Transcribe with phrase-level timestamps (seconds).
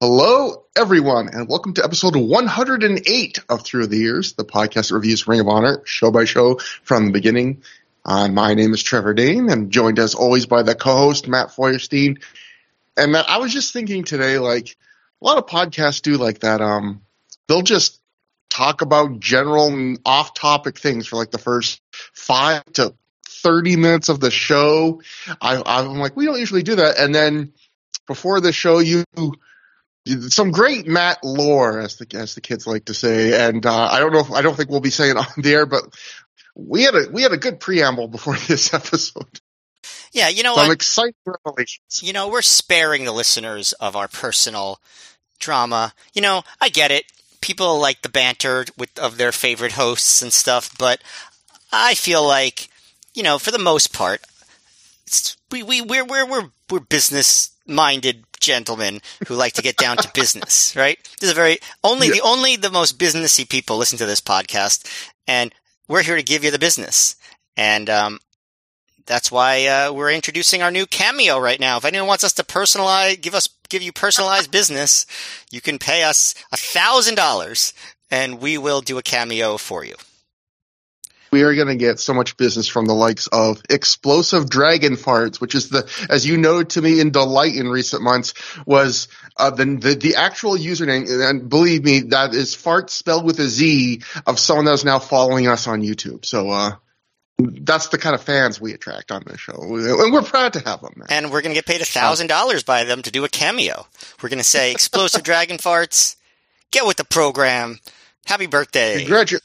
[0.00, 5.26] Hello, everyone, and welcome to episode 108 of ThROH the Years, the podcast that reviews
[5.26, 7.64] Ring of Honor show by show from the beginning.
[8.04, 12.20] Uh, my name is Trevor Dane, and joined as always by the co-host Matt Feuerstein.
[12.96, 14.76] And Matt, I was just thinking today, like
[15.20, 16.60] a lot of podcasts do like that.
[16.60, 17.02] Um,
[17.48, 18.00] they'll just
[18.50, 22.94] talk about general off-topic things for like the first five to
[23.26, 25.02] 30 minutes of the show.
[25.42, 27.52] I, I'm like, we don't usually do that, and then
[28.06, 29.02] before the show, you
[30.30, 33.48] some great Matt lore, as the as the kids like to say.
[33.48, 35.66] And uh, I don't know, if, I don't think we'll be saying on the air,
[35.66, 35.84] but
[36.54, 39.40] we had a we had a good preamble before this episode.
[40.12, 40.74] Yeah, you know Some what?
[40.74, 42.02] exciting revelations.
[42.02, 44.80] You know, we're sparing the listeners of our personal
[45.38, 45.92] drama.
[46.14, 47.04] You know, I get it.
[47.40, 51.00] People like the banter with of their favorite hosts and stuff, but
[51.70, 52.68] I feel like,
[53.14, 54.22] you know, for the most part,
[55.06, 59.96] it's, we we we're we're we're we're business minded gentlemen who like to get down
[59.98, 60.98] to business, right?
[61.20, 64.86] This is a very only the only the most businessy people listen to this podcast,
[65.26, 65.54] and
[65.88, 67.16] we're here to give you the business,
[67.56, 68.18] and um,
[69.06, 71.78] that's why uh, we're introducing our new cameo right now.
[71.78, 75.06] If anyone wants us to personalize, give us give you personalized business,
[75.50, 77.72] you can pay us a thousand dollars,
[78.10, 79.94] and we will do a cameo for you.
[81.30, 85.40] We are going to get so much business from the likes of explosive dragon farts,
[85.40, 88.34] which is the, as you noted to me in delight in recent months,
[88.66, 91.28] was uh, the, the the actual username.
[91.28, 94.98] And believe me, that is fart spelled with a Z of someone that is now
[94.98, 96.24] following us on YouTube.
[96.24, 96.72] So uh,
[97.38, 100.80] that's the kind of fans we attract on this show, and we're proud to have
[100.80, 100.94] them.
[100.96, 101.06] Man.
[101.10, 103.86] And we're going to get paid a thousand dollars by them to do a cameo.
[104.22, 106.16] We're going to say explosive dragon farts.
[106.70, 107.78] Get with the program.
[108.26, 109.04] Happy birthday.
[109.04, 109.40] Congratu-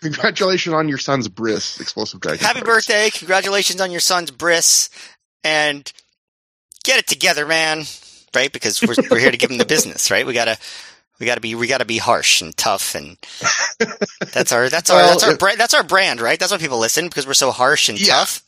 [0.00, 2.44] Congratulations on your son's bris, explosive dragon.
[2.44, 3.10] Happy birthday.
[3.10, 4.90] Congratulations on your son's bris.
[5.44, 5.90] And
[6.84, 7.84] get it together, man.
[8.34, 8.52] Right?
[8.52, 10.26] Because we're, we're here to give him the business, right?
[10.26, 10.58] We gotta,
[11.18, 13.16] we gotta be, we gotta be harsh and tough and
[14.32, 16.38] that's our, that's our, Well, that's our, it- bra- that's our brand, right?
[16.38, 18.14] That's why people listen because we're so harsh and Yeah.
[18.14, 18.42] tough.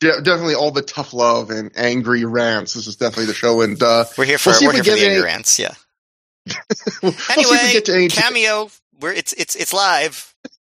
[0.00, 2.74] De- definitely all the tough love and angry rants.
[2.74, 4.90] This is definitely the show, and uh, We're here for, We'll we're we here for
[5.00, 5.58] the any- rants.
[5.58, 5.74] Yeah.
[7.02, 8.70] we'll we Anyway, any- cameo.
[9.00, 10.34] We're, it's, it's, it's live.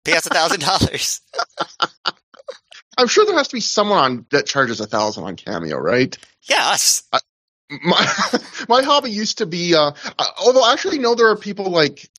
[0.05, 1.21] Pay us a thousand dollars.
[2.97, 6.17] I'm sure there has to be someone on that charges a thousand on Cameo, right?
[6.43, 7.03] Yeah, us.
[7.69, 8.13] My
[8.69, 12.09] my hobby used to be, uh, uh, although I actually know there are people like.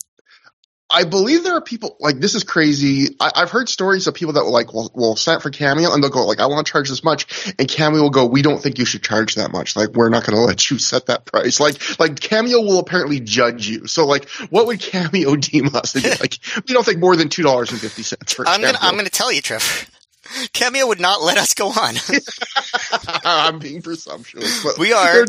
[0.92, 3.14] I believe there are people like this is crazy.
[3.20, 5.92] I, I've heard stories of people that will like will, will sign up for Cameo
[5.92, 8.42] and they'll go like I want to charge this much, and Cameo will go we
[8.42, 9.76] don't think you should charge that much.
[9.76, 11.60] Like we're not going to let you set that price.
[11.60, 13.86] Like like Cameo will apparently judge you.
[13.86, 15.94] So like what would Cameo deem us?
[16.20, 18.88] Like we don't think more than two dollars and fifty cents for I'm gonna, Cameo.
[18.90, 19.86] I'm gonna tell you, Trevor.
[20.52, 21.94] Cameo would not let us go on.
[23.24, 25.26] I'm being presumptuous, but We are-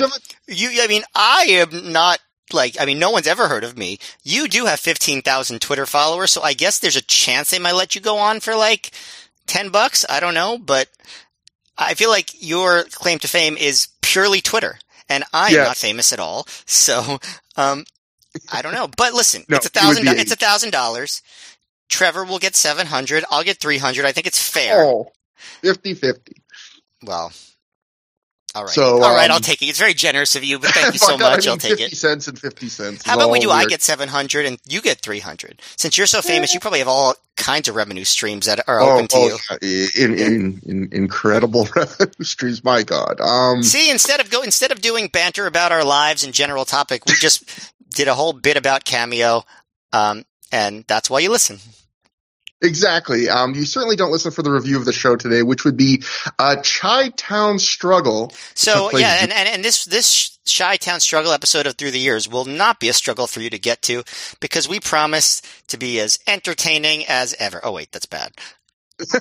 [0.47, 2.19] You, I mean, I am not
[2.53, 4.00] like, I mean, no one's ever heard of me.
[4.23, 7.95] You do have 15,000 Twitter followers, so I guess there's a chance they might let
[7.95, 8.91] you go on for like
[9.47, 10.06] 10 bucks.
[10.09, 10.88] I don't know, but
[11.78, 14.78] I feel like your claim to fame is purely Twitter
[15.09, 15.67] and I'm Yes.
[15.67, 16.47] not famous at all.
[16.66, 17.19] So,
[17.57, 17.85] um,
[18.51, 21.22] I don't know, but listen, No, it's a thousand, it's a thousand dollars.
[21.90, 23.25] Trevor will get 700.
[23.29, 24.06] I'll get 300.
[24.06, 24.85] I think it's fair.
[24.85, 25.11] Oh,
[25.63, 26.34] 50-50.
[27.03, 27.34] Well,
[28.53, 28.72] all right.
[28.73, 29.66] So, all right, um, I'll take it.
[29.67, 31.45] It's very generous of you, but thank you so Fuck I much.
[31.45, 31.97] mean, I'll take 50 it.
[31.97, 33.06] cents and 50 cents.
[33.06, 35.62] How is about we all do I get 700 and you get 300?
[35.78, 38.95] Since you're so famous, you probably have all kinds of revenue streams that are Oh,
[38.95, 39.38] open to you.
[39.50, 43.19] oh, in, in, in incredible revenue streams, my God.
[43.22, 47.06] Um, See, instead of go instead of doing banter about our lives and general topic,
[47.06, 47.44] we just
[47.95, 49.44] did a whole bit about Cameo.
[49.94, 51.59] Um, and that's why you listen.
[52.63, 53.27] Exactly.
[53.27, 56.03] Um, you certainly don't listen for the review of the show today, which would be
[56.38, 58.31] uh, Chi Town Struggle.
[58.53, 62.45] So yeah, and, and, and this this Chi-Town struggle episode of ThROH the Years will
[62.45, 64.03] not be a struggle for you to get to
[64.39, 67.61] because we promise to be as entertaining as ever.
[67.63, 68.31] Oh wait, that's bad.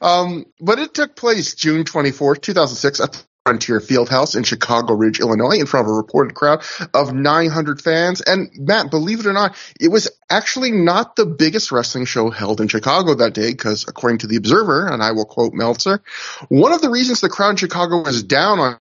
[0.00, 5.20] um, but it took place June 24th, 2006 at the Frontier Fieldhouse in Chicago Ridge,
[5.20, 8.20] Illinois, in front of a reported crowd of 900 fans.
[8.20, 12.60] And Matt, believe it or not, it was actually not the biggest wrestling show held
[12.60, 16.02] in Chicago that day because according to the Observer, and I will quote Meltzer,
[16.48, 18.78] one of the reasons the crowd in Chicago was down on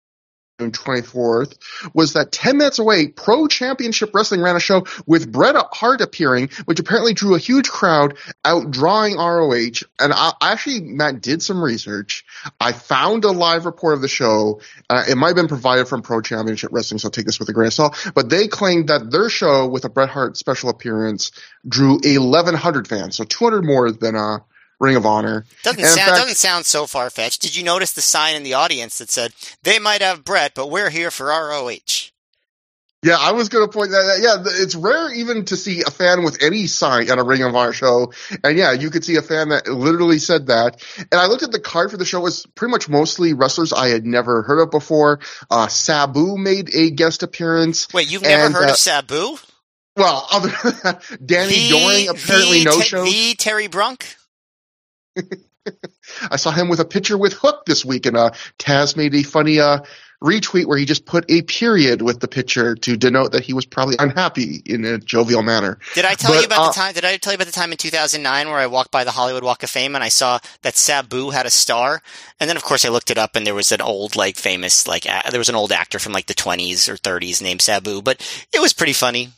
[0.60, 1.58] June 24th
[1.94, 6.50] was that 10 minutes away, Pro Championship Wrestling ran a show with Bret Hart appearing,
[6.64, 8.16] which apparently drew a huge crowd,
[8.46, 9.86] outdrawing ROH.
[10.00, 12.24] And I actually, Matt, did some research.
[12.58, 14.62] I found a live report of the show.
[14.90, 17.54] Uh, it might have been provided from Pro Championship Wrestling, so take this with a
[17.54, 18.12] grain of salt.
[18.16, 21.32] But they claimed that their show with a Bret Hart special appearance
[21.68, 24.38] drew 1,100 fans, so 200 more than uh,
[24.80, 25.46] Ring of Honor.
[25.64, 27.42] Doesn't And sound fact- doesn't sound so far fetched.
[27.42, 29.34] Did you notice the sign in the audience that said
[29.64, 32.12] they might have Bret, but we're here for ROH?
[33.04, 33.98] Yeah, I was going to point that.
[33.98, 34.20] Out.
[34.48, 37.56] Yeah, it's rare even to see a fan with any sign at a Ring of
[37.56, 38.12] Honor show.
[38.44, 40.84] And yeah, you could see a fan that literally said that.
[40.98, 43.74] And I looked at the card for the show; it was pretty much mostly wrestlers
[43.74, 45.20] I had never heard of before.
[45.52, 47.88] Uh, Sabu made a guest appearance.
[47.94, 49.38] Wait, you've never and, heard uh, of Sabu?
[49.96, 53.04] Well, other than that, Danny The- Doring apparently no show.
[53.06, 54.16] The Terry Brunk?
[56.32, 59.24] I saw him with a picture with Hook this week, and uh, Taz made a
[59.24, 59.80] funny uh,
[60.24, 63.66] retweet where he just put a period with the picture to denote that he was
[63.66, 65.78] probably unhappy in a jovial manner.
[65.94, 66.94] Did I tell But, you about uh, the time?
[66.94, 69.44] Did I tell you about the time in 2009 where I walked by the Hollywood
[69.44, 72.02] Walk of Fame and I saw that Sabu had a star?
[72.40, 74.88] And then, of course, I looked it up and there was an old, like, famous,
[74.88, 78.02] like, a- there was an old actor from like the 20s or 30s named Sabu,
[78.02, 78.22] but
[78.54, 79.30] it was pretty funny.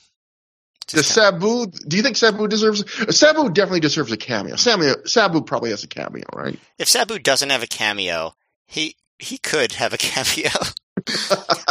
[0.88, 1.68] Does Sabu?
[1.68, 2.84] Do you think Sabu deserves?
[3.16, 4.56] Sabu definitely deserves a cameo.
[4.56, 6.58] Sabu, Sabu probably has a cameo, right?
[6.80, 8.34] if Sabu doesn't have a cameo,
[8.66, 10.50] he he could have a cameo.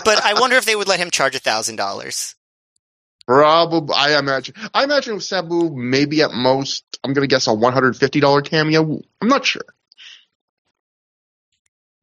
[0.04, 2.34] but I wonder if they would let him charge a thousand dollars.
[3.26, 3.94] Probably.
[3.96, 4.54] I imagine.
[4.72, 9.00] I imagine with Sabu, maybe at most, I'm going to guess a 150 dollar cameo.
[9.20, 9.62] I'm not sure.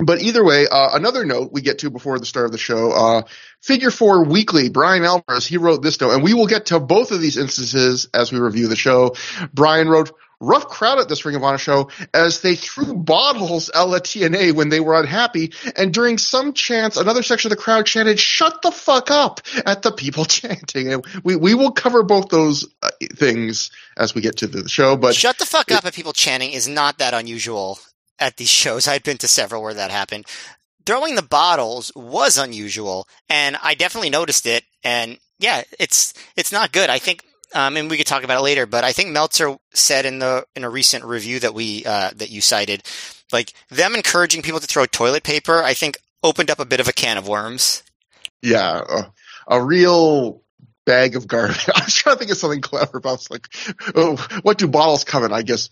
[0.05, 2.91] But either way, uh, another note we get to before the start of the show,
[2.91, 3.21] uh,
[3.61, 7.11] Figure Four Weekly, Bryan Alvarez, he wrote this note, and we will get to both
[7.11, 9.15] of these instances as we review the show.
[9.53, 10.11] Bryan wrote,
[10.43, 14.53] rough crowd at this Ring of Honor show as they threw bottles at La TNA
[14.53, 18.61] when they were unhappy, and during some chants, another section of the crowd chanted, shut
[18.61, 20.93] the fuck up at the people chanting.
[20.93, 24.97] And we, we will cover both those uh, things as we get to the show,
[24.97, 27.79] but Shut the fuck up at people chanting is not that unusual
[28.23, 28.87] at these shows.
[28.87, 30.25] I'd been to several where that happened.
[30.85, 34.63] Throwing the bottles was unusual, and I definitely noticed it.
[34.83, 36.89] And yeah, it's it's not good.
[36.89, 37.23] I think,
[37.53, 38.65] um, and we could talk about it later.
[38.65, 42.31] But I think Meltzer said in the in a recent review that we uh, that
[42.31, 42.83] you cited,
[43.31, 45.63] like them encouraging people to throw toilet paper.
[45.63, 47.83] I think opened up a bit of a can of worms.
[48.41, 49.03] yeah, uh,
[49.47, 50.41] a real
[50.85, 51.69] bag of garbage.
[51.75, 53.47] I was trying to think of something clever, but I was like,
[53.95, 55.31] oh, what do bottles come in?
[55.31, 55.69] I guess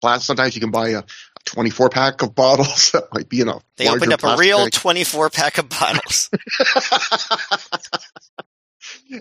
[0.00, 0.24] glass.
[0.24, 1.04] Sometimes you can buy a, a
[1.46, 3.62] 24 pack of bottles that might be enough.
[3.76, 4.72] They opened up a real bag.
[4.72, 6.30] 24 pack of bottles.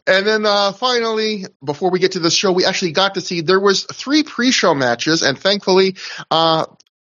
[0.07, 3.41] and then uh, finally, before we get to the show, we actually got to see
[3.41, 5.95] there was three pre-show matches, and thankfully,
[6.31, 6.65] uh,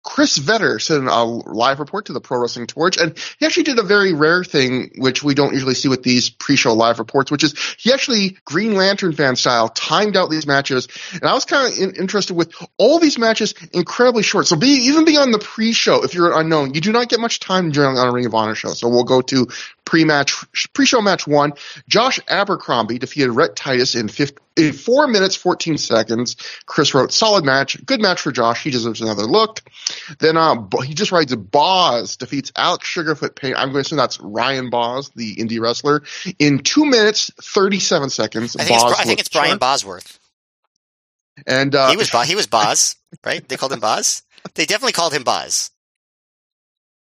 [0.05, 3.79] Chris Vetter sent a live report to the Pro Wrestling Torch, and he actually did
[3.79, 7.43] a very rare thing, which we don't usually see with these pre-show live reports, which
[7.43, 11.73] is he actually Green Lantern fan style timed out these matches, and I was kind
[11.73, 14.45] of in, interested with all these matches incredibly short.
[14.45, 17.71] So be, even beyond the pre-show, if you're unknown, you do not get much time
[17.71, 18.69] during on a Ring of Honor show.
[18.69, 19.47] So we'll go to
[19.85, 20.33] pre-match,
[20.73, 21.53] pre-show match one.
[21.87, 26.35] Josh Abercrombie defeated Rhett Titus in, 50, in four minutes, 14 seconds.
[26.65, 27.83] Chris wrote, solid match.
[27.85, 28.63] Good match for Josh.
[28.63, 29.61] He deserves another look.
[30.19, 33.55] Then, uh, he just writes, Boz defeats Alex Sugarfoot Payne.
[33.55, 36.03] I'm going to assume that's Ryan Boz, the indie wrestler,
[36.39, 38.55] in two minutes, 37 seconds.
[38.55, 39.59] I think, it's, Boz Bri- I think it's Brian sharp.
[39.61, 40.19] Bosworth.
[41.45, 42.95] And, uh, he was he was Boz,
[43.25, 43.47] right?
[43.47, 44.23] They called him Boz.
[44.53, 45.71] They definitely called him Boz.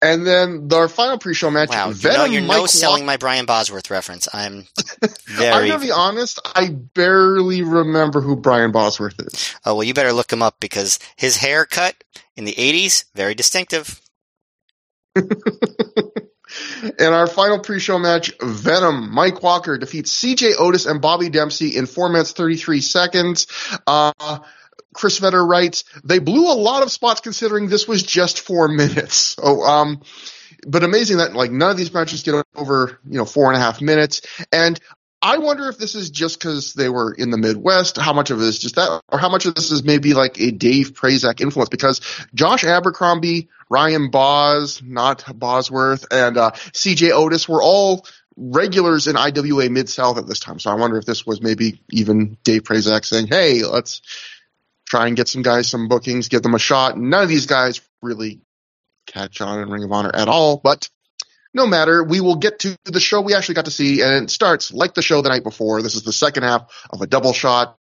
[0.03, 3.13] And then our final pre-show match, Wow, you know, Venom you're Mike no selling Wa-
[3.13, 4.29] my Brian Bosworth reference.
[4.35, 4.67] I'm
[5.27, 5.49] very.
[5.51, 9.55] I'm going to be honest, I barely remember who Brian Bosworth is.
[9.65, 11.95] oh well, you better look him up because his haircut
[12.37, 14.01] in the '80s very distinctive.
[16.99, 21.87] In our final pre-show match, Venom, Mike Walker defeats CJ Otis and Bobby Dempsey in
[21.87, 23.47] 4 minutes 33 seconds.
[23.87, 24.13] Uh,
[24.95, 29.37] Chris Vetter writes, they blew a lot of spots considering this was just 4 minutes.
[29.43, 30.03] So, um,
[30.67, 33.65] but amazing that like none of these matches get over, you know, four and a
[33.65, 34.21] half minutes.
[34.53, 34.79] And
[35.21, 38.41] I wonder if this is just because they were in the Midwest, how much of
[38.41, 41.41] it is just that, or how much of this is maybe like a Dave Prazak
[41.41, 42.01] influence because
[42.35, 48.05] Josh Abercrombie, Ryan Boz, not Bosworth, and uh, CJ Otis were all
[48.37, 50.59] regulars in IWA Mid South at this time.
[50.59, 54.03] So I wonder if this was maybe even Dave Prazak saying, hey, let's
[54.93, 56.99] try and get some guys some bookings, give them a shot.
[56.99, 58.43] None of these guys really
[59.07, 60.87] catch on in Ring of Honor at all, but
[61.55, 62.05] no matter.
[62.05, 64.93] We will get to the show we actually got to see, and it starts like
[64.93, 65.81] the show the night before.
[65.81, 67.79] This is the second half of a double shot.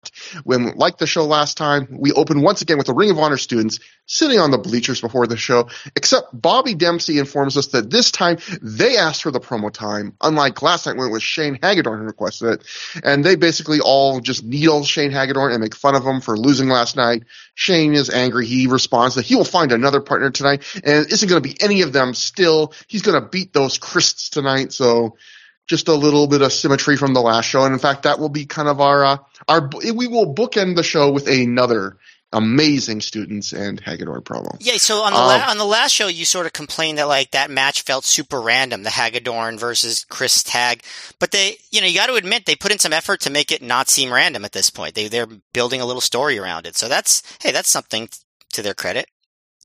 [0.44, 3.38] When, like the show last time, we open once again with the Ring of Honor
[3.38, 8.12] students sitting on the bleachers before the show, except Bobby Dempsey informs us that this
[8.12, 12.00] time they asked for the promo time, unlike last night when it was Shane Hagedorn
[12.00, 13.02] who requested it.
[13.04, 16.70] And they basically all just needle Shane Hagedorn and make fun of him for losing
[16.70, 17.24] last night.
[17.54, 18.46] Shane is angry.
[18.46, 21.62] He responds that he will find another partner tonight, and it isn't going to be
[21.62, 22.74] any of them still.
[22.88, 25.18] He's going to beat those Crists tonight, so
[25.68, 27.64] just a little bit of symmetry from the last show.
[27.64, 30.84] And in fact, that will be kind of our, uh, our, we will bookend the
[30.84, 31.98] show with another
[32.34, 34.56] amazing students and Hagedorn promo.
[34.60, 37.08] Yeah, so on the um, la- on the last show, you sort of complained that
[37.08, 40.84] like that match felt super random, the Hagedorn versus Crist Tag.
[41.20, 43.52] But they, you know, you got to admit they put in some effort to make
[43.52, 44.96] it not seem random at this point.
[44.96, 46.76] They they're building a little story around it.
[46.76, 48.10] So that's hey, that's something
[48.54, 49.08] to their credit.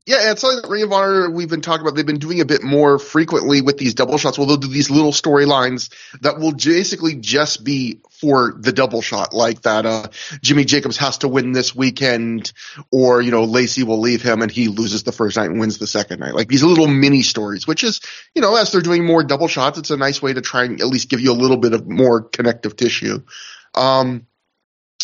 [0.04, 1.94] Yeah, it's something that Ring of Honor we've been talking about.
[1.94, 4.36] They've been doing a bit more frequently with these double shots.
[4.36, 5.92] Well, they'll do these little storylines
[6.22, 9.86] that will basically just be for the double shot, like that.
[9.86, 10.08] Uh,
[10.40, 12.52] Jimmy Jacobs has to win this weekend,
[12.90, 15.78] or you know, Lacey will leave him and he loses the first night and wins
[15.78, 16.34] the second night.
[16.34, 18.00] Like these little mini stories, which is,
[18.34, 20.80] you know, as they're doing more double shots, it's a nice way to try and
[20.80, 23.22] at least give you a little bit of more connective tissue.
[23.74, 24.26] Um,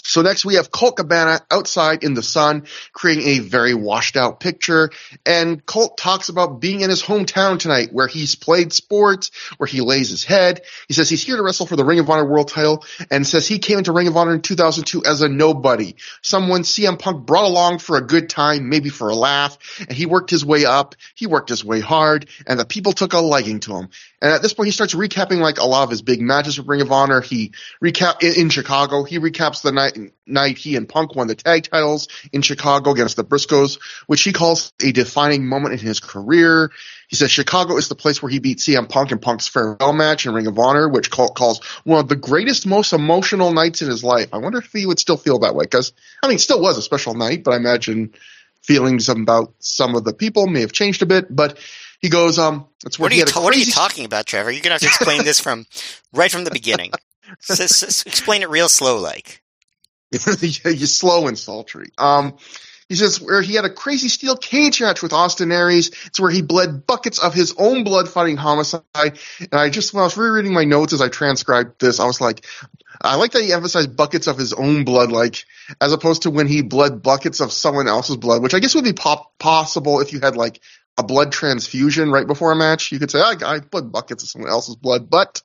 [0.04, 4.40] so next we have Colt Cabana outside in the sun, creating a very washed out
[4.40, 4.90] picture.
[5.24, 9.80] And Colt talks about being in his hometown tonight, where he's played sports, where he
[9.80, 10.62] lays his head.
[10.88, 13.46] He says he's here to wrestle for the Ring of Honor World Title, and says
[13.46, 17.44] he came into Ring of Honor in 2002 as a nobody, someone CM Punk brought
[17.44, 20.94] along for a good time, maybe for a laugh, and he worked his way up.
[21.14, 23.88] He worked his way hard, and the people took a liking to him.
[24.20, 26.66] And at this point, he starts recapping like a lot of his big matches with
[26.66, 27.20] Ring of Honor.
[27.20, 29.04] He recap in, in Chicago.
[29.04, 29.96] He recaps the night
[30.26, 34.32] night he and Punk won the tag titles in Chicago against the Briscoes, which he
[34.32, 36.70] calls a defining moment in his career.
[37.08, 40.26] He says Chicago is the place where he beat CM Punk in Punk's farewell match
[40.26, 44.02] in Ring of Honor, which calls one of the greatest, most emotional nights in his
[44.02, 44.28] life.
[44.32, 46.76] I wonder if he would still feel that way because I mean, it still was
[46.76, 48.14] a special night, but I imagine
[48.62, 51.34] feelings about some of the people may have changed a bit.
[51.34, 51.58] But
[51.98, 54.50] he goes, um, that's where what he are you, What are you talking about, Trevor?
[54.50, 55.66] You're gonna have to explain this from
[56.12, 56.92] right from the beginning.
[57.48, 59.42] explain it real slow, like.
[60.10, 61.90] you slow and sultry.
[61.98, 62.38] Um,
[62.88, 65.90] he says where he had a crazy steel cage match with Austin Aries.
[66.06, 68.82] It's where he bled buckets of his own blood fighting homicide.
[69.02, 72.20] And I just, when I was rereading my notes as I transcribed this, I was
[72.22, 72.46] like,
[73.02, 75.44] I like that he emphasized buckets of his own blood, like,
[75.82, 78.84] as opposed to when he bled buckets of someone else's blood, which I guess would
[78.84, 80.60] be pop- possible if you had like
[80.98, 82.92] a blood transfusion right before a match.
[82.92, 85.42] You could say, I, I buckets of someone else's blood, but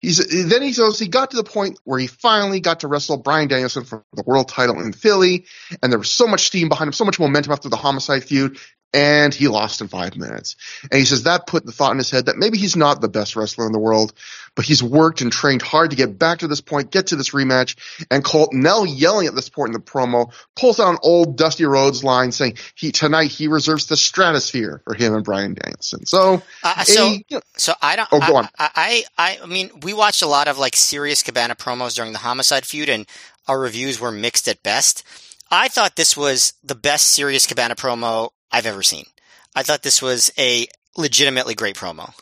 [0.00, 3.18] He's, then he says he got to the point where he finally got to wrestle
[3.18, 5.44] Bryan Danielson for the world title in Philly,
[5.82, 8.58] and there was so much steam behind him, so much momentum after the homicide feud,
[8.92, 10.56] and he lost in five minutes.
[10.90, 13.08] And he says that put the thought in his head that maybe he's not the
[13.08, 14.12] best wrestler in the world,
[14.56, 17.30] but he's worked and trained hard to get back to this point, get to this
[17.30, 17.76] rematch.
[18.10, 21.64] And Colt, now yelling at this point in the promo, pulls out an old Dusty
[21.64, 26.06] Rhodes line saying he tonight he reserves the stratosphere for him and Bryan Danielson.
[26.06, 28.08] So, uh, so, a, you know, so I don't.
[28.10, 28.48] Oh, go on.
[28.58, 32.18] I, I, I mean, we watched a lot of like serious Cabana promos during the
[32.18, 33.06] Homicide feud, and
[33.46, 35.04] our reviews were mixed at best.
[35.52, 39.04] I thought this was the best serious Cabana promo I've ever seen.
[39.54, 40.66] I thought this was a
[40.96, 42.12] legitimately great promo.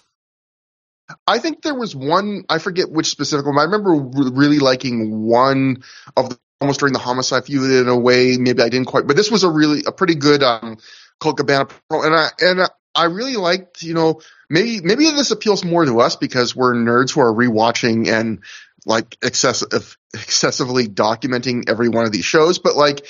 [1.26, 5.82] I think there was one, I forget which specific one, I remember really liking one
[6.16, 9.16] of the, almost during the homicide feud in a way, maybe I didn't quite, but
[9.16, 10.76] this was a really, a pretty good, um,
[11.18, 12.04] Colt Cabana promo.
[12.04, 14.20] And I, and I really liked, you know,
[14.50, 18.42] maybe, maybe this appeals more to us because we're nerds who are rewatching and
[18.84, 23.06] like excessive, excessively documenting every one of these shows, but like,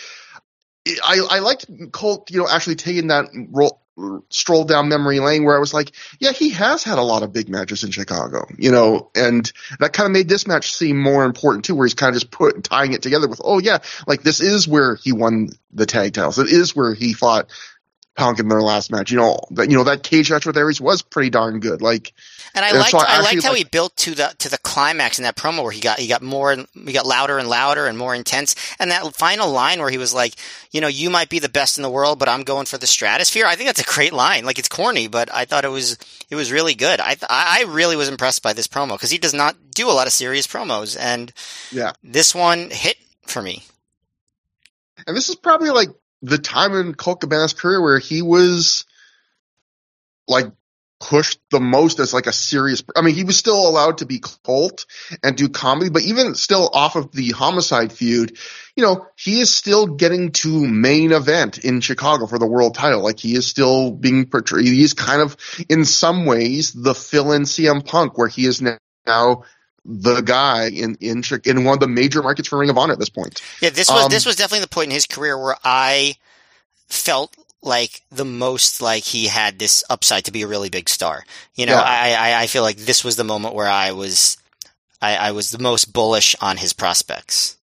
[0.87, 3.81] I, I liked Colt, you know, actually taking that role,
[4.31, 7.33] stroll down memory lane where I was like, yeah, he has had a lot of
[7.33, 11.25] big matches in Chicago, you know, and that kind of made this match seem more
[11.25, 14.23] important too, where he's kind of just put tying it together with, oh yeah, like
[14.23, 16.39] this is where he won the tag titles.
[16.39, 17.51] It is where he fought
[18.19, 19.13] Punk in their last match.
[19.13, 21.81] You know that you know that cage match with Aries was pretty darn good.
[21.81, 22.13] Like,
[22.53, 25.21] and I liked so I, I liked how he built to the to the climax
[25.21, 27.97] in that promo where he got he got more he got louder and louder and
[27.97, 28.57] more intense.
[28.81, 30.35] And that final line where he was like,
[30.73, 32.89] you know, you might be the best in the world, but I'm going for the
[32.89, 33.47] stratosphere.
[33.47, 34.45] I think that's a great line.
[34.45, 35.97] Like it's corny, but I thought it was
[36.29, 36.99] it was really good.
[36.99, 40.09] I I really was impressed by this promo because he does not do a lot
[40.09, 41.33] of serious promos, and
[41.71, 42.97] yeah, this one hit
[43.29, 43.63] for me.
[45.07, 45.91] And this is probably like
[46.23, 48.85] the time in Colt Cabana's career where he was
[50.27, 50.47] like
[51.01, 52.83] pushed the most as like a serious.
[52.97, 54.87] I mean, he was still allowed to be Colt
[55.23, 58.37] and do comedy, but even still off of the homicide feud,
[58.75, 63.03] you know, he is still getting to main event in Chicago for the world title.
[63.03, 64.67] Like he is still being portrayed.
[64.67, 65.37] He's kind of
[65.69, 69.45] in some ways the fill-in CM Punk where he is now
[69.89, 72.99] the guy in in in one of the major markets for Ring of Honor at
[72.99, 73.41] this point.
[73.63, 76.17] Yeah, this was um, this was definitely the point in his career where I
[76.89, 81.25] felt like the most like he had this upside to be a really big star.
[81.55, 81.83] You know, yeah.
[81.83, 84.37] I, I I feel like this was the moment where I was
[85.01, 87.57] I, I was the most bullish on his prospects.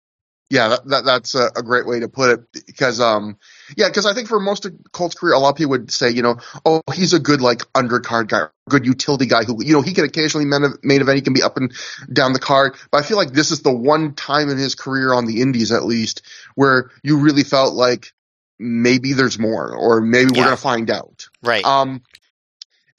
[0.49, 3.37] Yeah, that, that that's a, a, great way to put it because um
[3.77, 6.09] yeah, because I think for most of Colt's career, a lot of people would say,
[6.09, 9.81] you know, oh, he's a good like undercard guy, good utility guy who, you know,
[9.81, 11.73] he can occasionally main event, he can be up and
[12.11, 12.75] down the card.
[12.91, 15.71] But I feel like this is the one time in his career on the Indies,
[15.71, 16.21] at least,
[16.55, 18.13] where you really felt like
[18.59, 21.27] maybe there's more, or maybe we're going to find out.
[21.41, 21.65] Right.
[21.65, 22.01] Um,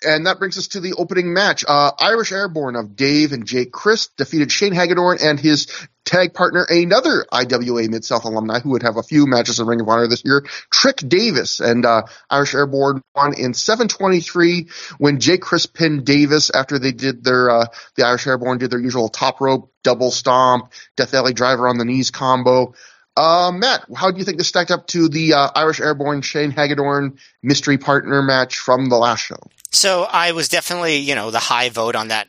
[0.04, 1.64] and that brings us to the opening match.
[1.66, 5.66] Uh, Irish Airborne of Dave and Jake Crist defeated Shane Hagedorn and his
[6.04, 9.80] tag partner, another IWA Mid South alumni who would have a few matches in Ring
[9.80, 11.61] of Honor this year, Trick Davis.
[11.61, 14.68] And uh, Irish Airborne won in 723
[14.99, 18.80] when Jake Crist pinned Davis after they did their, uh, the Irish Airborne did their
[18.80, 22.75] usual top rope, double stomp, Death Valley driver on the knees combo.
[23.16, 26.50] Uh, Matt, how do you think this stacked up to the uh, Irish Airborne Shane
[26.50, 29.38] Hagedorn mystery partner match from the last show?
[29.75, 32.28] So I was definitely, you know, the high vote on that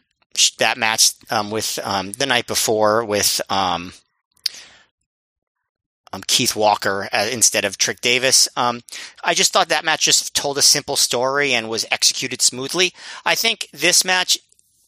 [0.57, 3.93] that match um, with um, the night before with um,
[6.11, 8.47] um, Keith Walker uh, instead of Trick Davis.
[8.57, 8.81] Um,
[9.23, 12.93] I just thought that match just told a simple story and was executed smoothly.
[13.25, 14.37] I think this match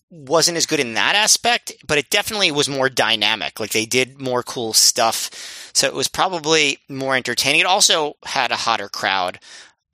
[0.10, 3.60] wasn't as good in that aspect, but it definitely was more dynamic.
[3.60, 5.30] Like they did more cool stuff,
[5.74, 7.62] so it was probably more entertaining.
[7.62, 9.40] It also had a hotter crowd,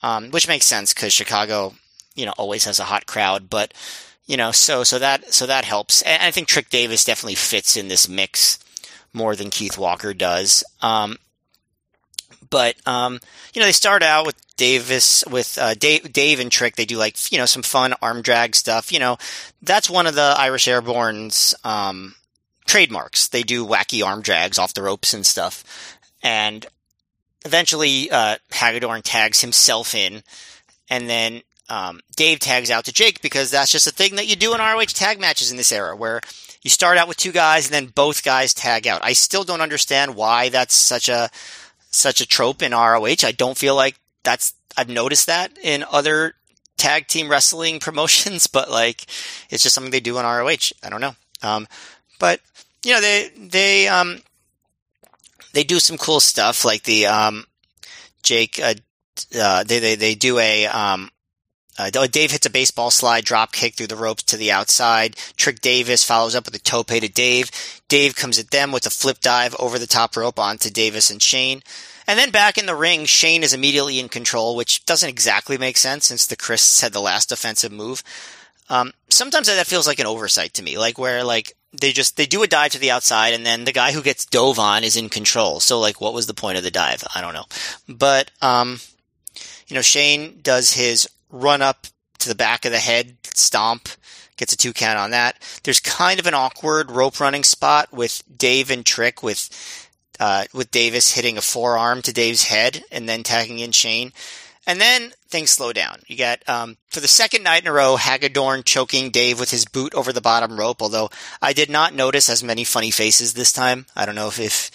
[0.02, 1.74] um, which makes sense because Chicago,
[2.16, 3.50] you know, always has a hot crowd.
[3.50, 3.74] But
[4.26, 6.02] you know, so so that so that helps.
[6.02, 8.60] And I think Trick Davis definitely fits in this mix
[9.14, 10.64] more than Keith Walker does.
[10.82, 11.18] Um,
[12.50, 13.20] but um,
[13.54, 16.76] you know, they start out with Davis with uh, Dave, Dave and Trick.
[16.76, 18.92] They do like you know some fun arm drag stuff.
[18.92, 19.18] You know,
[19.62, 22.16] that's one of the Irish Airborne's um,
[22.66, 23.28] trademarks.
[23.28, 25.64] They do wacky arm drags off the ropes and stuff.
[26.22, 26.66] And
[27.46, 28.38] eventually, uh,
[29.04, 30.24] tags himself in,
[30.90, 34.36] and then um, Dave tags out to Jake because that's just a thing that you
[34.36, 36.22] do in ROH tag matches in this era, where
[36.62, 39.04] you start out with two guys and then both guys tag out.
[39.04, 41.30] I still don't understand why that's such a
[41.90, 43.24] such a trope in ROH.
[43.24, 46.36] I don't feel like that's I've noticed that in other
[46.78, 49.06] tag team wrestling promotions, but like
[49.50, 50.72] it's just something they do in ROH.
[50.84, 51.16] I don't know.
[51.42, 51.68] Um,
[52.20, 52.40] but
[52.84, 54.22] you know they they um
[55.54, 57.46] they do some cool stuff like the um
[58.22, 58.74] Jake uh,
[59.40, 61.10] uh they they they do a um
[61.78, 65.16] uh, Dave hits a baseball slide drop kick through the ropes to the outside.
[65.36, 67.50] Trick Davis follows up with a tope to Dave.
[67.88, 71.22] Dave comes at them with a flip dive over the top rope onto Davis and
[71.22, 71.62] Shane.
[72.06, 75.78] And then back in the ring, Shane is immediately in control, which doesn't exactly make
[75.78, 78.04] sense since the Chris had the last offensive move.
[78.70, 82.26] Um, sometimes that feels like an oversight to me, like where like they just they
[82.26, 84.96] do a dive to the outside, and then the guy who gets dove on is
[84.96, 85.60] in control.
[85.60, 87.04] So like, what was the point of the dive?
[87.16, 87.46] I don't know.
[87.88, 88.80] But um,
[89.68, 91.88] you know, Shane does his run up
[92.20, 93.90] to the back of the head stomp,
[94.38, 95.38] gets a two count on that.
[95.64, 99.50] There's kind of an awkward rope running spot with Dave and Trick with
[100.20, 104.14] uh, with Davis hitting a forearm to Dave's head and then tagging in Shane.
[104.66, 106.00] And then things slow down.
[106.08, 109.66] You got, um, for the second night in a row, Hagedorn choking Dave with his
[109.66, 111.10] boot over the bottom rope, although
[111.42, 113.88] I did not notice as many funny faces this time.
[113.96, 114.72] I don't know if, if,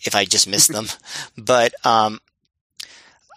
[0.00, 0.88] if I just missed them,
[1.38, 2.20] but, um,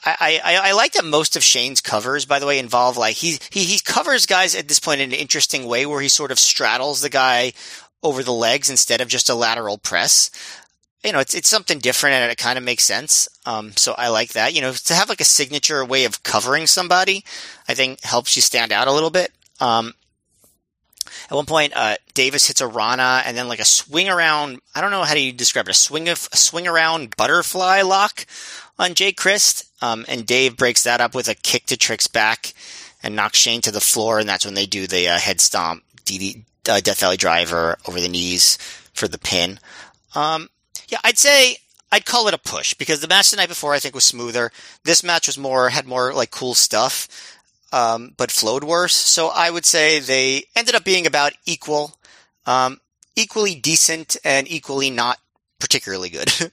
[0.06, 3.40] I, I, I like that most of Shane's covers, by the way, involve like he,
[3.50, 6.40] he he covers guys at this point in an interesting way where he sort of
[6.40, 7.54] straddles the guy
[8.04, 10.30] over the legs instead of just a lateral press.
[11.04, 13.28] You know, it's it's something different and it kind of makes sense.
[13.46, 14.54] Um, so I like that.
[14.54, 17.26] You know, to have like a signature way of covering somebody,
[17.68, 19.32] I think helps you stand out a little bit.
[19.60, 19.94] Um,
[21.30, 24.60] at one point, uh, Davis hits a Rana and then like a swing around.
[24.76, 25.72] I don't know how do you describe it.
[25.72, 28.26] A swing of a swing around butterfly lock
[28.78, 29.66] on Jay Crist.
[29.82, 32.54] Um, and Dave breaks that up with a kick to Trick's back
[33.04, 34.20] and knocks Shane to the floor.
[34.20, 38.00] And that's when they do the uh, head stomp, DD, uh, Death Valley driver over
[38.00, 38.58] the knees
[38.94, 39.60] for the pin.
[40.16, 40.50] Um,
[40.88, 41.58] yeah, I'd say
[41.92, 44.52] I'd call it a push because the match the night before I think was smoother.
[44.84, 47.08] This match was more had more like cool stuff,
[47.72, 48.96] um, but flowed worse.
[48.96, 51.98] So I would say they ended up being about equal,
[52.46, 52.80] um,
[53.16, 55.20] equally decent and equally not
[55.60, 56.32] particularly good.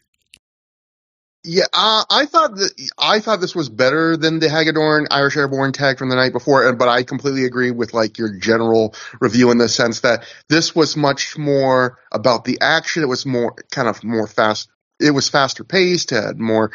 [1.45, 5.73] Yeah, uh, I thought that I thought this was better than the Hagedorn Irish Airborne
[5.73, 9.59] tag from the night before, but I completely agree with like your general review in
[9.59, 13.03] the sense that this was much more about the action.
[13.03, 14.69] It was more kind of more fast.
[15.01, 16.71] It was faster paced, had more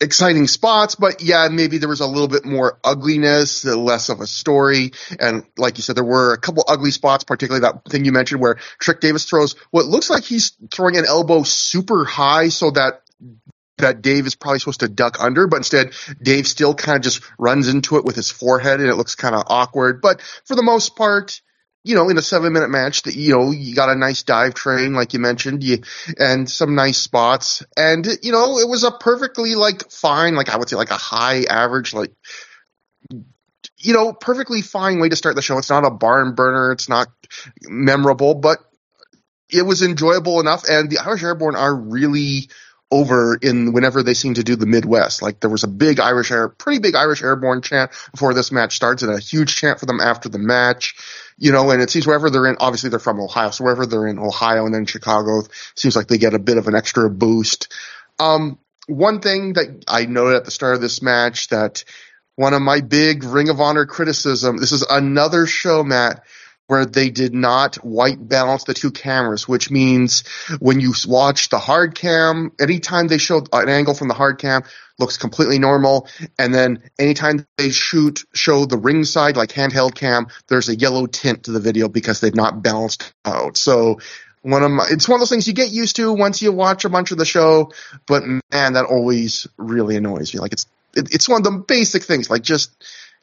[0.00, 4.26] exciting spots, but yeah, maybe there was a little bit more ugliness, less of a
[4.26, 4.92] story.
[5.18, 8.40] And like you said, there were a couple ugly spots, particularly that thing you mentioned
[8.40, 13.02] where Trick Davis throws what looks like he's throwing an elbow super high so that
[13.80, 17.22] that Dave is probably supposed to duck under, but instead Dave still kind of just
[17.38, 20.00] runs into it with his forehead and it looks kind of awkward.
[20.00, 21.40] But for the most part,
[21.82, 24.54] you know, in a seven minute match that, you know, you got a nice dive
[24.54, 25.78] train, like you mentioned, you,
[26.18, 27.62] and some nice spots.
[27.76, 30.96] And, you know, it was a perfectly like fine, like I would say like a
[30.96, 32.12] high average, like,
[33.78, 35.56] you know, perfectly fine way to start the show.
[35.56, 36.72] It's not a barn burner.
[36.72, 37.08] It's not
[37.62, 38.58] memorable, but
[39.48, 40.64] it was enjoyable enough.
[40.68, 42.50] And the Irish Airborne are really
[42.90, 45.22] over in whenever they seem to do the Midwest.
[45.22, 48.74] Like there was a big Irish air, pretty big Irish airborne chant before this match
[48.76, 50.96] starts, and a huge chant for them after the match.
[51.38, 54.06] You know, and it seems wherever they're in, obviously they're from Ohio, so wherever they're
[54.06, 55.42] in Ohio and then Chicago,
[55.74, 57.72] seems like they get a bit of an extra boost.
[58.18, 61.84] Um, one thing that I noted at the start of this match that
[62.40, 64.56] one of my big Ring of Honor criticism.
[64.56, 66.24] This is another show, Matt,
[66.70, 70.22] where they did not white balance the two cameras, which means
[70.60, 74.62] when you watch the hard cam, anytime they show an angle from the hard cam,
[74.96, 76.06] looks completely normal.
[76.38, 81.42] And then anytime they shoot, show the ringside, like handheld cam, there's a yellow tint
[81.44, 83.56] to the video because they've not balanced out.
[83.56, 83.98] So
[84.42, 86.84] one of my, it's one of those things you get used to once you watch
[86.84, 87.72] a bunch of the show,
[88.06, 90.38] but man, that always really annoys me.
[90.38, 92.70] Like it's, it, it's one of the basic things, like just,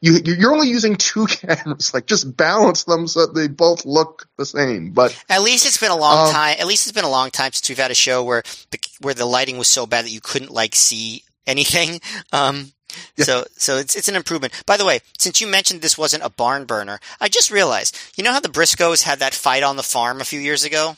[0.01, 1.93] you you're only using two cameras.
[1.93, 4.91] Like just balance them so they both look the same.
[4.91, 6.55] But at least it's been a long um, time.
[6.59, 9.13] At least it's been a long time since we've had a show where the where
[9.13, 12.01] the lighting was so bad that you couldn't like see anything.
[12.33, 12.73] Um,
[13.15, 13.25] yeah.
[13.25, 14.53] So, so it's it's an improvement.
[14.65, 17.97] By the way, since you mentioned this wasn't a barn burner, I just realized.
[18.15, 20.97] You know how the Briscoes had that fight on the farm a few years ago?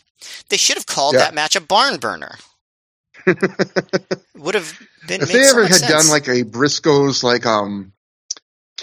[0.50, 1.22] They should have called yeah.
[1.22, 2.36] that match a barn burner.
[3.26, 5.22] Would have been.
[5.22, 5.92] If they ever had sense.
[5.92, 7.92] done like a Briscoes like um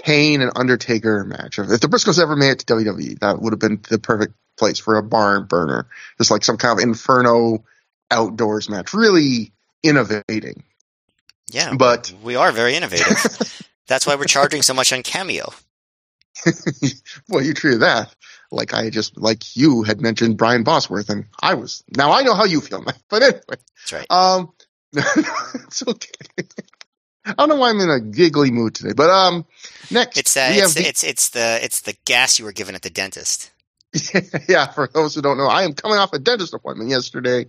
[0.02, 1.58] Kane and Undertaker match.
[1.58, 4.78] If the Briscoes ever made it to WWE, that would have been the perfect place
[4.78, 5.86] for a barn burner.
[6.18, 7.64] Just like some kind of inferno
[8.10, 8.94] outdoors match.
[8.94, 10.64] Really innovating.
[11.50, 13.62] Yeah, but we are very innovative.
[13.86, 15.52] That's why we're charging so much on Cameo.
[17.28, 18.14] well, you treated that
[18.50, 22.34] like I just like you had mentioned Brian Bosworth, and I was now I know
[22.34, 24.10] how you feel, but anyway, that's right.
[24.10, 24.52] Um,
[24.92, 26.44] it's okay.
[27.26, 29.46] I don't know why I'm in a giggly mood today, but um,
[29.90, 32.82] next it's uh, it's, the, it's it's the it's the gas you were given at
[32.82, 33.50] the dentist.
[34.48, 37.46] yeah, for those who don't know, I am coming off a dentist appointment yesterday,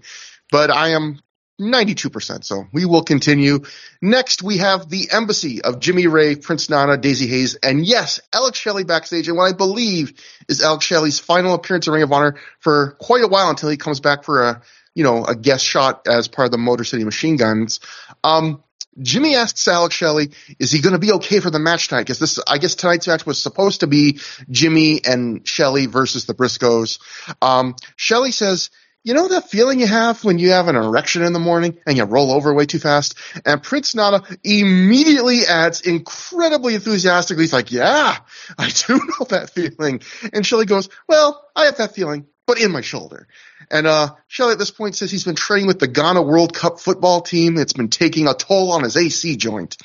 [0.51, 1.19] but I am
[1.59, 2.43] 92%.
[2.43, 3.59] So we will continue.
[4.01, 8.57] Next, we have the embassy of Jimmy Rave, Prince Nana, Daizee Haze, and yes, Alex
[8.57, 9.27] Shelley backstage.
[9.27, 10.13] And what I believe
[10.47, 13.77] is Alex Shelley's final appearance in Ring of Honor for quite a while until he
[13.77, 14.61] comes back for a,
[14.93, 17.79] you know, a guest shot as part of the Motor City Machine Guns.
[18.23, 18.63] Um,
[19.01, 22.01] Jimmy asks Alex Shelley, is he going to be okay for the match tonight?
[22.01, 26.33] Because this, I guess tonight's match was supposed to be Jimmy and Shelley versus the
[26.33, 26.99] Briscoes.
[27.41, 28.69] Um, Shelley says,
[29.03, 31.95] you know that feeling you have when you have an erection in the morning and
[31.95, 33.15] you roll over way too fast?
[33.45, 38.17] And Prince Nana immediately adds incredibly enthusiastically, he's like, yeah,
[38.57, 40.01] I do know that feeling.
[40.33, 43.27] And Shelley goes, well, I have that feeling, but in my shoulder.
[43.69, 46.79] And uh, Shelley at this point says he's been training with the Ghana World Cup
[46.79, 47.57] football team.
[47.57, 49.75] It's been taking a toll on his AC joint.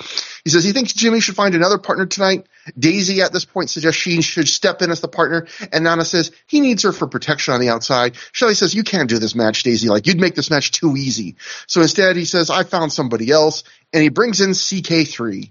[0.45, 2.47] He says he thinks Jimmy should find another partner tonight.
[2.79, 6.33] Daizee at this point suggests she should step in as the partner, and Nana says
[6.47, 8.17] he needs her for protection on the outside.
[8.33, 9.89] Shelley says you can't do this match, Daizee.
[9.89, 11.37] Like you'd make this match too easy.
[11.67, 15.51] So instead, he says I found somebody else, and he brings in CK3.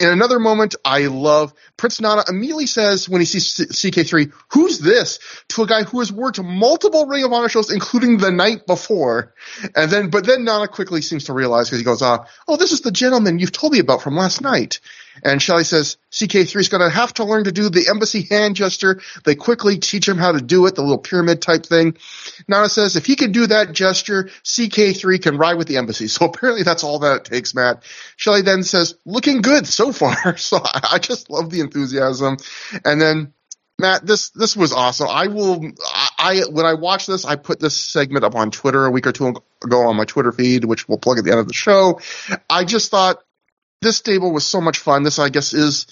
[0.00, 5.18] In another moment, I love Prince Nana immediately says when he sees CK3, "Who's this?"
[5.50, 9.34] to a guy who has worked multiple Ring of Honor shows, including the night before,
[9.76, 12.72] and then but then Nana quickly seems to realize because he goes, "Ah, oh, this
[12.72, 14.80] is the gentleman you've told me about from last night."
[15.22, 15.96] And Shelley says
[16.38, 19.00] CK3 is going to have to learn to do the embassy hand gesture.
[19.24, 21.96] They quickly teach him how to do it, the little pyramid type thing.
[22.46, 26.08] Nana says if he can do that gesture, CK3 can ride with the embassy.
[26.18, 27.84] So apparently that's all that it takes, Matt.
[28.16, 30.36] Shelley then says, looking good so far.
[30.48, 32.38] So I, just love the enthusiasm.
[32.84, 33.34] And then
[33.78, 35.08] Matt, this this was awesome.
[35.08, 35.64] I will.
[35.84, 39.06] I, I when I watched this, I put this segment up on Twitter a week
[39.06, 41.54] or two ago on my Twitter feed, which we'll plug at the end of the
[41.54, 42.00] show.
[42.50, 43.22] I just thought
[43.80, 45.02] this stable was so much fun.
[45.02, 45.86] This, I guess, is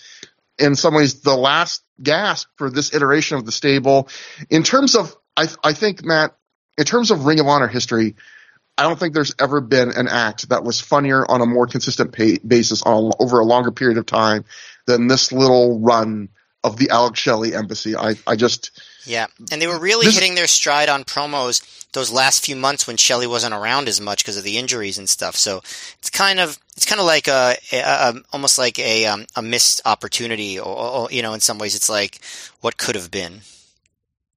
[0.59, 4.09] in some ways the last gasp for this iteration of the stable.
[4.51, 6.37] In terms of, I, I think, Matt,
[6.79, 8.17] in terms of Ring of Honor history,
[8.79, 12.13] I don't think there's ever been an act that was funnier on a more consistent
[12.13, 14.45] pay, basis on over a longer period of time
[14.87, 16.29] than this little run
[16.65, 17.97] of the Alex Shelley embassy.
[17.97, 18.71] I, I just
[19.07, 22.97] yeah, and they were really hitting their stride on promos those last few months when
[22.97, 25.37] Shelley wasn't around as much because of the injuries and stuff.
[25.37, 25.59] So
[25.99, 29.43] it's kind of it's kind of like a, a, a almost like a um, a
[29.43, 32.21] missed opportunity, or, or, you know, in some ways, it's like
[32.61, 33.41] what could have been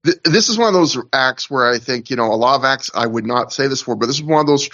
[0.03, 2.89] this is one of those acts where I think, you know, a lot of acts
[2.93, 4.69] I would not say this for, but this is one of those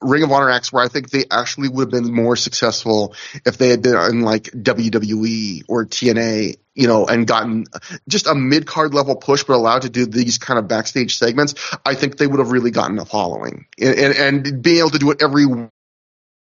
[0.00, 3.58] Ring of Honor acts where I think they actually would have been more successful if
[3.58, 7.66] they had been in like WWE or TNA, you know, and gotten
[8.06, 11.54] just a mid card level push, but allowed to do these kind of backstage segments.
[11.84, 14.98] I think they would have really gotten a following and, and, and being able to
[15.00, 15.44] do it every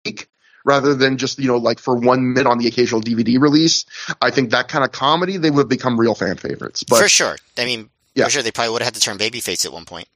[0.06, 0.28] week
[0.64, 3.86] rather than just, you know, like for one minute on the occasional DVD release.
[4.22, 6.84] I think that kind of comedy, they would have become real fan favorites.
[6.84, 7.36] But for sure.
[7.58, 8.26] I mean, yeah.
[8.26, 10.08] For sure, they probably would have had to turn babyface at one point.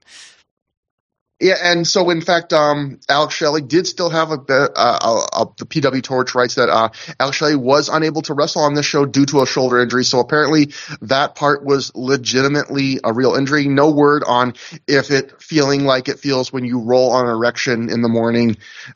[1.43, 5.45] Yeah, and so in fact, um, Alex Shelley did still have a, uh, uh, uh,
[5.57, 6.87] the PW Torch writes that uh,
[7.19, 10.05] Alex Shelley was unable to wrestle on this show due to a shoulder injury.
[10.05, 13.67] So apparently that part was legitimately a real injury.
[13.67, 14.53] No word on
[14.87, 18.55] if it feeling like it feels when you roll on an erection in the morning.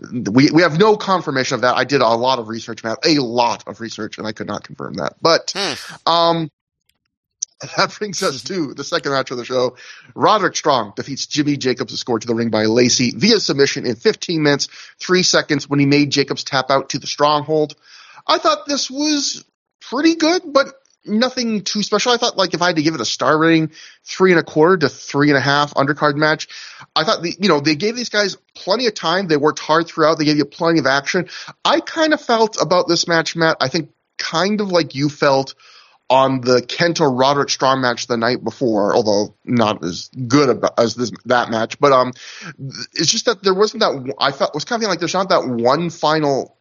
[0.09, 1.75] We we have no confirmation of that.
[1.75, 4.63] I did a lot of research, Matt, a lot of research, and I could not
[4.63, 5.15] confirm that.
[5.21, 6.45] But hmm.
[7.61, 9.77] Um, that brings us to the second match of the show.
[10.15, 13.95] Roderick Strong defeats Jimmy Jacobs, to score to the ring by Lacey via submission in
[13.95, 14.67] 15 minutes,
[14.99, 17.75] 3 seconds when he made Jacobs tap out to the stronghold.
[18.25, 19.45] I thought this was
[19.79, 20.67] pretty good, but
[21.05, 22.11] nothing too special.
[22.11, 23.71] I thought like if I had to give it a star rating,
[24.03, 26.49] three and a quarter to three and a half undercard match.
[26.95, 29.27] I thought the, you know, they gave these guys plenty of time.
[29.27, 30.17] They worked hard throughout.
[30.17, 31.29] They gave you plenty of action.
[31.63, 35.55] I kind of felt about this match, Matt, I think kind of like you felt–
[36.09, 41.11] on the KENTA Roderick Strong match the night before, although not as good as this
[41.25, 41.79] that match.
[41.79, 42.13] But um,
[42.93, 45.47] it's just that there wasn't that I felt was kind of like there's not that
[45.47, 46.57] one final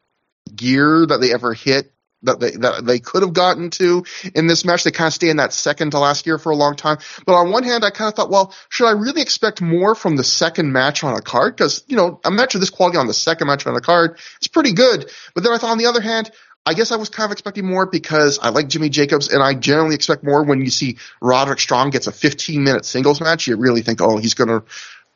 [0.54, 4.04] gear that they ever hit that they that they could have gotten to
[4.34, 4.84] in this match.
[4.84, 6.98] They kind of stay in that second to last gear for a long time.
[7.24, 10.16] But on one hand, I kind of thought, well, should I really expect more from
[10.16, 11.56] the second match on a card?
[11.56, 14.18] Because you know, a match of this quality on the second match on a card
[14.40, 15.10] is pretty good.
[15.34, 16.30] But then I thought, on the other hand,
[16.66, 19.54] I guess I was kind of expecting more because I like Jimmy Jacobs and I
[19.54, 23.46] generally expect more when you see Roderick Strong gets a 15 minute singles match.
[23.46, 24.64] You really think, oh, he's going to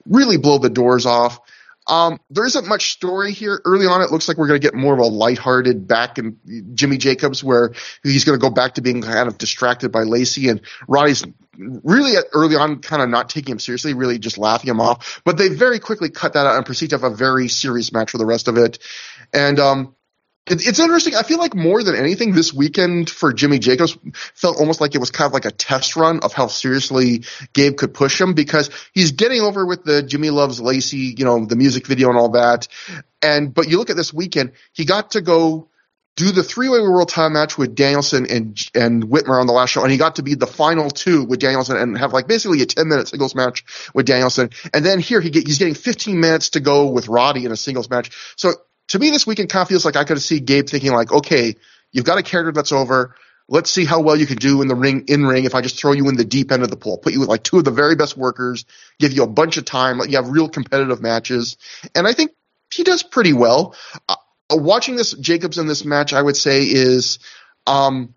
[0.06, 1.40] really blow the doors off.
[1.88, 3.60] Um, there isn't much story here.
[3.64, 6.38] Early on, it looks like we're going to get more of a lighthearted back in
[6.74, 7.72] Jimmy Jacobs, where
[8.04, 11.24] he's going to go back to being kind of distracted by Lacey, and Roddy's
[11.56, 15.20] really early on kind of not taking him seriously, really just laughing him off.
[15.24, 18.12] But they very quickly cut that out and proceed to have a very serious match
[18.12, 18.78] for the rest of it.
[19.32, 19.96] And um,
[20.46, 21.14] it's interesting.
[21.14, 23.96] I feel like more than anything, this weekend for Jimmy Jacobs
[24.34, 27.76] felt almost like it was kind of like a test run of how seriously Gabe
[27.76, 31.56] could push him because he's getting over with the Jimmy Loves Lacey, you know, the
[31.56, 32.68] music video and all that.
[33.22, 35.68] And, but you look at this weekend, he got to go
[36.16, 39.82] do the three-way world title match with Danielson and and Whitmer on the last show,
[39.82, 42.66] and he got to be the final two with Danielson and have like basically a
[42.66, 44.50] ten-minute singles match with Danielson.
[44.74, 47.56] And then here he get, he's getting 15 minutes to go with Roddy in a
[47.56, 48.10] singles match.
[48.36, 48.52] So
[48.90, 51.54] to me, this weekend kind of feels like I could see Gabe thinking like, okay,
[51.92, 53.14] you've got a character that's over.
[53.48, 55.44] Let's see how well you can do in the ring, in ring.
[55.44, 57.28] If I just throw you in the deep end of the pool, put you with
[57.28, 58.64] like two of the very best workers,
[58.98, 61.56] give you a bunch of time, let you have real competitive matches.
[61.94, 62.32] And I think
[62.72, 63.76] he does pretty well.
[64.08, 64.16] Uh,
[64.50, 67.20] watching this Jacobs in this match, I would say is,
[67.66, 68.14] um,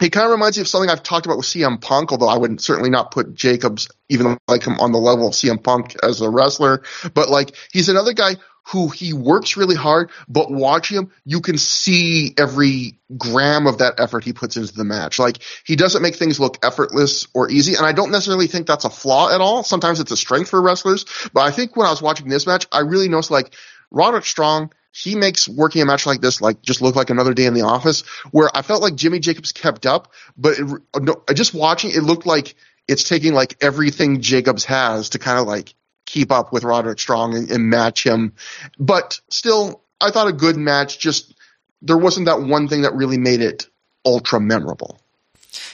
[0.00, 2.36] he kind of reminds me of something I've talked about with CM Punk, although I
[2.36, 6.20] would certainly not put Jacobs even like him on the level of CM Punk as
[6.20, 6.82] a wrestler.
[7.14, 8.36] But like he's another guy
[8.68, 14.00] who he works really hard, but watching him, you can see every gram of that
[14.00, 15.18] effort he puts into the match.
[15.18, 18.84] Like he doesn't make things look effortless or easy, and I don't necessarily think that's
[18.84, 19.62] a flaw at all.
[19.62, 22.66] Sometimes it's a strength for wrestlers, but I think when I was watching this match,
[22.72, 23.54] I really noticed like
[23.90, 24.72] Roderick Strong.
[24.90, 27.62] He makes working a match like this like just look like another day in the
[27.62, 28.02] office.
[28.32, 30.66] Where I felt like Jimmy Jacobs kept up, but it,
[31.00, 32.56] no, just watching it looked like
[32.88, 35.74] it's taking like everything Jacobs has to kind of like
[36.06, 38.32] keep up with Roderick Strong and, and match him.
[38.78, 40.98] But still, I thought a good match.
[40.98, 41.34] Just
[41.82, 43.66] there wasn't that one thing that really made it
[44.04, 45.00] ultra memorable.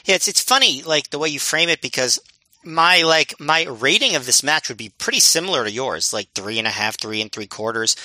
[0.05, 2.18] Yeah, it's it's funny like the way you frame it because
[2.64, 6.59] my like my rating of this match would be pretty similar to yours, like three
[6.59, 7.97] and a half, three and three quarters.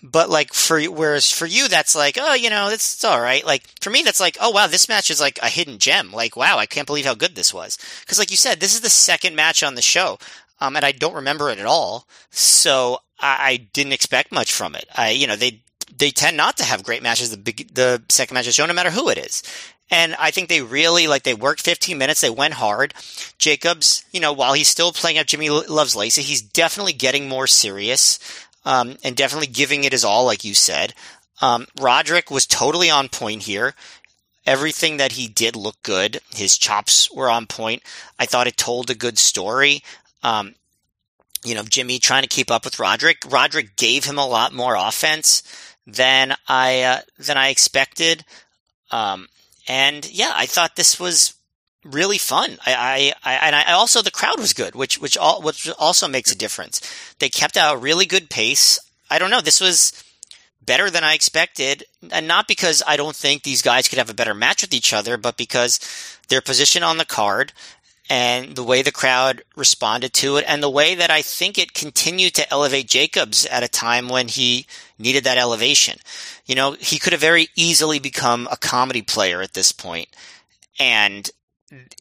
[0.00, 3.44] But like for whereas for you that's like oh you know it's, it's all right.
[3.44, 6.12] Like for me that's like oh wow this match is like a hidden gem.
[6.12, 8.80] Like wow I can't believe how good this was because like you said this is
[8.80, 10.18] the second match on the show
[10.60, 12.06] um, and I don't remember it at all.
[12.30, 14.86] So I, I, didn't expect much from it.
[14.94, 15.62] I, you know, they
[15.96, 17.30] they tend not to have great matches.
[17.30, 19.42] The big, the second match of show, no matter who it is.
[19.90, 22.20] And I think they really like they worked 15 minutes.
[22.20, 22.94] They went hard.
[23.38, 27.46] Jacobs, you know, while he's still playing up Jimmy Loves Lacey, he's definitely getting more
[27.46, 28.18] serious
[28.64, 30.92] um, and definitely giving it his all, like you said.
[31.40, 33.74] Um, Roderick was totally on point here.
[34.44, 36.20] Everything that he did looked good.
[36.34, 37.82] His chops were on point.
[38.18, 39.82] I thought it told a good story.
[40.22, 40.54] Um,
[41.44, 43.18] you know, Jimmy trying to keep up with Roderick.
[43.28, 45.42] Roderick gave him a lot more offense
[45.86, 48.24] than I uh, than I expected.
[48.90, 49.28] Um,
[49.66, 51.34] and yeah, I thought this was
[51.84, 52.58] really fun.
[52.66, 56.08] I, I, I, and I also the crowd was good, which which all which also
[56.08, 56.80] makes a difference.
[57.18, 58.78] They kept out a really good pace.
[59.10, 59.40] I don't know.
[59.40, 59.92] This was
[60.60, 64.14] better than I expected, and not because I don't think these guys could have a
[64.14, 65.80] better match with each other, but because
[66.28, 67.52] their position on the card
[68.08, 71.74] and the way the crowd responded to it and the way that I think it
[71.74, 74.66] continued to elevate Jacobs at a time when he
[74.98, 75.98] needed that elevation.
[76.46, 80.08] You know, he could have very easily become a comedy player at this point
[80.78, 81.30] and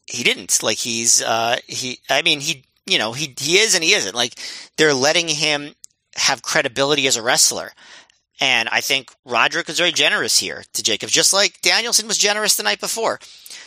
[0.06, 0.64] he didn't.
[0.64, 4.16] Like he's, uh, he, I mean, he you know, he, he is and he isn't.
[4.16, 4.36] Like,
[4.78, 5.76] they're letting him
[6.16, 7.74] have credibility as a wrestler.
[8.40, 12.56] And I think Roderick was very generous here to Jacobs, just like Danielson was generous
[12.56, 13.20] the night before.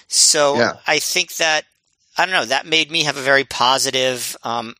[0.08, 0.76] So Yeah.
[0.86, 1.64] I think that,
[2.20, 4.74] I don't know, that made me have a very positive, um,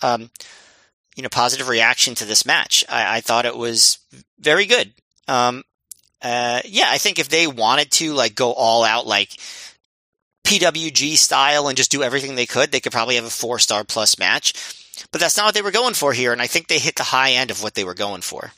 [0.00, 0.30] um,
[1.16, 2.84] you know, positive reaction to this match.
[2.88, 3.98] I, I thought it was
[4.38, 4.92] very good.
[5.26, 5.64] Um,
[6.22, 9.30] uh, yeah, I think if they wanted to like go all out, like
[10.44, 13.82] PWG style and just do everything they could, they could probably have a four star
[13.82, 14.52] plus match.
[15.10, 17.02] But that's not what they were going for here, and I think they hit the
[17.02, 18.52] high end of what they were going for.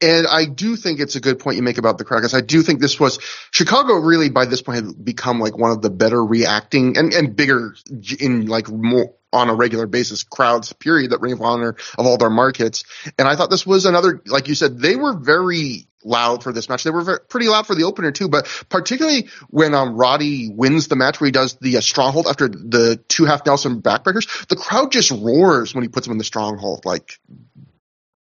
[0.00, 2.62] And I do think it's a good point you make about the because I do
[2.62, 3.18] think this was
[3.50, 7.34] Chicago really by this point had become like one of the better reacting and, and
[7.34, 7.74] bigger
[8.20, 12.18] in like more on a regular basis crowds period that Ring of Honor of all
[12.18, 12.84] their markets.
[13.18, 16.68] And I thought this was another, like you said, they were very loud for this
[16.68, 16.84] match.
[16.84, 20.88] They were very, pretty loud for the opener too, but particularly when um, Roddy wins
[20.88, 24.56] the match where he does the uh, stronghold after the two half Nelson backbreakers, the
[24.56, 26.84] crowd just roars when he puts him in the stronghold.
[26.84, 27.18] Like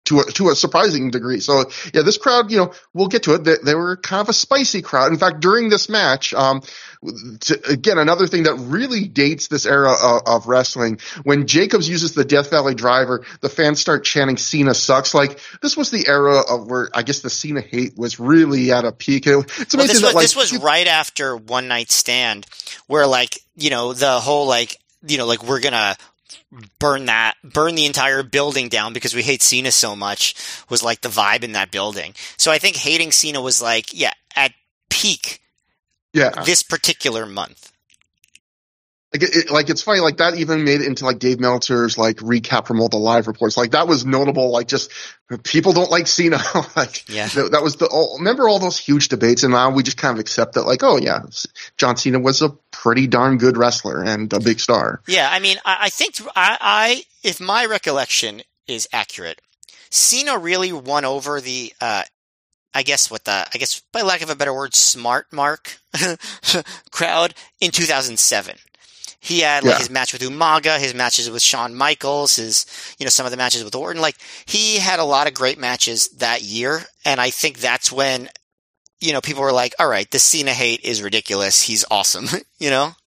[0.07, 1.41] to a, to a surprising degree.
[1.41, 3.45] So yeah, this crowd, you know, we'll get to it.
[3.45, 5.13] They, they were kind of a spicy crowd.
[5.13, 6.63] In fact, during this match, um,
[7.41, 12.15] to, again, another thing that really dates this era of, of, wrestling, when Jacobs uses
[12.15, 15.15] the Death Valley driver, the fans start chanting Cena sucks.
[15.15, 18.85] Like this was the era of where I guess the Cena hate was really at
[18.85, 19.27] a peak.
[19.27, 22.47] It's amazing well, this, that, was, like, this was right after One Night Stand
[22.87, 25.97] where like, you know, the whole like, you know, like we're gonna
[26.79, 30.35] burn that, burn the entire building down because we hate Cena so much
[30.69, 32.15] was like the vibe in that building.
[32.37, 34.53] So I think hating Cena was like, yeah, at
[34.91, 35.41] peak
[36.13, 36.43] yeah.
[36.45, 37.73] this particular month.
[39.15, 42.17] Like, it, like it's funny, like that even made it into like Dave Meltzer's like
[42.17, 43.57] recap from all the live reports.
[43.57, 44.51] Like that was notable.
[44.51, 44.91] Like just
[45.45, 46.39] people don't like Cena.
[46.77, 47.29] like Yeah.
[47.29, 50.13] that, that was the all, remember all those huge debates, and now we just kind
[50.13, 50.65] of accept that.
[50.67, 51.21] Like, oh yeah,
[51.79, 55.01] John Cena was a pretty darn good wrestler and a big star.
[55.07, 59.41] Yeah, I mean, I, I think I, I, if my recollection is accurate,
[59.89, 62.03] Cena really won over the, uh,
[62.75, 65.79] I guess what the, I guess by lack of a better word, smart mark
[66.91, 68.57] crowd in 2007.
[69.27, 69.79] He had like Yeah.
[69.79, 72.67] his match with Umaga, his matches with Shawn Michaels, his,
[72.99, 74.03] you know, some of the matches with Orton.
[74.03, 76.83] Like he had a lot of great matches that year.
[77.05, 78.31] And I think that's when,
[79.01, 81.63] you know, people were like, all right, the Cena hate is ridiculous.
[81.63, 82.27] He's awesome,
[82.61, 82.93] you know?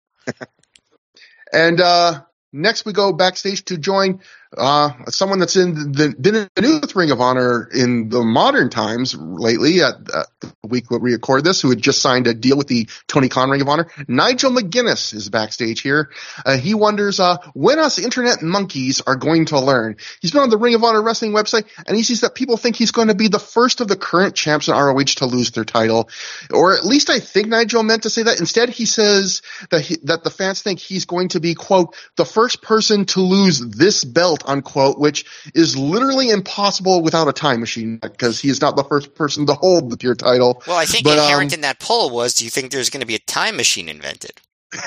[1.52, 4.20] And uh next we go backstage to join
[4.56, 8.70] uh someone that's in the been in the with Ring of Honor in the modern
[8.70, 12.56] times lately at uh, the week we record this who had just signed a deal
[12.56, 13.88] with the Tony Khan Ring of Honor.
[14.06, 16.10] Nigel McGuinness is backstage here.
[16.46, 19.96] Uh, he wonders uh when us internet monkeys are going to learn.
[20.20, 22.76] He's been on the Ring of Honor wrestling website and he sees that people think
[22.76, 25.64] he's going to be the first of the current champs in ROH to lose their
[25.64, 26.08] title.
[26.50, 28.40] Or at least I think Nigel meant to say that.
[28.40, 32.24] Instead he says that he, that the fans think he's going to be quote the
[32.24, 35.24] first person to lose this belt unquote, which
[35.54, 39.54] is literally impossible without a time machine because he is not the first person to
[39.54, 40.62] hold the pure title.
[40.66, 43.00] Well, I think But, inherent um, in that poll was, do you think there's going
[43.00, 44.40] to be a time machine invented?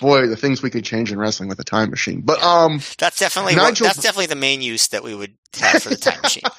[0.00, 2.20] Boy, the things we could change in wrestling with a time machine.
[2.22, 5.82] But um, That's definitely what, Nigel- that's definitely the main use that we would have
[5.82, 6.42] for the time machine.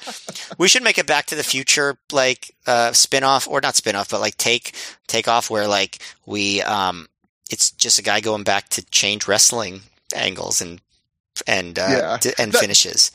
[0.58, 3.94] We should make a Back to the Future like uh, spin off or not spin
[3.96, 4.74] off, but like take
[5.06, 7.06] take off where like we um
[7.50, 9.82] it's just a guy going back to change wrestling
[10.14, 10.80] angles and
[11.46, 12.18] and uh, Yeah.
[12.20, 13.10] d- and That- finishes.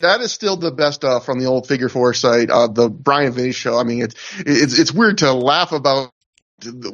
[0.00, 3.32] that is still the best uh, from the old Figure Four site, uh, the Bryan
[3.32, 3.78] Vinny show.
[3.78, 6.10] I mean, it's it's it's weird to laugh about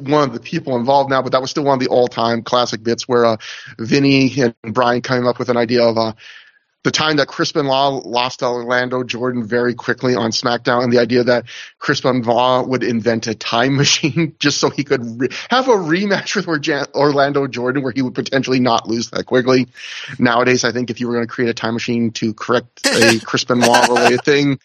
[0.01, 2.83] one of the people involved now, but that was still one of the all-time classic
[2.83, 3.37] bits where uh,
[3.77, 6.13] Vinny and Bryan came up with an idea of uh,
[6.83, 11.23] the time that Chris Benoit lost Orlando Jordan very quickly on SmackDown, and the idea
[11.23, 11.45] that
[11.77, 16.35] Chris Benoit would invent a time machine just so he could re- have a rematch
[16.35, 16.47] with
[16.95, 19.67] Orlando Jordan, where he would potentially not lose that quickly.
[20.17, 23.19] Nowadays, I think if you were going to create a time machine to correct a
[23.23, 24.59] Chris Benoit related thing,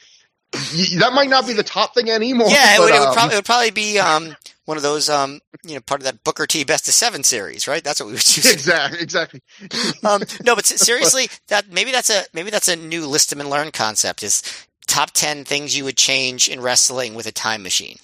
[0.52, 2.48] that might not be the top thing anymore.
[2.48, 4.82] Yeah, it but, would, it, would um, prob- it would probably be um one of
[4.82, 7.82] those um you know part of that Booker T Best of Seven series, right?
[7.82, 8.52] That's what we would use.
[8.52, 9.40] exactly, exactly.
[10.04, 13.50] um, no, but seriously, that maybe that's a maybe that's a new list them and
[13.50, 14.22] learn concept.
[14.22, 14.42] Is
[14.86, 17.98] top ten things you would change in wrestling with a time machine.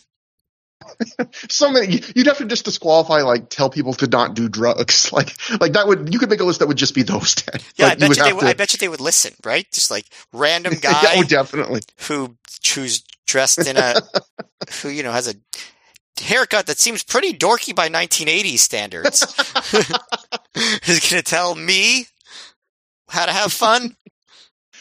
[1.48, 5.35] so many you'd have to just disqualify like tell people to not do drugs like
[5.60, 7.87] like that would you could make a list that would just be those 10 Yeah,
[7.87, 8.40] like, I bet would you, they would.
[8.40, 9.66] to- I bet you they would listen, right?
[9.72, 12.37] Just like random yeah, oh, guy oh definitely who
[12.74, 13.94] who's dressed in a
[14.83, 15.35] who you know has a
[16.22, 19.22] haircut that seems pretty dorky by 1980s standards
[20.87, 22.06] is going to tell me
[23.08, 23.96] how to have fun.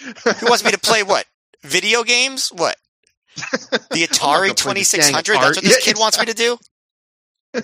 [0.02, 1.26] Who wants me to play what?
[1.64, 2.50] Video games?
[2.50, 2.76] What?
[3.92, 5.42] The Atari to play this dang 2600?
[5.42, 6.58] That's what this Yeah, kid wants me to do?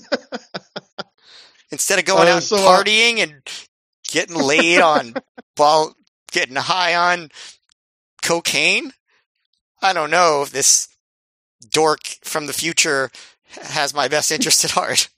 [1.71, 3.41] instead of going Uh, out so, and uh, partying and
[4.07, 5.17] getting laid on
[5.57, 5.95] while
[6.31, 7.29] getting high on
[8.23, 8.91] cocaine.
[9.81, 10.87] I don't know if this
[11.71, 13.11] dork from the future
[13.61, 15.09] has my best interest at heart.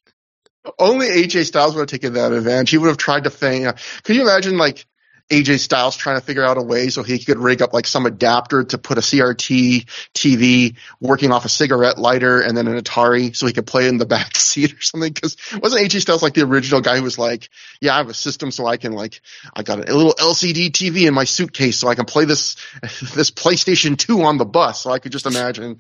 [0.80, 2.72] Only AJ Styles would have taken that advantage.
[2.72, 3.72] He would have tried to feign.
[4.04, 4.86] Could you imagine like
[5.30, 8.07] AJ Styles trying to figure out a way so he could rig up like some
[8.07, 13.36] adapter to put a CRT TV working off a cigarette lighter and then an Atari
[13.36, 15.13] so he could play in the back seat or something?
[15.13, 17.49] Because wasn't AJ Styles like the original guy who was like,
[17.80, 19.21] "Yeah, I have a system so I can like
[19.53, 22.55] I got a little LCD TV in my suitcase so I can play this
[23.13, 25.80] this PlayStation 2 on the bus." So I could just imagine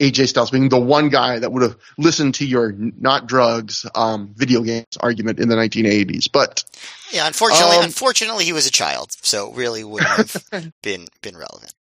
[0.00, 4.32] AJ Styles being the one guy that would have listened to your not drugs um,
[4.36, 6.28] video games argument in the 1980s.
[6.32, 6.64] But
[7.12, 11.72] Yeah, unfortunately, Um, unfortunately, he was a child, so really wouldn't have been been relevant.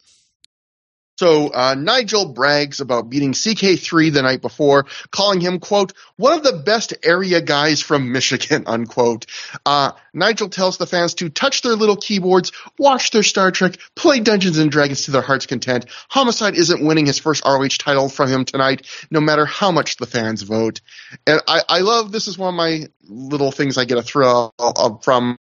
[1.17, 6.43] So uh, Nigel brags about beating CK3 the night before, calling him quote one of
[6.43, 9.27] the best area guys from Michigan unquote.
[9.65, 14.21] Uh, Nigel tells the fans to touch their little keyboards, watch their Star Trek, play
[14.21, 15.87] Dungeons and Dragons to their heart's content.
[16.09, 20.07] Homicide isn't winning his first ROH title from him tonight, no matter how much the
[20.07, 20.81] fans vote.
[21.27, 24.55] And I, I love this is one of my little things I get a thrill
[25.03, 25.37] from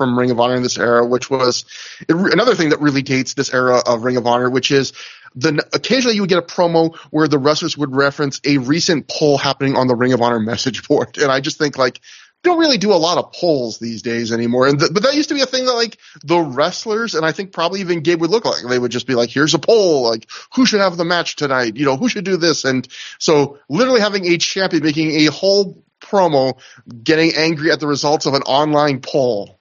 [0.00, 1.66] from Ring of Honor in this era, which was
[2.08, 4.94] another thing that really dates this era of Ring of Honor, which is
[5.34, 9.36] the occasionally you would get a promo where the wrestlers would reference a recent poll
[9.36, 12.00] happening on the Ring of Honor message board, and I just think like
[12.42, 14.66] don't really do a lot of polls these days anymore.
[14.68, 17.32] And th- but that used to be a thing that like the wrestlers and I
[17.32, 20.08] think probably even Gabe would look like they would just be like, here's a poll,
[20.08, 22.88] like who should have the match tonight, you know, who should do this, and
[23.18, 26.58] so literally having a champion making a whole promo
[27.04, 29.59] getting angry at the results of an online poll.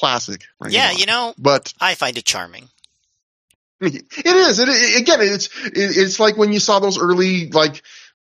[0.00, 0.42] Classic.
[0.58, 2.70] Ring Yeah, you know, But I find it charming.
[3.82, 4.58] it is.
[4.58, 7.82] It, it- again, it's it, it's like when you saw those early like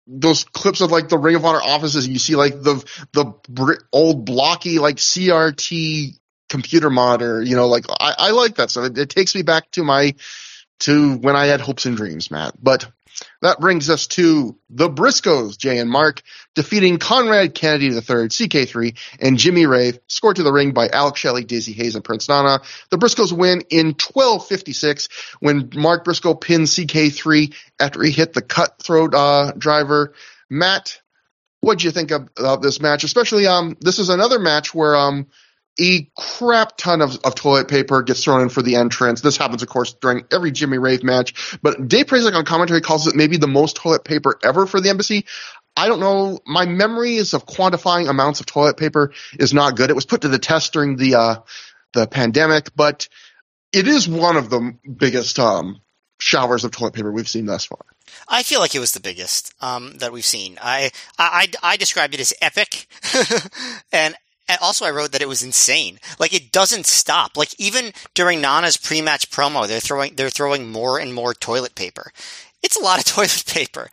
[0.07, 3.35] those clips of like the Ring of Honor offices, and you see like the the
[3.51, 7.43] br- old blocky like CRT computer monitor.
[7.43, 8.87] You know, like I, I like that stuff.
[8.87, 10.14] It, it takes me back to my
[10.81, 12.55] to when I had hopes and dreams, Matt.
[12.62, 12.91] But
[13.43, 16.23] that brings us to the Briscoes, Jay and Mark,
[16.55, 21.45] defeating Conrad Kennedy III, CK3, and Jimmy Rave, scored to the ring by Alex Shelley,
[21.45, 22.61] Daizee Haze, and Prince Nana.
[22.91, 25.09] The Briscoes win in 12.56
[25.41, 30.14] when Mark Briscoe pinned CK3 after he hit the cutthroat uh, driver.
[30.51, 31.01] Matt,
[31.61, 33.05] what'd you think of this match?
[33.05, 35.27] Especially, um, this is another match where um,
[35.81, 39.20] a crap ton of, of toilet paper gets thrown in for the entrance.
[39.20, 41.59] This happens, of course, during every Jimmy Rave match.
[41.62, 44.91] But Dave Prazak on commentary calls it maybe the most toilet paper ever for the
[44.91, 45.24] embassy.
[45.76, 46.41] I don't know.
[46.45, 49.91] My memories of quantifying amounts of toilet paper is not good.
[49.91, 51.37] It was put to the test during the uh,
[51.93, 53.09] the pandemic, but
[53.72, 55.81] it is one of the biggest um,
[56.18, 57.85] showers of toilet paper we've seen thus far.
[58.26, 60.59] I feel like it was the biggest um, that we've seen.
[60.61, 62.87] I, I I I described it as epic,
[63.93, 64.16] and
[64.49, 65.99] and also I wrote that it was insane.
[66.18, 67.36] Like it doesn't stop.
[67.36, 72.12] Like even during Nana's pre-match promo, they're throwing they're throwing more and more toilet paper.
[72.62, 73.88] It's a lot of toilet paper.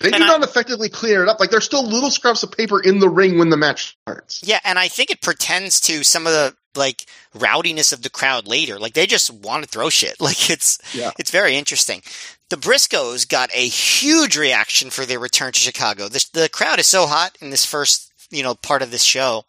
[0.00, 1.40] They do And I- not effectively clear it up.
[1.40, 4.40] Like there's still little scraps of paper in the ring when the match starts.
[4.42, 8.46] Yeah, and I think it pretends to some of the like rowdiness of the crowd
[8.46, 8.78] later.
[8.78, 10.16] Like they just want to throw shit.
[10.20, 11.10] Like it's Yeah.
[11.18, 12.02] it's very interesting.
[12.48, 16.08] The Briscoes got a huge reaction for their return to Chicago.
[16.08, 19.44] The crowd is so hot in this first, you know, part of this show.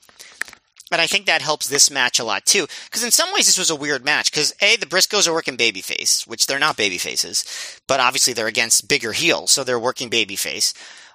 [0.92, 2.68] And I think that helps this match a lot too.
[2.86, 4.32] Because in some ways this was a weird match.
[4.32, 8.90] Because A, the Briscoes are working babyface, which they're not babyfaces, but obviously they're against
[8.90, 10.74] bigger heels, so they're working babyface.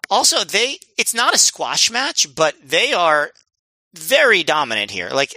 [0.09, 3.33] Also, they, it's not a squash match, but they are
[3.95, 5.11] very dominant here.
[5.11, 5.35] Like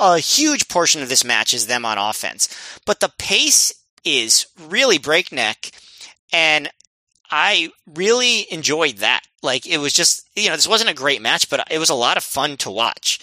[0.00, 2.48] a huge portion of this match is them on offense,
[2.86, 3.72] but the pace
[4.04, 5.70] is really breakneck,
[6.32, 6.70] and
[7.30, 9.22] I really enjoyed that.
[9.42, 11.94] Like it was just, you know, this wasn't a great match, but it was a
[11.94, 13.18] lot of fun to watch.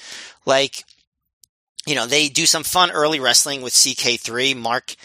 [0.46, 0.84] Like,
[1.86, 4.56] you know, they do some fun early wrestling with CK3.
[4.56, 4.96] Mark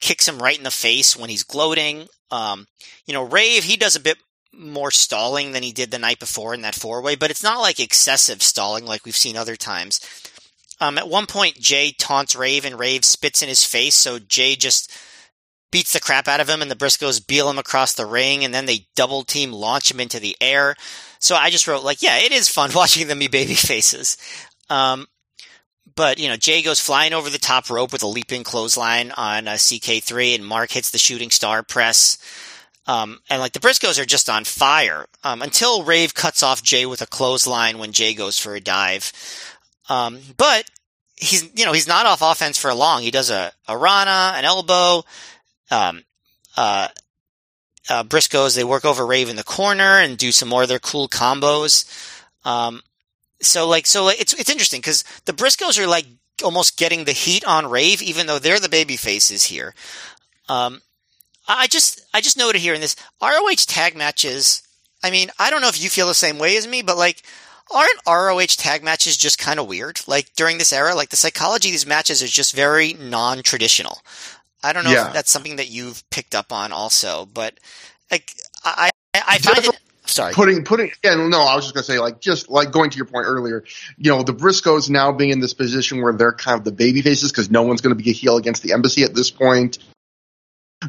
[0.00, 2.08] kicks him right in the face when he's gloating.
[2.30, 2.66] Um,
[3.06, 4.18] you know, Rave, he does a bit
[4.52, 7.60] more stalling than he did the night before in that four way, but it's not
[7.60, 10.00] like excessive stalling like we've seen other times.
[10.80, 14.56] Um, at one point, Jay taunts Rave and Rave spits in his face, so Jay
[14.56, 14.92] just
[15.74, 18.54] beats the crap out of him and the Briscoes beel him across the ring and
[18.54, 20.76] then they double team launch him into the air.
[21.18, 24.16] So I just wrote like, yeah, it is fun watching them be baby faces.
[24.70, 25.06] Um,
[25.94, 29.48] but you know, Jay goes flying over the top rope with a leaping clothesline on
[29.48, 32.18] uh, CK3 and Mark hits the shooting star press.
[32.86, 36.84] Um, and like the Briscoes are just on fire um, until Rave cuts off Jay
[36.84, 39.10] with a clothesline when Jay goes for a dive.
[39.88, 40.68] Um, but
[41.16, 43.02] he's you know he's not off offense for long.
[43.02, 45.04] He does a, a Rana, an elbow.
[45.70, 46.04] Um,
[46.56, 46.88] uh,
[47.88, 50.78] uh, Briscoes they work over Rave in the corner and do some more of their
[50.78, 51.84] cool combos.
[52.44, 52.82] Um,
[53.40, 56.06] so like so like, it's it's interesting because the Briscoes are like
[56.42, 59.74] almost getting the heat on Rave, even though they're the baby faces here.
[60.48, 60.82] Um,
[61.48, 64.62] I just I just noted here in this ROH tag matches.
[65.02, 67.22] I mean, I don't know if you feel the same way as me, but like,
[67.72, 70.00] aren't ROH tag matches just kind of weird?
[70.06, 73.98] Like during this era, like the psychology of these matches is just very non-traditional.
[74.62, 75.08] I don't know Yeah.
[75.08, 77.58] if that's something that you've picked up on also, but
[78.10, 79.78] like I I, I find it.
[80.06, 80.34] Sorry.
[80.34, 82.96] putting putting again no i was just going to say like just like going to
[82.96, 83.64] your point earlier
[83.96, 87.00] you know the briscoes now being in this position where they're kind of the baby
[87.00, 89.78] faces because no one's going to be a heel against the embassy at this point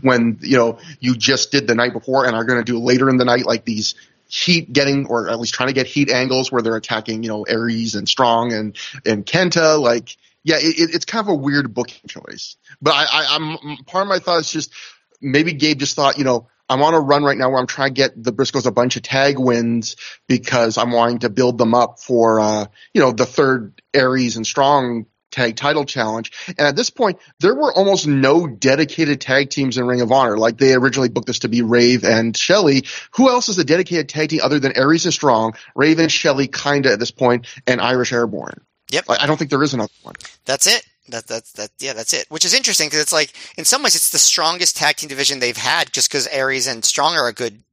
[0.02, 3.10] when you know you just did the night before and are going to do later
[3.10, 3.96] in the night like these
[4.28, 7.44] heat getting or at least trying to get heat angles where they're attacking you know
[7.44, 12.02] aries and strong and and kenta like yeah it- it's kind of a weird booking
[12.10, 14.74] choice but i, I i'm part of my thought is just
[15.22, 17.90] maybe gabe just thought you know I'm on a run right now where I'm trying
[17.90, 19.96] to get the Briscoes a bunch of tag wins
[20.28, 24.48] because I'm wanting to build them up for, uh, you know, the third Aries and
[24.48, 26.32] Strong tag title challenge.
[26.48, 30.38] And at this point, there were almost no dedicated tag teams in Ring of Honor.
[30.38, 32.86] Like they originally booked this to be Rave and Shelley.
[33.12, 36.48] Who else is a dedicated tag team other than Aries and Strong, Rave and Shelley
[36.48, 38.62] kinda at this point, and Irish Airborne?
[38.92, 39.06] Yep.
[39.10, 40.16] I don't think there is another one.
[40.46, 40.86] That's it.
[41.10, 41.72] That that's that.
[41.80, 42.26] Yeah, that's it.
[42.30, 45.40] Which is interesting because it's like in some ways it's the strongest tag team division
[45.40, 47.64] they've had, just because Aries and Strong are good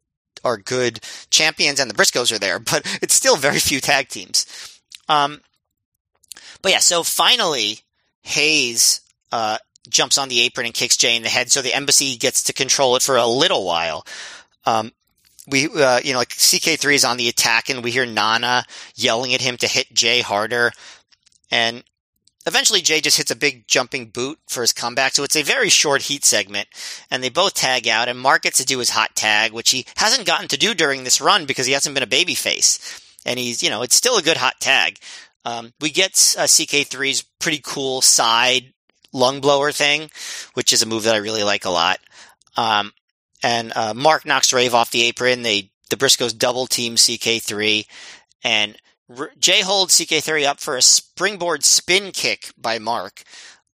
[0.45, 4.47] are good champions and the Briscoes are there, but it's still very few tag teams.
[5.09, 5.41] Um,
[6.61, 7.81] but yeah, so finally
[8.23, 9.59] Haze uh,
[9.89, 12.53] jumps on the apron and kicks Jay in the head, so the embassy gets to
[12.53, 14.07] control it for a little while.
[14.65, 14.93] Um,
[15.49, 18.65] we, uh, you know, like CK3 is on the attack, and we hear Nana
[18.95, 20.71] yelling at him to hit Jay harder,
[21.51, 21.83] and
[22.47, 25.69] Eventually, Jay just hits a big jumping boot for his comeback, so it's a very
[25.69, 26.69] short heat segment,
[27.11, 29.87] and they both tag out, and Mark gets to do his hot tag, which he
[29.97, 33.01] hasn't gotten to do during this run because he hasn't been a babyface.
[33.25, 34.99] And he's, you know, it's still a good hot tag.
[35.45, 38.73] Um, we get uh, CK3's pretty cool side
[39.13, 40.11] lung blower thing,
[40.55, 41.99] which is a move that I really like a lot.
[42.57, 42.93] Um,
[43.43, 45.43] and uh, Mark knocks Rave off the apron.
[45.43, 47.87] They the Briscoes double team CK3,
[48.43, 48.77] and
[49.39, 53.23] Jay holds CK3 up for a springboard spin kick by Mark.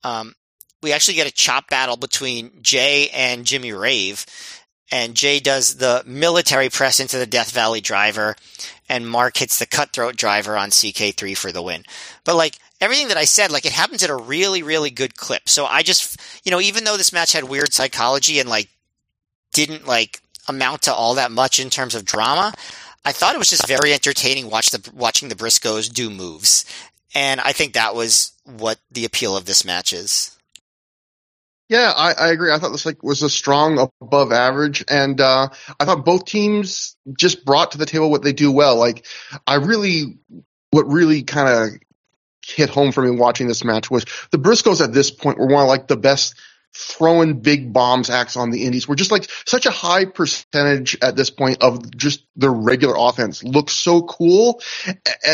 [0.04, 0.36] Um,
[0.82, 4.26] we actually get a chop battle between Jay and Jimmy Rave,
[4.92, 8.36] and Jay does the military press into the Death Valley driver,
[8.90, 11.84] and Mark hits the cutthroat driver on CK3 for the win.
[12.26, 15.48] But like everything that I said, like it happens at a really, really good clip.
[15.48, 18.70] So I just, you know, even though this match had weird psychology and like
[19.54, 22.54] didn't like amount to all that much in terms of drama,
[23.06, 26.66] I thought it was just very entertaining watch the watching the Briscoes do moves,
[27.14, 30.38] and I think that was what the appeal of this match is.
[31.70, 32.52] Yeah, I, I agree.
[32.52, 35.50] I thought this like was a strong above average, and uh,
[35.80, 38.76] I thought both teams just brought to the table what they do well.
[38.76, 39.06] Like,
[39.48, 40.18] I really,
[40.72, 41.80] what really kind of
[42.46, 45.64] hit home for me watching this match was the Briscoes at this point were one
[45.64, 46.36] of like the best
[46.76, 48.88] throwing big bombs acts on the indies.
[48.88, 53.44] We're just like such a high percentage at this point of just their regular offense
[53.44, 54.62] looks so cool.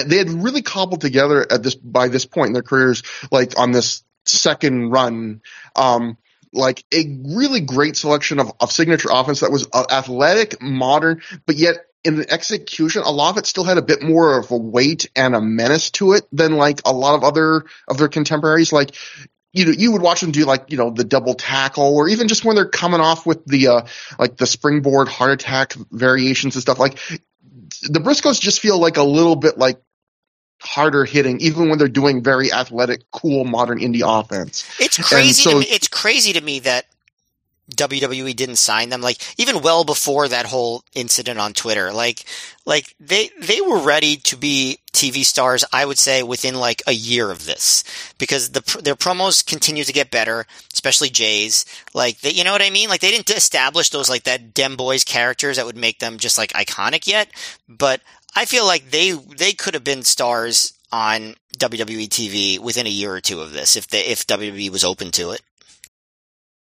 [0.06, 3.72] They had really cobbled together at this by this point in their careers, like on
[3.72, 5.42] this second run.
[5.76, 6.18] Um,
[6.52, 11.56] like a really great selection of, of signature offense that was uh, athletic, modern, but
[11.56, 14.58] yet in the execution, a lot of it still had a bit more of a
[14.58, 18.72] weight and a menace to it than like a lot of other of their contemporaries.
[18.72, 18.96] Like
[19.52, 22.28] you know, you would watch them do like, you know, the double tackle or even
[22.28, 23.82] just when they're coming off with the, uh,
[24.18, 26.78] like the springboard heart attack variations and stuff.
[26.80, 27.00] Like
[27.82, 29.82] the Briscoes just feel like a little bit like
[30.62, 34.70] harder hitting, even when they're doing very athletic, cool, modern indie offense.
[34.80, 35.44] It's crazy.
[35.44, 36.86] so- to me, it's crazy to me that
[37.76, 39.02] WWE didn't sign them.
[39.02, 42.26] Like even well before that whole incident on Twitter, like
[42.66, 45.64] like they they were ready to be TV stars.
[45.72, 47.84] I would say within like a year of this
[48.18, 51.66] because the their promos continue to get better, especially Jay's.
[51.94, 52.90] Like they, you know what I mean?
[52.90, 56.38] Like they didn't establish those like that Dem Boys characters that would make them just
[56.38, 57.30] like iconic yet,
[57.68, 58.02] but
[58.36, 63.14] I feel like they they could have been stars on WWE TV within a year
[63.14, 65.42] or two of this if they if WWE was open to it.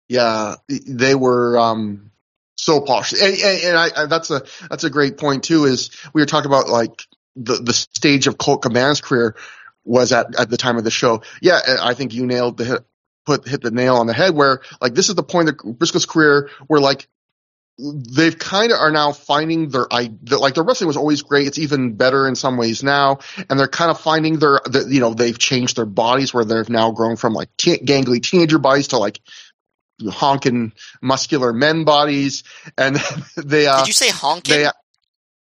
[0.09, 2.11] Yeah, they were um
[2.57, 5.65] so posh, and, and, I, I that's a that's a great point too.
[5.65, 7.07] Is we were talking about like
[7.37, 9.37] the the stage of Colt Cabana's career
[9.85, 11.23] was at at the time of the show.
[11.41, 12.85] Yeah, I think you nailed the hit,
[13.27, 14.35] put hit the nail on the head.
[14.35, 17.07] Where like this is the point of Briscoe's career where like
[17.79, 21.47] they've kind of are now finding their I like their wrestling was always great.
[21.47, 25.01] It's even better in some ways now, and they're kind of finding their the, you
[25.01, 28.89] know they've changed their bodies where they've now grown from like te- gangly teenager bodies
[28.89, 29.21] to like
[30.07, 30.73] honking
[31.03, 32.45] muscular men bodies,
[32.77, 32.97] and
[33.37, 34.67] they uh Did you say honking?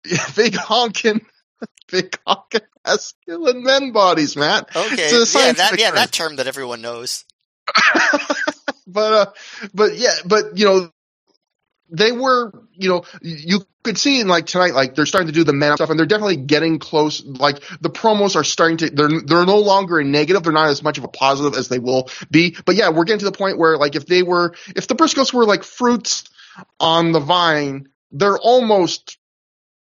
[0.05, 1.21] they big honking
[1.91, 4.75] Big honking masculine men bodies, Matt.
[4.75, 5.95] Okay, yeah, that yeah, term.
[5.95, 7.25] that term that everyone knows.
[8.87, 9.27] but uh,
[9.75, 10.91] but yeah, but you know,
[11.93, 15.45] they were, you know, you could see in like tonight, like they're starting to do
[15.45, 17.23] the man stuff, and they're definitely getting close.
[17.25, 20.43] Like the promos are starting to, they're they're no longer a negative.
[20.43, 22.57] They're not as much of a positive as they will be.
[22.65, 25.33] But yeah, we're getting to the point where like if they were, if the Briscoes
[25.33, 26.25] were like fruits
[26.81, 29.19] on the vine, they're almost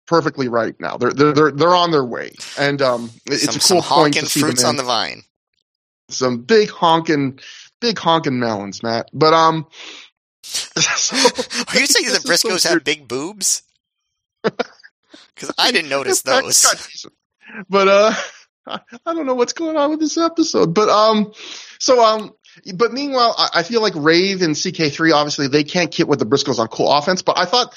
[0.07, 0.97] perfectly right now.
[0.97, 4.15] They're they're they're, they're on their way, and um, it's some a some cool point
[4.15, 5.23] to honking see fruits them on the vine.
[6.11, 7.41] some big honking,
[7.81, 9.11] big honking melons, Matt.
[9.13, 9.67] But um,
[10.43, 11.17] so-
[11.69, 13.63] Are you saying that is so Briscoes have big boobs?
[14.43, 16.65] Because I didn't notice those.
[17.69, 18.15] But uh,
[18.67, 20.75] I I don't know what's going on with this episode.
[20.75, 21.33] But um,
[21.79, 22.33] so um.
[22.75, 26.27] But meanwhile, I I feel like Rave and CK3 obviously they can't get with the
[26.27, 27.23] Briscoes on cool offense.
[27.23, 27.75] But I thought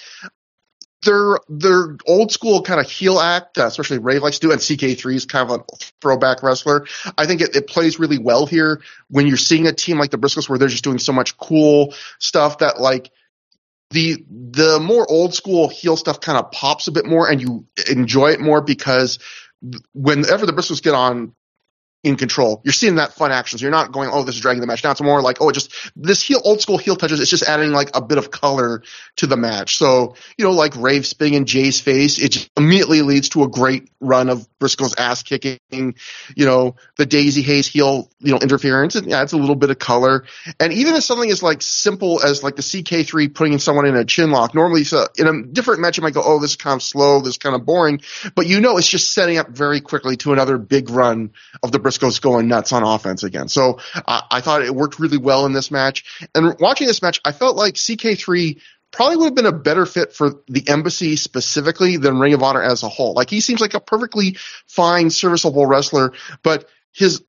[1.03, 4.61] their their old school kind of heel act, uh, especially Rave likes to do, and
[4.61, 6.85] CK3 is kind of a throwback wrestler.
[7.17, 10.17] I think it, it plays really well here when you're seeing a team like the
[10.17, 13.11] Briscoes where they're just doing so much cool stuff that like
[13.89, 17.65] the the more old school heel stuff kind of pops a bit more and you
[17.89, 19.19] enjoy it more because
[19.93, 21.35] whenever the Briscoes get on
[22.03, 23.59] in control, you're seeing that fun action.
[23.59, 24.93] So you're not going, oh, this is dragging the match down.
[24.93, 27.19] It's more like, oh, it just this heel old school heel touches.
[27.19, 28.81] It's just adding like a bit of color
[29.17, 29.77] to the match.
[29.77, 33.47] So you know, like Rave spinning in Jay's face, it just immediately leads to a
[33.47, 35.59] great run of Briscoe's ass kicking.
[35.71, 38.95] You know, the Daizee Haze heel, you know, interference.
[38.95, 40.25] It adds a little bit of color.
[40.59, 44.05] And even if something is like simple as like the CK3 putting someone in a
[44.05, 46.75] chin lock, normally so in a different match you might go, oh, this is kind
[46.75, 48.01] of slow, this is kind of boring.
[48.33, 51.31] But you know, it's just setting up very quickly to another big run
[51.61, 53.47] of the Briscoes going nuts on offense again.
[53.47, 56.27] So I I thought it worked really well in this match.
[56.33, 58.59] And watching this match, I felt like CK3
[58.91, 62.61] probably would have been a better fit for the embassy specifically than Ring of Honor
[62.61, 63.13] as a whole.
[63.13, 64.37] Like he seems like a perfectly
[64.67, 66.13] fine, serviceable wrestler,
[66.43, 67.23] but his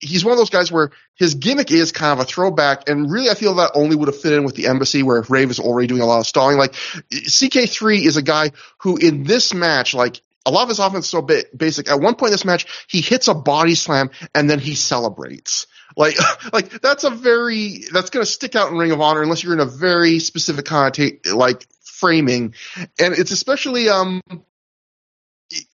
[0.00, 3.30] he's one of those guys where his gimmick is kind of a throwback, and really
[3.30, 5.88] I feel that only would have fit in with the embassy where Rave is already
[5.88, 6.56] doing a lot of stalling.
[6.56, 11.04] Like CK3 is a guy who in this match, like a lot of his offense
[11.04, 11.90] is so ba- basic.
[11.90, 15.66] At one point in this match, he hits a body slam and then he celebrates.
[15.96, 16.16] Like,
[16.52, 19.52] like that's a very that's going to stick out in Ring of Honor unless you're
[19.52, 22.54] in a very specific connotate like framing,
[22.98, 24.22] and it's especially um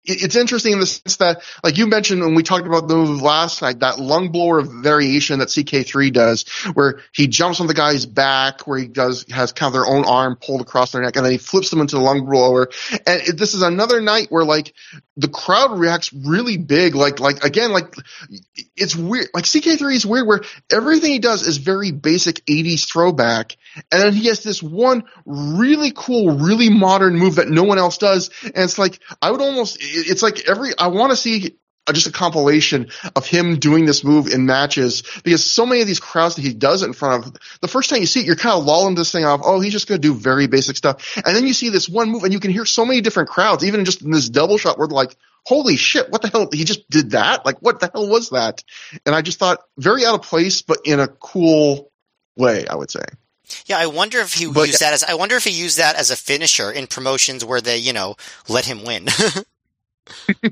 [0.04, 3.22] it's interesting in the sense that, like you mentioned when we talked about the move
[3.22, 8.06] last night, that lung blower variation that CK3 does, where he jumps on the guy's
[8.06, 11.26] back, where he does has kind of their own arm pulled across their neck, and
[11.26, 12.70] then he flips them into the lung blower.
[13.06, 14.74] And it, this is another night where like
[15.18, 16.96] the crowd reacts really big.
[16.96, 17.94] Like like again, like
[18.76, 19.28] it's weird.
[19.36, 20.42] Like CK3 is weird, where
[20.72, 23.56] everything he does is very basic '80s throwback,
[23.92, 27.98] and then he has this one really cool, really modern move that no one else
[27.98, 28.30] does.
[28.44, 31.58] And it's like, I would almost, it's like every, I want to see
[31.92, 36.00] just a compilation of him doing this move in matches because so many of these
[36.00, 38.36] crowds that he does it in front of, the first time you see it, you're
[38.36, 39.42] kind of lulling this thing off.
[39.44, 41.18] Oh, he's just going to do very basic stuff.
[41.26, 43.66] And then you see this one move and you can hear so many different crowds,
[43.66, 46.48] even just in this double shot where they're like, holy shit, what the hell?
[46.54, 47.46] He just did that?
[47.46, 48.64] Like, what the hell was that?
[49.06, 51.92] And I just thought very out of place, but in a cool
[52.38, 53.04] way, I would say.
[53.66, 55.96] Yeah, I wonder if he But- used that as I wonder if he used that
[55.96, 58.16] as a finisher in promotions where they, you know,
[58.48, 59.08] let him win.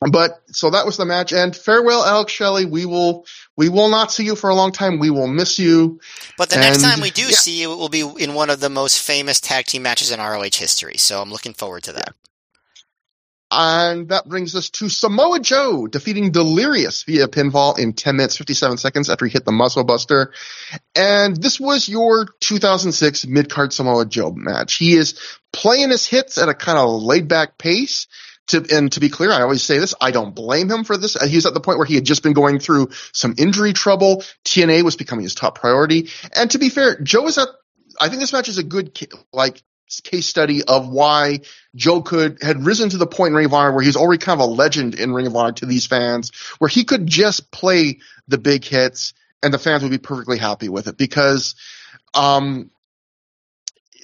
[0.00, 2.64] But so that was the match, and farewell, Alex Shelley.
[2.64, 3.26] We will
[3.56, 5.00] we will not see you for a long time.
[5.00, 6.00] We will miss you.
[6.36, 7.30] but the next time we do yeah.
[7.30, 10.20] see you, it will be in one of the most famous tag team matches in
[10.20, 10.96] ROH history.
[10.98, 12.14] So I'm looking forward to that.
[13.50, 18.76] And that brings us to Samoa Joe defeating Delirious via pinfall in 10 minutes 57
[18.76, 20.32] seconds after he hit the Muscle Buster.
[20.94, 24.76] And this was your 2006 mid card Samoa Joe match.
[24.76, 25.18] He is
[25.52, 28.06] playing his hits at a kind of laid back pace.
[28.48, 31.16] To, and to be clear, I always say this, I don't blame him for this.
[31.16, 33.74] Uh, he was at the point where he had just been going through some injury
[33.74, 34.24] trouble.
[34.46, 36.08] TNA was becoming his top priority.
[36.34, 37.48] And to be fair, Joe is at,
[38.00, 38.98] I think this match is a good,
[39.34, 39.62] like,
[40.02, 41.40] case study of why
[41.74, 44.40] Joe could had risen to the point in Ring of Honor where he's already kind
[44.40, 47.98] of a legend in Ring of Honor to these fans, where he could just play
[48.28, 51.54] the big hits and the fans would be perfectly happy with it because,
[52.14, 52.70] um,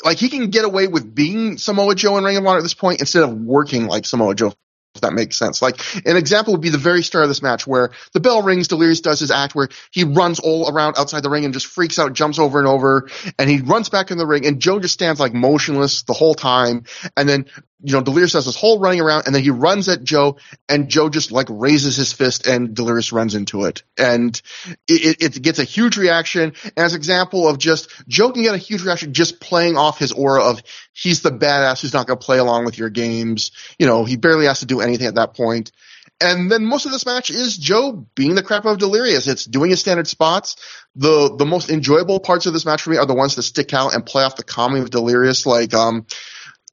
[0.04, 2.74] like he can get away with being Samoa Joe in Ring of Honor at this
[2.74, 4.54] point instead of working like Samoa Joe.
[4.94, 5.60] If that makes sense.
[5.60, 8.68] Like an example would be the very start of this match where the bell rings,
[8.68, 11.98] Delirious does his act where he runs all around outside the ring and just freaks
[11.98, 14.94] out, jumps over and over, and he runs back in the ring and Joe just
[14.94, 16.84] stands like motionless the whole time.
[17.16, 17.46] And then,
[17.82, 20.36] you know, Delirious does this whole running around and then he runs at Joe
[20.68, 23.82] and Joe just like raises his fist and Delirious runs into it.
[23.98, 24.40] And
[24.86, 28.82] it, it, gets a huge reaction as example of just Joe can get a huge
[28.82, 30.62] reaction just playing off his aura of
[30.94, 33.50] he's the badass who's not going to play along with your games.
[33.78, 35.72] You know, he barely has to do anything at that point.
[36.20, 39.26] And then most of this match is Joe being the crap of Delirious.
[39.26, 40.56] It's doing his standard spots.
[40.94, 43.74] The the most enjoyable parts of this match for me are the ones that stick
[43.74, 46.06] out and play off the comedy of Delirious, like um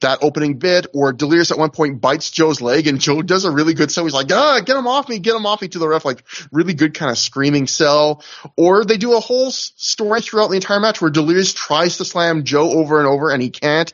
[0.02, 3.50] that opening bit, or Delirious at one point bites Joe's leg, and Joe does a
[3.50, 4.04] really good sell.
[4.04, 6.24] He's like, ah, get him off me, get him off me to the ref, like
[6.52, 8.22] really good kind of screaming sell.
[8.56, 12.44] Or they do a whole story throughout the entire match where Delirious tries to slam
[12.44, 13.92] Joe over and over, and he can't,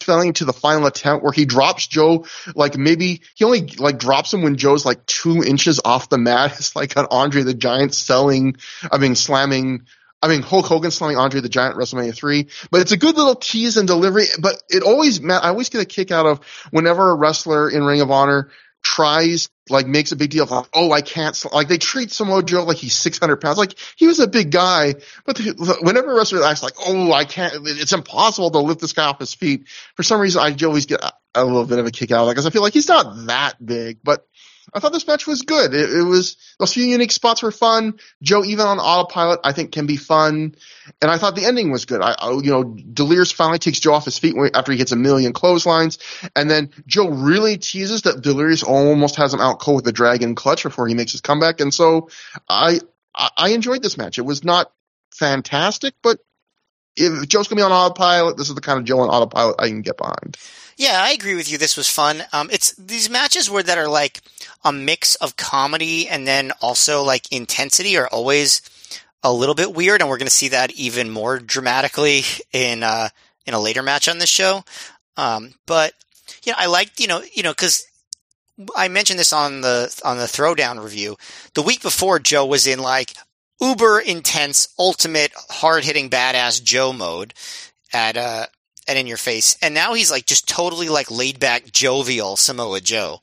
[0.00, 4.32] failing to the final attempt where he drops Joe, like maybe he only like drops
[4.32, 6.54] him when Joe's like two inches off the mat.
[6.56, 8.56] It's like an Andre the Giant selling,
[8.90, 9.86] I mean, slamming
[10.22, 13.34] I mean, Hulk Hogan slamming Andre the Giant WrestleMania 3, but it's a good little
[13.34, 16.40] tease and delivery, but it always, I always get a kick out of
[16.70, 18.50] whenever a wrestler in Ring of Honor
[18.82, 22.42] tries, like makes a big deal of like, oh, I can't, like they treat Samoa
[22.42, 23.58] Joe like he's 600 pounds.
[23.58, 24.94] Like he was a big guy,
[25.24, 28.92] but the, whenever a wrestler acts like, oh, I can't, it's impossible to lift this
[28.94, 29.68] guy off his feet.
[29.96, 32.26] For some reason, I always get a, a little bit of a kick out of
[32.26, 34.26] that because I feel like he's not that big, but
[34.74, 35.74] I thought this match was good.
[35.74, 37.98] It, it, was those few unique spots were fun.
[38.22, 40.56] Joe even on autopilot I think can be fun,
[41.00, 42.00] and I thought the ending was good.
[42.00, 44.96] I, I you know Delirious finally takes Joe off his feet after he hits a
[44.96, 45.98] million clotheslines,
[46.34, 50.34] and then Joe really teases that Delirious almost has him out cold with the dragon
[50.34, 52.10] clutch before he makes his comeback, and so
[52.48, 52.80] I
[53.14, 54.18] I enjoyed this match.
[54.18, 54.72] It was not
[55.14, 56.18] fantastic, but
[56.96, 59.68] if Joe's gonna be on autopilot, this is the kind of Joe on autopilot I
[59.68, 60.36] can get behind.
[60.76, 61.56] Yeah, I agree with you.
[61.56, 62.22] This was fun.
[62.32, 64.20] Um, it's these matches where that are like
[64.62, 68.60] a mix of comedy and then also like intensity are always
[69.22, 72.22] a little bit weird, and we're going to see that even more dramatically
[72.52, 73.08] in uh,
[73.46, 74.64] in a later match on this show.
[75.16, 75.94] Um, but
[76.44, 77.86] you know, I liked you know you know because
[78.76, 81.16] I mentioned this on the on the throwdown review.
[81.54, 83.14] The week before, Joe was in like
[83.60, 87.32] uber intense, ultimate, hard hitting, badass Joe mode
[87.92, 88.46] at uh
[88.88, 92.80] and in your face, and now he's like just totally like laid back, jovial Samoa
[92.80, 93.20] Joe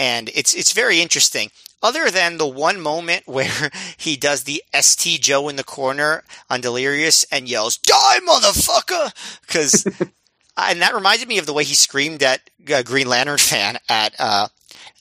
[0.00, 1.50] and it's it's very interesting.
[1.82, 6.60] Other than the one moment where he does the ST Joe in the corner on
[6.60, 9.12] Delirious and yells "Die, motherfucker!"
[9.46, 9.84] because
[10.56, 14.14] and that reminded me of the way he screamed at uh, Green Lantern fan at
[14.18, 14.48] uh,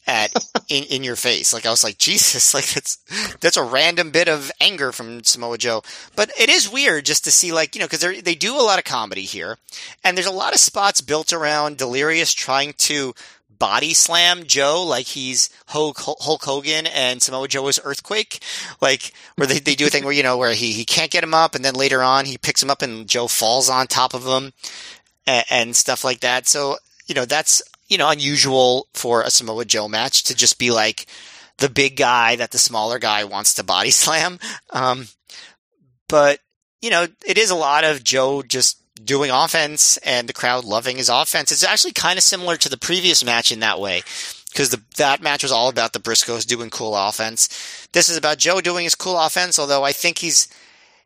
[0.10, 0.34] at
[0.68, 1.54] in, in your face.
[1.54, 2.98] Like I was like, Jesus, like that's
[3.40, 5.84] that's a random bit of anger from Samoa Joe.
[6.16, 8.80] But it is weird just to see like you know because they do a lot
[8.80, 9.58] of comedy here,
[10.04, 13.14] and there's a lot of spots built around Delirious trying to
[13.60, 18.42] body slam Joe like he's Hulk, Hulk Hogan and Samoa Joe is Earthquake,
[18.82, 21.24] like where they, they do a thing where you know where he he can't get
[21.24, 24.14] him up and then later on he picks him up and Joe falls on top
[24.14, 24.54] of him
[25.28, 26.48] and, and stuff like that.
[26.48, 30.72] So you know that's you know unusual for a Samoa Joe match to just be
[30.72, 31.08] like
[31.58, 34.40] the big guy that the smaller guy wants to body slam.
[34.70, 35.08] Um,
[36.08, 36.40] but
[36.82, 40.98] you know, it is a lot of Joe just doing offense and the crowd loving
[40.98, 41.52] his offense.
[41.52, 44.04] It's actually kind of similar to the previous match in that way
[44.52, 47.88] because that match was all about the Briscoes doing cool offense.
[47.94, 50.48] This is about Joe doing his cool offense, although I think he's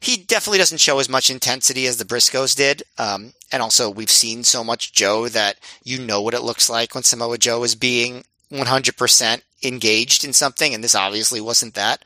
[0.04, 2.84] he definitely doesn't show as much intensity as the Briscoes did.
[2.98, 6.94] Um, and also, we've seen so much Joe that you know what it looks like
[6.94, 12.04] when Samoa Joe is being 100% engaged in something, and this obviously wasn't that.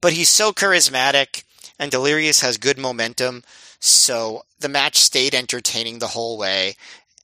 [0.00, 1.42] But he's so charismatic,
[1.80, 3.42] and Delirious has good momentum.
[3.80, 6.76] So the match stayed entertaining the whole way.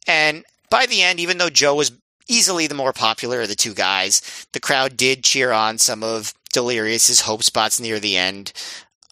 [0.08, 1.92] And by the end, even though Joe was
[2.26, 6.34] easily the more popular of the two guys, the crowd did cheer on some of
[6.52, 8.52] Delirious's hope spots near the end.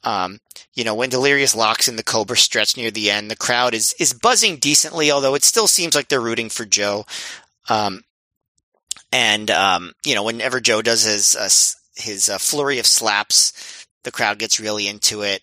[0.02, 0.40] Um,
[0.76, 3.94] you know, when Delirious locks in the Cobra stretch near the end, the crowd is
[3.98, 7.06] is buzzing decently, although it still seems like they're rooting for Joe.
[7.68, 8.04] Um,
[9.10, 11.48] and um, you know, whenever Joe does his uh,
[12.00, 15.42] his uh, flurry of slaps, the crowd gets really into it.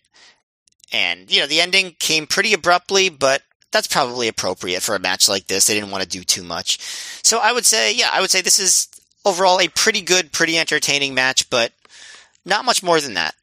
[0.92, 5.28] And, you know, the ending came pretty abruptly, but that's probably appropriate for a match
[5.28, 5.66] like this.
[5.66, 6.78] They didn't want to do too much.
[7.24, 8.88] So I would say, yeah, I would say this is
[9.26, 11.72] overall a pretty good, pretty entertaining match, but
[12.46, 13.34] not much more than that.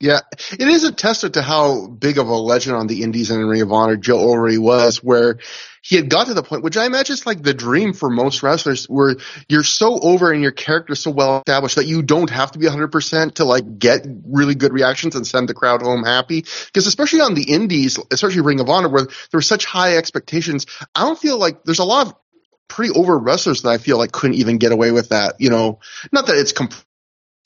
[0.00, 0.20] Yeah,
[0.52, 3.46] it is a testament to how big of a legend on the Indies and in
[3.46, 5.38] Ring of Honor Joe already was, where
[5.82, 8.42] he had got to the point, which I imagine is like the dream for most
[8.42, 9.16] wrestlers, where
[9.48, 12.66] you're so over and your character so well established that you don't have to be
[12.66, 16.40] 100% to like get really good reactions and send the crowd home happy.
[16.40, 20.66] Because especially on the Indies, especially Ring of Honor, where there were such high expectations,
[20.94, 22.14] I don't feel like there's a lot of
[22.66, 25.36] pretty over wrestlers that I feel like couldn't even get away with that.
[25.38, 25.80] You know,
[26.12, 26.83] not that it's completely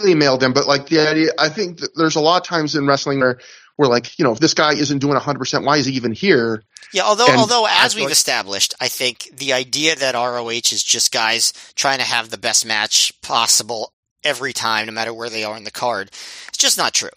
[0.00, 3.18] mailed in, but like the idea, I think there's a lot of times in wrestling
[3.18, 3.40] where
[3.76, 6.62] we're like, you know, if this guy isn't doing 100%, why is he even here?
[6.92, 10.84] Yeah, although and although as we've like, established, I think the idea that ROH is
[10.84, 13.92] just guys trying to have the best match possible
[14.24, 16.10] every time, no matter where they are in the card.
[16.48, 17.08] It's just not true.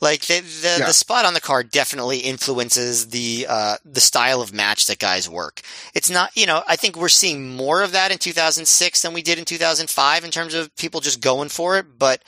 [0.00, 0.86] Like the the, Yeah.
[0.86, 5.28] the spot on the card definitely influences the uh, the style of match that guys
[5.28, 5.60] work.
[5.94, 9.22] It's not, you know, I think we're seeing more of that in 2006 than we
[9.22, 11.98] did in 2005 in terms of people just going for it.
[11.98, 12.22] But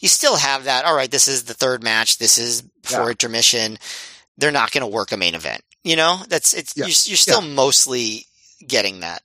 [0.00, 0.84] you still have that.
[0.84, 2.18] All right, this is the third match.
[2.18, 3.10] This is before Yeah.
[3.10, 3.78] intermission.
[4.36, 5.62] They're not going to work a main event.
[5.82, 6.84] You know, that's it's Yeah.
[6.86, 8.26] you're, you're still mostly
[8.66, 9.22] getting that.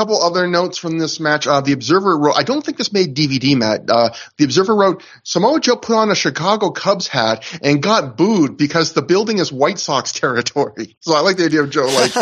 [0.00, 1.46] Couple other notes from this match.
[1.46, 3.82] Uh, the Observer wrote, I don't think this made DVD, Matt.
[3.86, 8.56] Uh, the Observer wrote, Samoa Joe put on a Chicago Cubs hat and got booed
[8.56, 10.96] because the building is White Sox territory.
[11.00, 12.14] So I like the idea of Joe, like,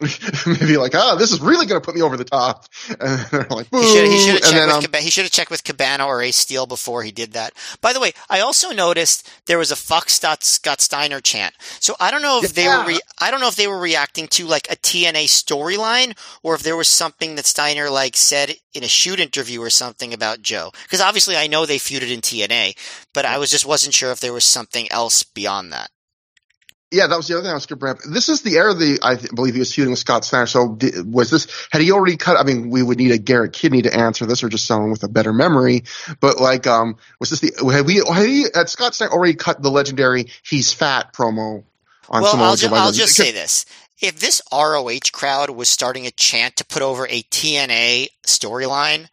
[0.46, 2.66] maybe like, ah, this is really going to put me over the top.
[3.00, 3.80] And they're like, boo.
[3.80, 5.64] He should he should have checked then, with um, Cab- he should have checked with
[5.64, 7.52] Cabana or Ace Steel before he did that.
[7.80, 11.54] By the way, I also noticed there was a "fuck Scott, Scott Steiner" chant.
[11.80, 14.28] So I don't know if they were re- I don't know if they were reacting
[14.28, 18.84] to like a TNA storyline or if there was something that Steiner like said in
[18.84, 20.70] a shoot interview or something about Joe.
[20.84, 22.76] Because obviously I know they feuded in TNA,
[23.12, 25.90] but I was just wasn't sure if there was something else beyond that.
[26.94, 27.98] Yeah, that was the other thing I was going to bring up.
[28.08, 30.46] This is the era the I th- believe he was feuding with Scott Steiner.
[30.46, 32.38] So di- was this had he already cut?
[32.38, 35.02] I mean, we would need a Garrett Kidney to answer this, or just someone with
[35.02, 35.84] a better memory.
[36.20, 39.60] But like, um, was this the had we had he had Scott Steiner already cut
[39.60, 41.64] the legendary "He's Fat" promo
[42.08, 43.66] on Well, I'll, ju- I'll just say this.
[44.00, 49.08] If this ROH crowd was starting a chant to put over a TNA storyline,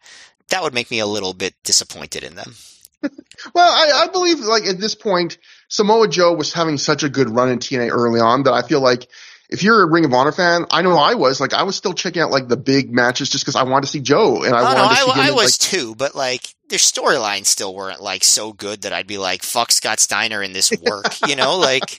[0.50, 2.54] that would make me a little bit disappointed in them.
[3.54, 5.36] Well, I, I believe like at this point,
[5.72, 8.82] Samoa Joe was having such a good run in TNA early on that I feel
[8.82, 9.08] like
[9.48, 11.94] if you're a Ring of Honor fan, I know I was like I was still
[11.94, 14.60] checking out like the big matches just because I wanted to see Joe and I
[14.60, 15.20] oh, wanted no, to see I, him.
[15.20, 19.06] I was like, too, but like their storylines still weren't like so good that I'd
[19.06, 21.98] be like, fuck Scott Steiner in this work, you know, like.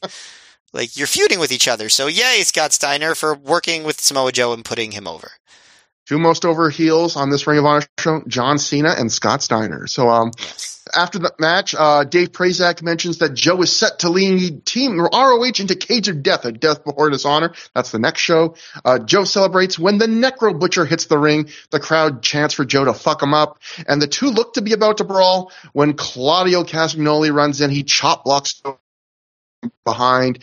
[0.76, 4.53] Like you're feuding with each other, so yay, Scott Steiner for working with Samoa Joe
[4.53, 5.30] and putting him over.
[6.06, 9.88] Two most over heels on this Ring of Honor show: John Cena and Scott Steiner.
[9.88, 10.32] So um.
[10.38, 10.70] Yes.
[10.93, 15.60] After the match, uh, Dave Prazak mentions that Joe is set to lead Team ROH
[15.60, 17.54] into Cage of Death, a death before dishonor.
[17.74, 18.56] That's the next show.
[18.84, 21.49] Uh, Joe celebrates when the Necro Butcher hits the ring.
[21.70, 24.74] The crowd chants for Joe to fuck him up, and the two look to be
[24.74, 27.70] about to brawl when Claudio Castagnoli runs in.
[27.70, 28.78] He chop blocks Joe
[29.84, 30.39] behind.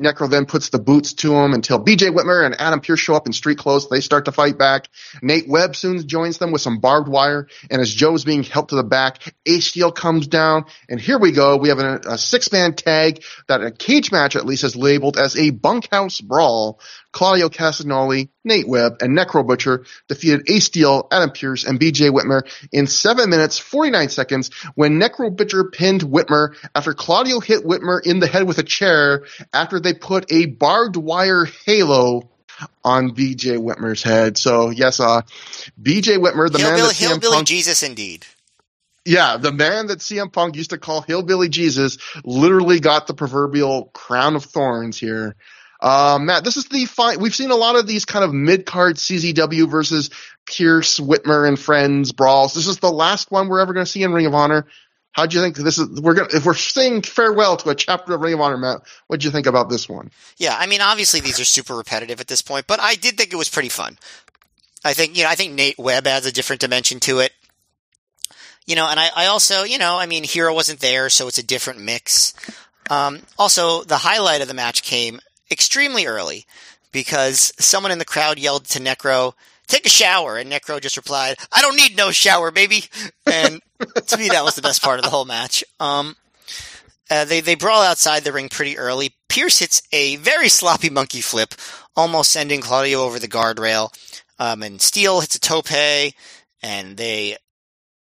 [0.00, 3.26] Necro then puts the boots to him until BJ Whitmer and Adam Pearce show up
[3.26, 3.88] in street clothes.
[3.88, 4.88] They start to fight back.
[5.20, 8.76] Nate Webb soon joins them with some barbed wire, and as Joe's being helped to
[8.76, 11.56] the back, Ace Steel comes down, and here we go.
[11.56, 15.36] We have a, a six-man tag that a cage match at least is labeled as
[15.36, 16.80] a bunkhouse brawl.
[17.14, 22.42] Claudio Castagnoli, Nate Webb, and Necro Butcher defeated Ace Steel, Adam Pearce, and BJ Whitmer
[22.72, 28.18] in 7 minutes 49 seconds when Necro Butcher pinned Whitmer after Claudio hit Whitmer in
[28.18, 32.28] the head with a chair after they put a barbed wire halo
[32.82, 34.36] on BJ Whitmer's head.
[34.36, 35.22] So yes, uh,
[35.80, 38.26] BJ Whitmer, the man Hillbilly, that CM Hillbilly Punk, Jesus, indeed.
[39.04, 43.84] yeah, the man that CM Punk used to call Hillbilly Jesus, literally got the proverbial
[43.94, 45.36] crown of thorns here.
[45.84, 47.20] Uh, Matt, this is the fine.
[47.20, 50.08] We've seen a lot of these kind of mid card CZW versus
[50.46, 52.54] Pearce, Whitmer, and friends brawls.
[52.54, 54.66] This is the last one we're ever going to see in Ring of Honor.
[55.12, 56.00] How do you think this is?
[56.00, 58.80] We're gonna if we're saying farewell to a chapter of Ring of Honor, Matt.
[59.08, 60.10] What do you think about this one?
[60.38, 63.34] Yeah, I mean, obviously these are super repetitive at this point, but I did think
[63.34, 63.98] it was pretty fun.
[64.86, 67.32] I think, you know, I think Nate Webb adds a different dimension to it.
[68.66, 71.38] You know, and I, I also, you know, I mean, Hero wasn't there, so it's
[71.38, 72.32] a different mix.
[72.88, 75.20] Um, also, the highlight of the match came
[75.54, 76.44] extremely early
[76.92, 79.32] because someone in the crowd yelled to Necro,
[79.66, 80.36] take a shower.
[80.36, 82.84] And Necro just replied, I don't need no shower, baby.
[83.26, 83.60] And
[84.06, 85.64] to me, that was the best part of the whole match.
[85.80, 86.16] Um,
[87.10, 89.14] uh, they, they brawl outside the ring pretty early.
[89.28, 91.54] Pearce hits a very sloppy monkey flip,
[91.96, 93.92] almost sending Claudio over the guardrail.
[94.38, 95.72] Um, and Steel hits a tope,
[96.62, 97.36] and they,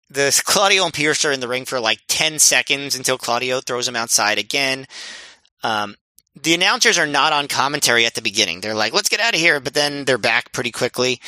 [0.09, 3.87] the Claudio and Pearce are in the ring for like 10 seconds until Claudio throws
[3.87, 4.87] him outside again.
[5.63, 5.97] Um,
[6.41, 8.61] the announcers are not on commentary at the beginning.
[8.61, 9.61] They're like, let's get out of here.
[9.61, 11.21] But then they're back pretty quickly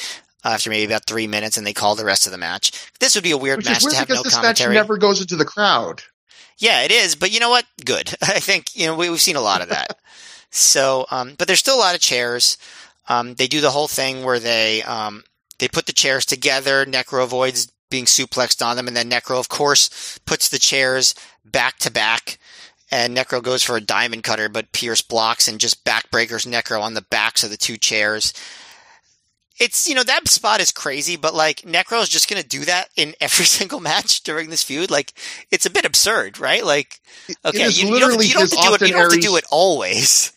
[0.44, 2.90] after maybe about three minutes and they call the rest of the match.
[3.00, 4.74] This would be a weird Which match weird to have no this commentary.
[4.74, 6.03] match never goes into the crowd.
[6.59, 7.16] Yeah, it is.
[7.16, 7.64] But you know what?
[7.84, 8.14] Good.
[8.22, 9.98] I think, you know, we, we've seen a lot of that.
[10.50, 12.59] so, um, but there's still a lot of chairs.
[13.09, 15.24] Um, they do the whole thing where they, um,
[15.59, 16.86] they put the chairs together.
[16.86, 18.88] Necro avoids being suplexed on them.
[18.88, 22.38] And then Necro, of course, puts the chairs back to back.
[22.93, 26.93] And Necro goes for a diamond cutter, but Pearce blocks and just backbreakers Necro on
[26.93, 28.34] the backs of the two chairs.
[29.59, 32.66] It's, you know, that spot is crazy, but like Necro is just going to do
[32.66, 34.90] that in every single match during this feud.
[34.90, 35.14] Like,
[35.51, 36.64] it's a bit absurd, right?
[36.64, 37.01] Like,
[37.45, 39.36] okay, you, you don't, you don't have to do it, you don't have to do
[39.36, 40.32] it always.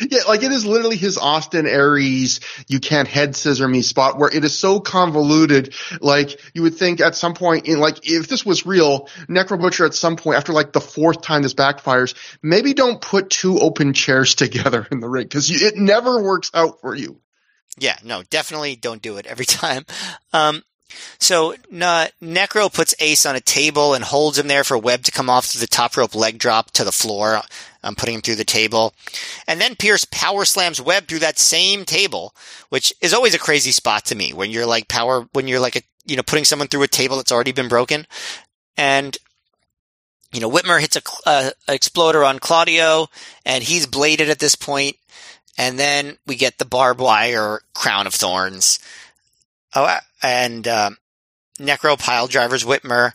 [0.00, 4.30] Yeah, like it is literally his Austin Aries, you can't head scissor me spot where
[4.34, 5.74] it is so convoluted.
[6.00, 9.86] Like you would think at some point in like, if this was real, Necro Butcher
[9.86, 13.92] at some point after like the fourth time this backfires, maybe don't put two open
[13.92, 17.20] chairs together in the ring because it never works out for you.
[17.78, 19.84] Yeah, no, definitely don't do it every time.
[20.32, 20.62] Um,
[21.18, 25.28] so Necro puts Ace on a table and holds him there for Webb to come
[25.28, 27.42] off the top rope leg drop to the floor,
[27.84, 28.94] um, putting him through the table.
[29.46, 32.34] And then Pearce power slams Webb through that same table,
[32.70, 35.76] which is always a crazy spot to me when you're like power, when you're like
[35.76, 38.06] a, you know, putting someone through a table that's already been broken.
[38.76, 39.16] And,
[40.32, 43.06] you know, Whitmer hits a, uh, exploder on Claudio
[43.44, 44.96] and he's bladed at this point.
[45.56, 48.80] And then we get the barbed wire crown of thorns.
[49.76, 50.96] Oh, and um,
[51.60, 53.12] Necro pile drivers Whitmer.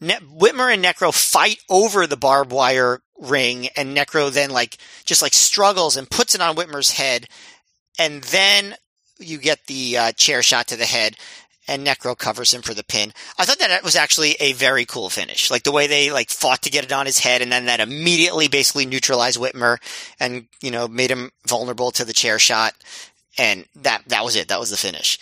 [0.00, 5.22] Ne- Whitmer and Necro fight over the barbed wire ring, and Necro then like just
[5.22, 7.28] like struggles and puts it on Whitmer's head,
[7.98, 8.74] and then
[9.18, 11.16] you get the uh, chair shot to the head,
[11.66, 13.12] and Necro covers him for the pin.
[13.38, 16.62] I thought that was actually a very cool finish, like the way they like fought
[16.62, 19.78] to get it on his head, and then that immediately basically neutralized Whitmer
[20.20, 22.74] and you know made him vulnerable to the chair shot,
[23.38, 24.48] and that that was it.
[24.48, 25.18] That was the finish.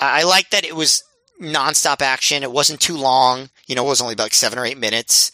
[0.00, 1.02] I, I like that it was
[1.40, 2.42] nonstop action.
[2.42, 3.50] It wasn't too long.
[3.66, 5.32] You know, it was only about like seven or eight minutes.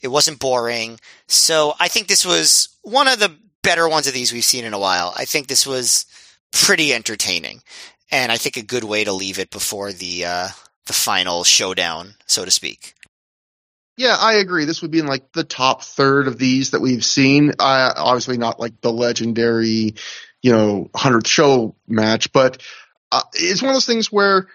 [0.00, 1.00] It wasn't boring.
[1.26, 4.74] So I think this was one of the better ones of these we've seen in
[4.74, 5.12] a while.
[5.16, 6.06] I think this was
[6.52, 7.62] pretty entertaining,
[8.10, 10.48] and I think a good way to leave it before the uh,
[10.86, 12.94] the final showdown, so to speak.
[13.96, 14.66] Yeah, I agree.
[14.66, 17.50] This would be in like the top third of these that we've seen.
[17.58, 19.94] Uh, obviously, not like the legendary,
[20.42, 22.62] you know, hundredth show match, but
[23.10, 24.48] uh, it's one of those things where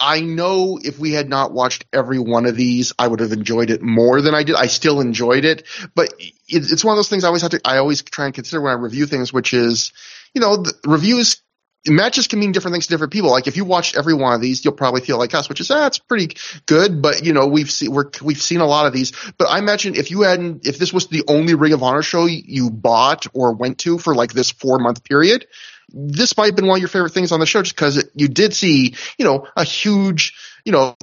[0.00, 3.70] I, know if we had not watched every one of these, I would have enjoyed
[3.70, 4.56] it more than I did.
[4.56, 7.60] I still enjoyed it, but it, it's one of those things I always have to,
[7.64, 9.92] I always try and consider when I review things, which is,
[10.34, 11.42] you know, reviews
[11.88, 13.30] matches can mean different things to different people.
[13.30, 15.68] Like if you watched every one of these, you'll probably feel like us, which is
[15.68, 16.36] that's ah, pretty
[16.66, 17.00] good.
[17.00, 19.12] But you know, we've seen we're, we've seen a lot of these.
[19.38, 22.26] But I imagine if you hadn't, if this was the only Ring of Honor show
[22.26, 25.46] you bought or went to for like this four month period,
[25.88, 28.28] this might have been one of your favorite things on the show just because you
[28.28, 30.34] did see, you know, a huge,
[30.64, 30.96] you know,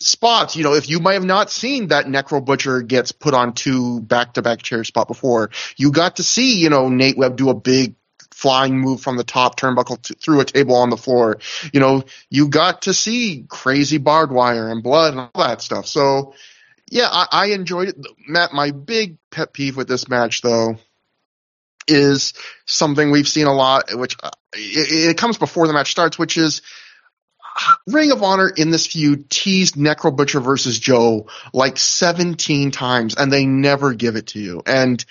[0.00, 0.56] spots.
[0.56, 4.00] You know, if you might have not seen that Necro Butcher gets put on two
[4.00, 7.50] back to back chair spot before, you got to see, you know, Nate Webb do
[7.50, 7.96] a big
[8.30, 11.38] flying move from the top turnbuckle to, through a table on the floor.
[11.72, 15.86] You know, you got to see crazy barbed wire and blood and all that stuff.
[15.86, 16.34] So,
[16.90, 17.96] yeah, I, I enjoyed it.
[18.26, 20.76] Matt, my big pet peeve with this match, though,
[21.88, 22.34] is
[22.66, 26.36] something we've seen a lot, which uh, it, it, comes before the match starts, which
[26.36, 26.62] is
[27.86, 33.32] Ring of Honor in this feud teased Necro Butcher versus Joe like 17 times, and
[33.32, 34.62] they never give it to you.
[34.66, 35.04] And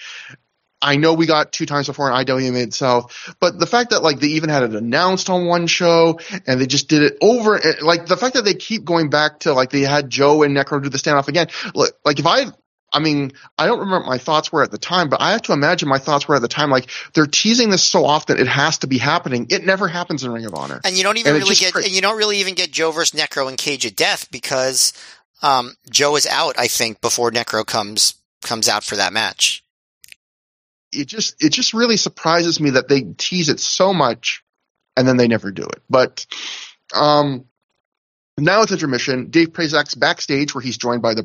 [0.81, 4.01] I know we got two times before in IWA Mid South, but the fact that
[4.01, 7.55] like they even had it announced on one show and they just did it over,
[7.55, 10.57] eh, like the fact that they keep going back to like they had Joe and
[10.57, 11.47] Necro do the standoff again.
[11.75, 12.47] Like if I
[12.93, 15.43] I mean, I don't remember what my thoughts were at the time, but I have
[15.43, 18.47] to imagine my thoughts were at the time like they're teasing this so often it
[18.47, 19.47] has to be happening.
[19.49, 20.81] It never happens in Ring of Honor.
[20.83, 23.17] And you don't even and really get and you don't really even get Joe versus
[23.19, 24.93] Necro in Cage of Death because
[25.41, 29.63] um, Joe is out, I think, before Necro comes comes out for that match.
[30.91, 34.43] It just it just really surprises me that they tease it so much
[34.97, 35.81] and then they never do it.
[35.89, 36.25] But
[36.93, 37.45] um
[38.37, 39.29] now it's intermission.
[39.29, 41.23] Dave Prazak's backstage where he's joined by the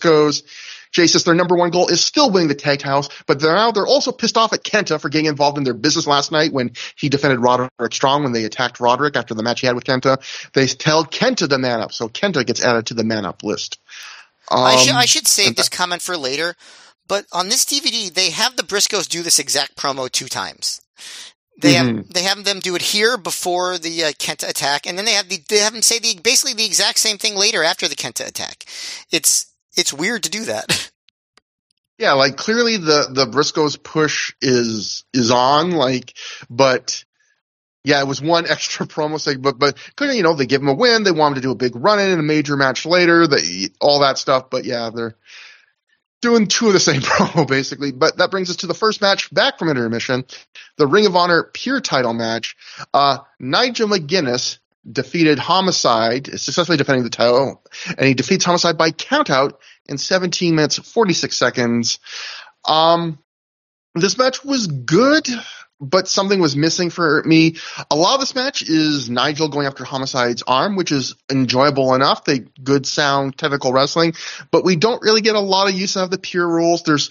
[0.00, 0.42] goes.
[0.90, 3.72] Jay says their number one goal is still winning the tag titles, but they're now
[3.72, 6.72] they're also pissed off at Kenta for getting involved in their business last night when
[6.96, 10.18] he defended Roderick Strong when they attacked Roderick after the match he had with Kenta.
[10.52, 13.78] They tell Kenta to man up, so Kenta gets added to the man up list.
[14.50, 16.54] Um, I, should, I should save this comment for later,
[17.06, 20.80] but on this DVD they have the Briscoes do this exact promo two times.
[21.60, 21.96] They mm-hmm.
[21.96, 25.12] have they have them do it here before the uh, Kenta attack, and then they
[25.12, 27.96] have the, they have them say the basically the exact same thing later after the
[27.96, 28.64] Kenta attack.
[29.10, 29.47] It's
[29.78, 30.90] it's weird to do that.
[32.00, 36.14] Yeah, like clearly the the Briscoes push is is on, like,
[36.48, 37.04] but
[37.82, 40.68] yeah, it was one extra promo segment, but but clearly, you know, they give him
[40.68, 41.02] a win.
[41.02, 43.26] They want him to do a big run in a major match later.
[43.26, 45.16] They all that stuff, but yeah, they're
[46.22, 47.90] doing two of the same promo basically.
[47.90, 50.24] But that brings us to the first match back from intermission,
[50.76, 52.56] the Ring of Honor Pure Title match.
[52.94, 54.58] Uh, Nigel McGuinness
[54.90, 59.54] defeated Homicide, successfully defending the title, and he defeats Homicide by countout
[59.86, 61.98] in 17 minutes 46 seconds.
[62.64, 63.18] Um,
[63.94, 65.26] this match was good,
[65.80, 67.56] but something was missing for me.
[67.90, 72.24] A lot of this match is Nigel going after Homicide's arm, which is enjoyable enough.
[72.24, 74.14] They good sound technical wrestling,
[74.50, 76.82] but we don't really get a lot of use of the pure rules.
[76.82, 77.10] There's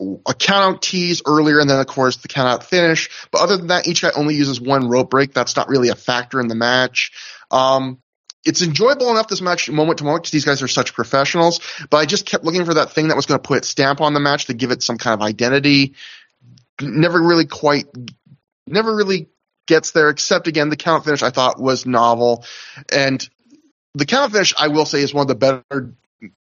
[0.00, 3.08] a countout tease earlier, and then of course the countout finish.
[3.30, 5.32] But other than that, each guy only uses one rope break.
[5.32, 7.12] That's not really a factor in the match.
[7.50, 7.98] Um,
[8.44, 11.60] it's enjoyable enough this match moment to moment because these guys are such professionals.
[11.90, 14.14] But I just kept looking for that thing that was going to put stamp on
[14.14, 15.94] the match to give it some kind of identity.
[16.80, 17.86] Never really quite,
[18.66, 19.28] never really
[19.66, 20.10] gets there.
[20.10, 22.44] Except again, the count finish I thought was novel,
[22.92, 23.28] and
[23.94, 25.94] the count finish I will say is one of the better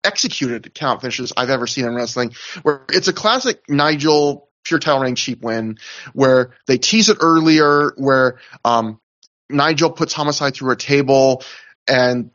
[0.04, 2.34] executed count finishes I've ever seen in wrestling.
[2.64, 5.78] Where it's a classic Nigel pure title reign cheap win,
[6.14, 9.00] where they tease it earlier, where um,
[9.50, 11.44] Nigel puts Homicide through a table
[11.88, 12.32] and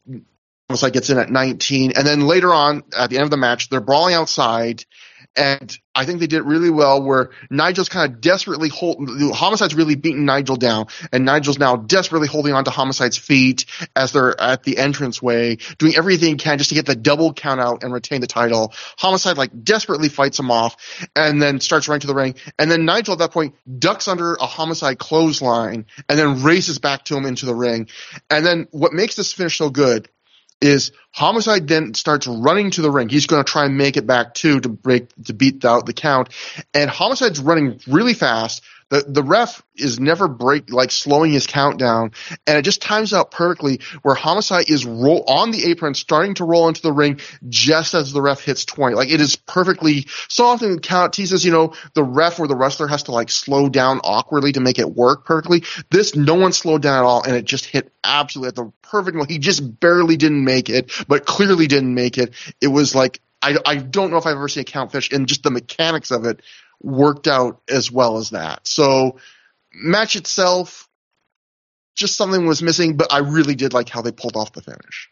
[0.68, 1.92] Homicide gets in at 19.
[1.96, 4.84] And then later on, at the end of the match, they're brawling outside.
[5.36, 9.94] And I think they did really well where Nigel's kind of desperately hold, Homicide's really
[9.94, 14.62] beating Nigel down and Nigel's now desperately holding on to Homicide's feet as they're at
[14.62, 18.20] the entranceway, doing everything he can just to get the double count out and retain
[18.20, 18.72] the title.
[18.96, 20.76] Homicide like desperately fights him off
[21.14, 22.34] and then starts running to the ring.
[22.58, 27.04] And then Nigel at that point ducks under a Homicide clothesline and then races back
[27.04, 27.88] to him into the ring.
[28.30, 30.08] And then what makes this finish so good
[30.60, 33.08] is Homicide then starts running to the ring.
[33.08, 35.92] He's going to try and make it back too to break to beat out the
[35.92, 36.28] count.
[36.74, 38.62] And Homicide's running really fast.
[38.88, 42.12] The the ref is never break like slowing his countdown,
[42.46, 46.44] and it just times out perfectly where Homicide is roll on the apron, starting to
[46.44, 48.94] roll into the ring just as the ref hits twenty.
[48.94, 50.06] Like it is perfectly.
[50.28, 53.68] So often count teases, you know, the ref or the wrestler has to like slow
[53.68, 55.64] down awkwardly to make it work perfectly.
[55.90, 59.28] This no one slowed down at all, and it just hit absolutely at the perfect.
[59.28, 62.34] He just barely didn't make it, but clearly didn't make it.
[62.60, 65.28] It was like I, I don't know if I've ever seen a count fish and
[65.28, 66.40] just the mechanics of it
[66.82, 68.66] worked out as well as that.
[68.66, 69.18] So
[69.72, 70.88] match itself,
[71.94, 75.08] just something was missing, but I really did like how they pulled off the finish.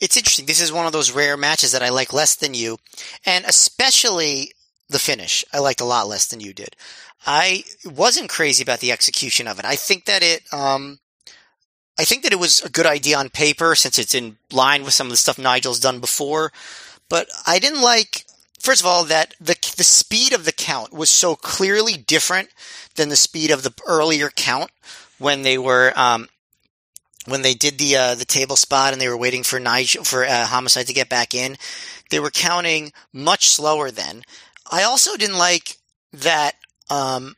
[0.00, 0.46] It's interesting.
[0.46, 2.78] This is one of those rare matches that I like less than you,
[3.24, 4.52] and especially
[4.88, 5.44] the finish.
[5.52, 6.76] I liked a lot less than you did.
[7.26, 9.64] I wasn't crazy about the execution of it.
[9.64, 10.98] I think that it, um,
[11.98, 14.92] I think that it was a good idea on paper since it's in line with
[14.92, 16.52] some of the stuff Nigel's done before,
[17.08, 18.26] but I didn't like
[18.64, 22.48] first of all, that the the speed of the count was so clearly different
[22.96, 24.70] than the speed of the earlier count
[25.18, 26.28] when they were um,
[27.26, 30.24] when they did the uh, the table spot and they were waiting for Nigel for
[30.24, 31.56] uh, Homicide to get back in.
[32.10, 34.22] They were counting much slower then.
[34.70, 35.76] I also didn't like
[36.12, 36.52] that
[36.88, 37.36] um,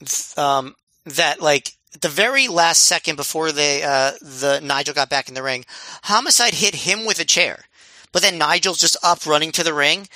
[0.00, 0.74] th- um,
[1.04, 5.42] that like the very last second before they uh, the Nigel got back in the
[5.42, 5.64] ring,
[6.04, 7.65] Homicide hit him with a chair.
[8.16, 10.08] But then Nigel's just up running to the ring.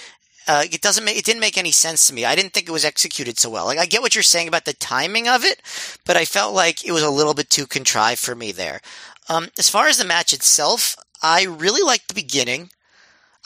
[0.48, 2.24] Uh, it doesn't make, it didn't make any sense to me.
[2.24, 3.66] I didn't think it was executed so well.
[3.66, 5.61] Like, I get what you're saying about the timing of it,
[6.07, 8.80] but I felt like it was a little bit too contrived for me there.
[9.28, 12.70] Um, as far as the match itself, I really liked the beginning.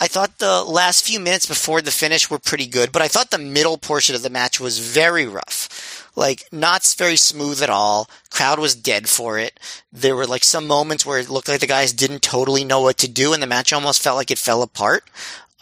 [0.05, 3.31] I thought the last few minutes before the finish were pretty good, but I thought
[3.31, 6.13] the middle portion of the match was very rough.
[6.15, 8.11] Like, not very smooth at all.
[8.29, 9.59] Crowd was dead for it.
[9.91, 12.99] There were like some moments where it looked like the guys didn't totally know what
[12.99, 15.09] to do and the match almost felt like it fell apart.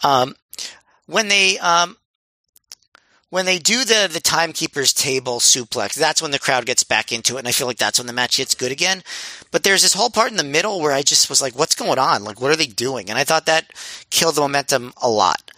[0.02, 0.34] Um,
[1.06, 1.96] when they, um,
[3.32, 7.36] when they do the the timekeeper's table suplex, that's when the crowd gets back into
[7.36, 9.02] it, and I feel like that's when the match gets good again.
[9.50, 11.98] But there's this whole part in the middle where I just was like, "What's going
[11.98, 12.24] on?
[12.24, 13.72] Like, what are they doing?" And I thought that
[14.10, 15.50] killed the momentum a lot.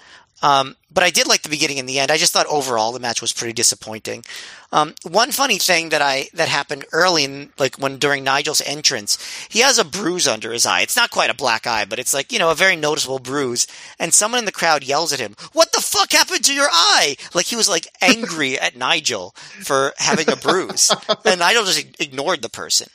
[0.45, 2.11] Um, but I did like the beginning and the end.
[2.11, 4.27] I just thought overall the match was pretty disappointing.
[4.73, 9.17] Um, one funny thing that I that happened early in like when during Nigel's entrance,
[9.49, 10.83] he has a bruise under his eye.
[10.83, 13.67] It's not quite a black eye, but it's like you know a very noticeable bruise.
[13.99, 17.17] And someone in the crowd yells at him, "What the fuck happened to your eye?"
[17.33, 22.43] Like he was like angry at Nigel for having a bruise, and Nigel just ignored
[22.43, 22.89] the person.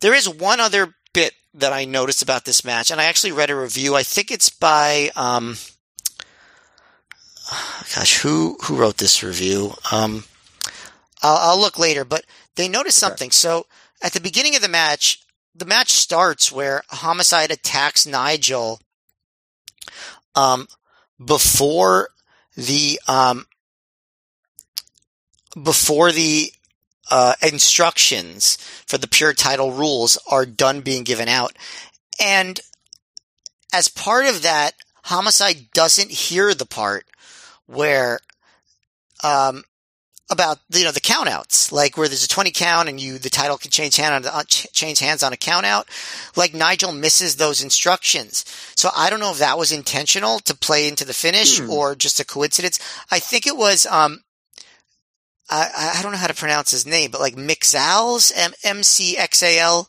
[0.00, 3.50] There is one other bit that I noticed about this match, and I actually read
[3.50, 3.94] a review.
[3.94, 5.12] I think it's by.
[5.14, 5.58] Um,
[7.94, 9.74] gosh, who who wrote this review?
[9.90, 10.24] Um,
[11.22, 12.24] I'll, I'll look later, but
[12.56, 13.28] they noticed something.
[13.28, 13.32] Okay.
[13.32, 13.66] So
[14.02, 15.22] at the beginning of the match,
[15.54, 18.80] the match starts where Homicide attacks Nigel
[20.34, 20.68] um,
[21.24, 22.10] before
[22.56, 23.46] the um,
[25.60, 26.52] before the
[27.10, 28.56] uh, instructions
[28.86, 31.56] for the pure title rules are done being given out,
[32.20, 32.60] and
[33.72, 34.72] as part of that,
[35.04, 37.06] Homicide doesn't hear the part
[37.68, 38.18] where
[39.22, 39.62] um,
[40.30, 43.56] about you know the countouts, like where there's a 20 count and you the title
[43.56, 45.84] can change hand on, change hands on a countout.
[46.36, 50.88] Like Nigel misses those instructions, so I don't know if that was intentional to play
[50.88, 51.70] into the finish hmm.
[51.70, 52.78] or just a coincidence.
[53.10, 53.86] I think it was.
[53.86, 54.22] Um,
[55.48, 59.16] I I don't know how to pronounce his name, but like Mixal's M M C
[59.16, 59.88] X A L.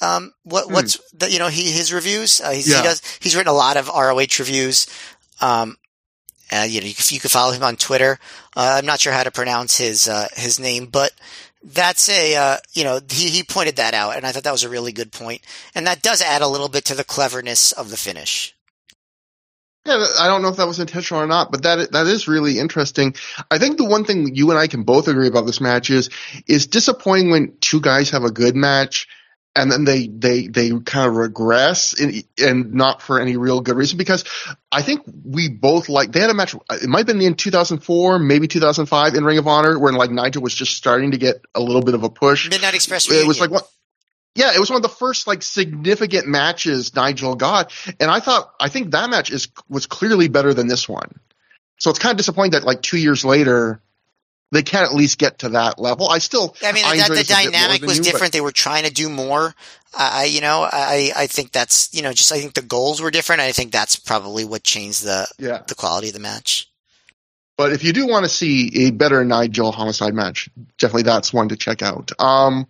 [0.00, 0.74] Um, what hmm.
[0.74, 2.40] what's the you know he his reviews?
[2.40, 2.76] Uh, yeah.
[2.78, 4.86] He does he's written a lot of ROH reviews.
[5.42, 5.76] Um,
[6.50, 8.18] Uh, you know, you can, you can follow him on Twitter.
[8.54, 11.12] Uh, I'm not sure how to pronounce his uh, his name, but
[11.62, 14.64] that's a uh, you know he he pointed that out, and I thought that was
[14.64, 15.42] a really good point,
[15.74, 18.54] and that does add a little bit to the cleverness of the finish.
[19.86, 22.58] Yeah, I don't know if that was intentional or not, but that that is really
[22.58, 23.14] interesting.
[23.50, 26.10] I think the one thing you and I can both agree about this match is
[26.46, 29.08] is disappointing when two guys have a good match
[29.56, 33.76] and then they they they kind of regress in, and not for any real good
[33.76, 34.24] reason because
[34.70, 38.18] I think we both like they had a match it might have been in 2004
[38.18, 41.60] maybe 2005 in Ring of Honor when like Nigel was just starting to get a
[41.60, 43.68] little bit of a push Midnight Express it was like what
[44.36, 48.52] yeah, it was one of the first like significant matches Nigel got, and I thought
[48.60, 51.18] I think that match is was clearly better than this one.
[51.78, 53.80] So it's kind of disappointing that like two years later
[54.52, 56.08] they can't at least get to that level.
[56.08, 58.04] I still, I mean, I that, the enjoyed this a bit more dynamic was you,
[58.04, 58.32] but- different.
[58.32, 59.54] They were trying to do more.
[59.96, 63.00] I, I- you know, I, I think that's, you know, just I think the goals
[63.00, 63.40] were different.
[63.42, 66.70] I think that's probably what changed the Yeah, the quality of the match.
[67.56, 70.48] but if you do want to see a better Nigel homicide match,
[70.78, 72.12] definitely that's one to check out.
[72.20, 72.66] Um,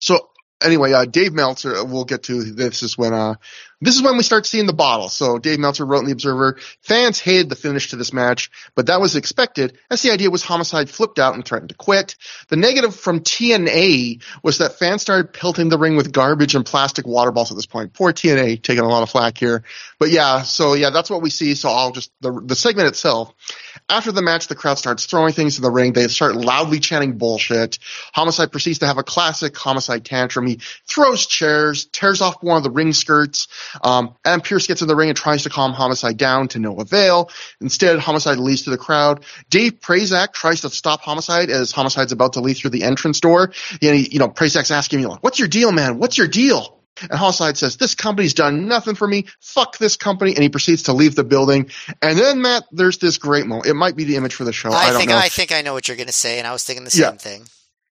[0.00, 0.28] so
[0.62, 3.34] anyway, uh, Dave Meltzer, we'll get to this is when, uh,
[3.80, 5.08] this is when we start seeing the bottle.
[5.08, 8.86] So Dave Meltzer wrote in the Observer, fans hated the finish to this match, but
[8.86, 12.16] that was expected as the idea was homicide flipped out and threatened to quit.
[12.48, 17.06] The negative from TNA was that fans started pelting the ring with garbage and plastic
[17.06, 17.92] water balls at this point.
[17.92, 19.62] Poor TNA taking a lot of flack here.
[19.98, 21.54] But yeah, so yeah, that's what we see.
[21.54, 23.32] So I'll just, the, the segment itself.
[23.88, 25.92] After the match, the crowd starts throwing things in the ring.
[25.92, 27.78] They start loudly chanting bullshit.
[28.12, 30.46] Homicide proceeds to have a classic homicide tantrum.
[30.46, 33.46] He throws chairs, tears off one of the ring skirts.
[33.82, 36.76] Um, Adam Pearce gets in the ring and tries to calm Homicide down to no
[36.76, 37.30] avail.
[37.60, 39.24] Instead, Homicide leads to the crowd.
[39.50, 43.52] Dave Prazak tries to stop Homicide as Homicide's about to leave through the entrance door.
[43.82, 45.98] And he, you know, Prazak's asking him, what's your deal, man?
[45.98, 46.74] What's your deal?
[47.00, 49.26] And Homicide says, this company's done nothing for me.
[49.40, 50.34] Fuck this company.
[50.34, 51.70] And he proceeds to leave the building.
[52.02, 53.68] And then, Matt, there's this great moment.
[53.68, 54.70] It might be the image for the show.
[54.70, 55.16] I, I, don't think know.
[55.16, 57.10] I think I know what you're going to say, and I was thinking the Yeah.
[57.10, 57.44] same thing.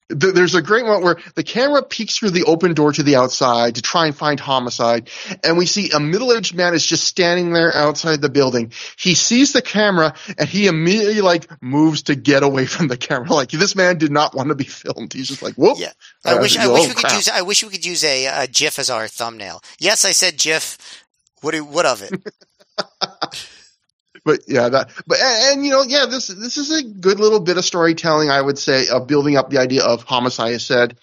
[0.09, 3.15] Th- there's a great moment where the camera peeks through the open door to the
[3.15, 5.09] outside to try and find homicide
[5.43, 9.51] and we see a middle-aged man is just standing there outside the building he sees
[9.51, 13.75] the camera and he immediately like moves to get away from the camera like this
[13.75, 15.91] man did not want to be filmed he's just like whoop Yeah.
[16.23, 18.25] I Uh, wish I oh, wish we could use I wish we could use a,
[18.43, 19.61] a GIF as our thumbnail.
[19.79, 20.77] Yes, I said GIF.
[21.41, 22.13] What do, what of it?
[24.25, 27.39] but yeah that but and, and, you know yeah this this is a good little
[27.39, 30.97] bit of storytelling i would say of building up the idea of homicide said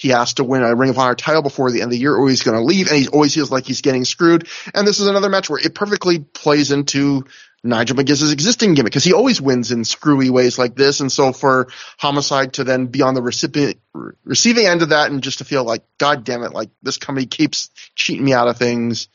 [0.00, 2.14] he has to win a ring of honor title before the end of the year
[2.14, 4.48] or he's going to leave and he always feels like he's getting screwed.
[4.72, 7.26] And this is another match where it perfectly plays into
[7.62, 11.32] Nigel McGuinn's existing gimmick because he always wins in screwy ways like this, and so
[11.32, 11.68] for
[11.98, 13.78] Homicide to then be on the recipient
[14.24, 17.26] receiving end of that and just to feel like, God damn it, like this company
[17.26, 19.08] keeps cheating me out of things,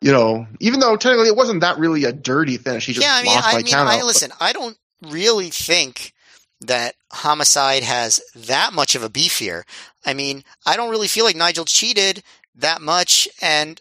[0.00, 3.14] you know, even though technically it wasn't that really a dirty finish, he just yeah,
[3.14, 4.30] I mean, lost I mean, count I listen.
[4.40, 6.12] I don't really think
[6.60, 9.64] that Homicide has that much of a beef here.
[10.04, 12.22] I mean, I don't really feel like Nigel cheated
[12.56, 13.80] that much, and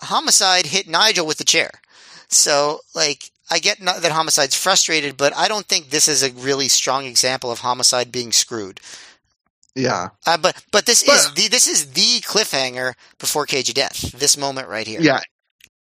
[0.00, 1.70] Homicide hit Nigel with the chair.
[2.28, 6.68] So, like, I get that Homicide's frustrated, but I don't think this is a really
[6.68, 8.80] strong example of Homicide being screwed.
[9.74, 13.74] Yeah, Uh, but but this But- is the this is the cliffhanger before Cage of
[13.74, 14.12] Death.
[14.12, 15.00] This moment right here.
[15.02, 15.20] yeah.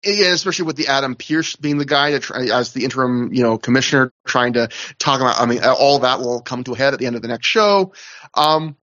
[0.03, 3.43] Yeah, especially with the Adam Pearce being the guy that try, as the interim, you
[3.43, 5.39] know, commissioner trying to talk about.
[5.39, 7.47] I mean, all that will come to a head at the end of the next
[7.47, 7.91] show.
[8.33, 8.77] Um,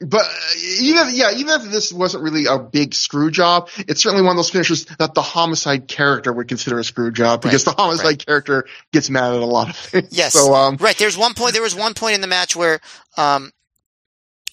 [0.00, 4.02] but uh, even if, yeah, even if this wasn't really a big screw job, it's
[4.02, 7.66] certainly one of those finishes that the homicide character would consider a screw job because
[7.66, 8.26] Right, the homicide right.
[8.26, 10.08] character gets mad at a lot of things.
[10.16, 10.34] Yes.
[10.34, 10.96] So um, Right.
[10.96, 11.52] There's one point.
[11.52, 12.80] There was one point in the match where,
[13.16, 13.52] um,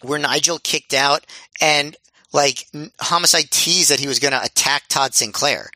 [0.01, 1.25] where Nigel kicked out
[1.61, 1.95] and
[2.35, 2.67] like
[3.01, 5.69] Homicide teased that he was going to attack Todd Sinclair,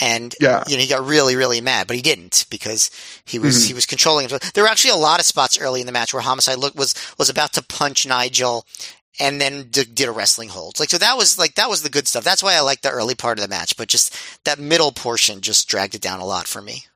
[0.00, 2.90] and yeah, you know he got really really mad, but he didn't because
[3.26, 3.66] he was Mhm.
[3.68, 4.40] he was controlling him.
[4.54, 6.94] There were actually a lot of spots early in the match where Homicide look was
[7.18, 8.66] was about to punch Nigel.
[9.20, 10.96] And then d- did a wrestling hold, like so.
[10.98, 12.24] That was like that was the good stuff.
[12.24, 15.42] That's why I liked the early part of the match, but just that middle portion
[15.42, 16.86] just dragged it down a lot for me.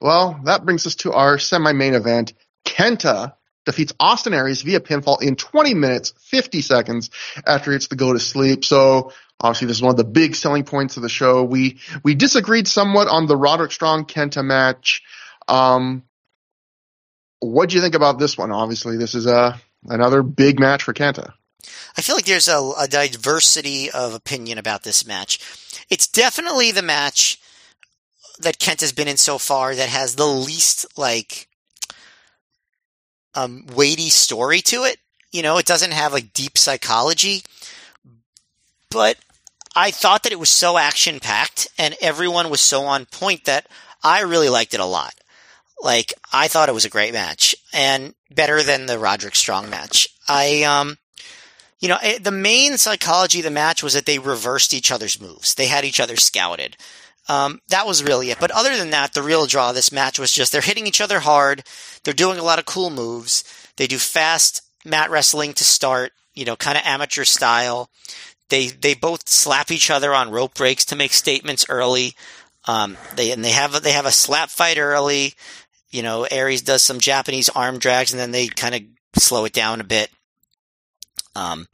[0.00, 2.34] Well, that brings us to our semi-main event.
[2.66, 3.34] Kenta
[3.64, 7.10] defeats Austin Aries via pinfall in 20 minutes, 50 seconds
[7.46, 8.64] after it's the go to sleep.
[8.64, 11.44] So obviously this is one of the big selling points of the show.
[11.44, 15.02] We, we disagreed somewhat on the Roderick Strong Kenta match.
[15.48, 16.02] Um,
[17.40, 18.52] what do you think about this one?
[18.52, 21.32] Obviously this is a, another big match for Kenta.
[21.96, 25.38] I feel like there's a, a diversity of opinion about this match.
[25.88, 27.40] It's definitely the match
[28.40, 31.48] that Kent has been in so far that has the least like
[33.34, 34.98] um, weighty story to it.
[35.32, 37.42] You know, it doesn't have like deep psychology,
[38.90, 39.16] but
[39.74, 43.66] I thought that it was so action packed and everyone was so on point that
[44.02, 45.14] I really liked it a lot.
[45.82, 50.08] Like, I thought it was a great match and better than the Roderick Strong match.
[50.28, 50.98] I, um,
[51.80, 55.20] you know, it, the main psychology of the match was that they reversed each other's
[55.20, 55.54] moves.
[55.54, 56.76] They had each other scouted.
[57.28, 58.38] Um, that was really it.
[58.38, 61.00] But other than that, the real draw of this match was just they're hitting each
[61.00, 61.64] other hard.
[62.02, 63.44] They're doing a lot of cool moves.
[63.76, 67.90] They do fast mat wrestling to start, you know, kind of amateur style.
[68.50, 72.14] They they both slap each other on rope breaks to make statements early.
[72.66, 75.34] Um, they and they have a, they have a slap fight early.
[75.90, 78.82] You know, Aries does some Japanese arm drags, and then they kind of
[79.16, 80.10] slow it down a bit.
[81.34, 81.66] Um,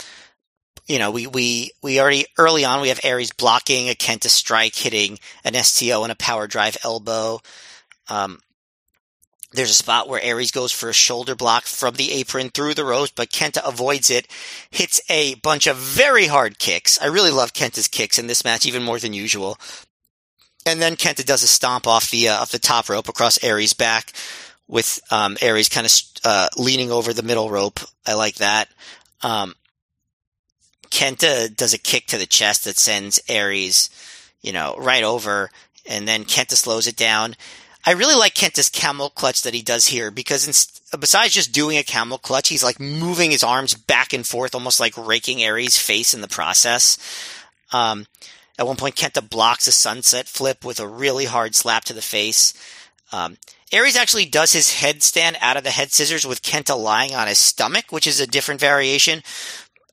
[0.90, 4.74] you know, we, we, we already early on we have Aries blocking a Kenta strike,
[4.74, 7.38] hitting an STO and a power drive elbow.
[8.08, 8.40] Um,
[9.52, 12.84] there's a spot where Aries goes for a shoulder block from the apron through the
[12.84, 14.26] ropes, but Kenta avoids it,
[14.72, 17.00] hits a bunch of very hard kicks.
[17.00, 19.58] I really love Kenta's kicks in this match, even more than usual.
[20.66, 23.74] And then Kenta does a stomp off the uh, off the top rope across Aries'
[23.74, 24.12] back,
[24.66, 25.92] with um, Aries kind of
[26.24, 27.78] uh, leaning over the middle rope.
[28.04, 28.68] I like that.
[29.22, 29.54] Um,
[30.90, 33.90] Kenta does a kick to the chest that sends Aries,
[34.42, 35.50] you know, right over,
[35.86, 37.36] and then Kenta slows it down.
[37.86, 41.78] I really like Kenta's camel clutch that he does here because in, besides just doing
[41.78, 45.78] a camel clutch, he's like moving his arms back and forth, almost like raking Aries'
[45.78, 46.98] face in the process.
[47.72, 48.06] Um,
[48.58, 52.02] at one point, Kenta blocks a sunset flip with a really hard slap to the
[52.02, 52.52] face.
[53.12, 53.38] Um,
[53.72, 57.38] Aries actually does his headstand out of the head scissors with Kenta lying on his
[57.38, 59.22] stomach, which is a different variation.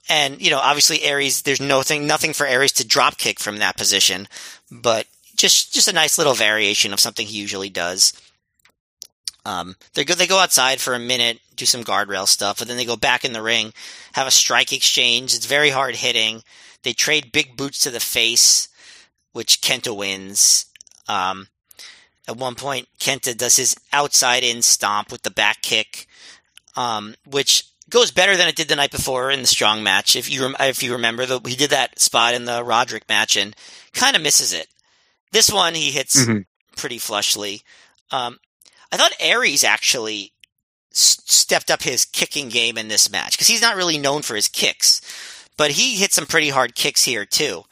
[0.09, 3.77] And, you know, obviously Aries, there's nothing, nothing for Aries to drop kick from that
[3.77, 4.27] position,
[4.71, 5.05] but
[5.35, 8.13] just just a nice little variation of something he usually does.
[9.45, 12.75] Um, they go they go outside for a minute, do some guardrail stuff, but then
[12.75, 13.71] they go back in the ring,
[14.13, 15.33] have a strike exchange.
[15.33, 16.43] It's very hard hitting.
[16.83, 18.67] They trade big boots to the face,
[19.31, 20.65] which Kenta wins.
[21.07, 21.47] Um,
[22.27, 26.07] at one point, Kenta does his outside in stomp with the back kick,
[26.75, 30.15] um, which goes better than it did the night before in the strong match.
[30.15, 33.55] If you if you remember, the, he did that spot in the Roderick match and
[33.93, 34.67] kind of misses it.
[35.31, 36.41] This one he hits mm-hmm.
[36.75, 37.63] pretty flushly.
[38.11, 38.37] Um,
[38.91, 40.33] I thought Aries actually
[40.91, 44.35] s- stepped up his kicking game in this match because he's not really known for
[44.35, 45.01] his kicks,
[45.57, 47.63] but he hit some pretty hard kicks here too.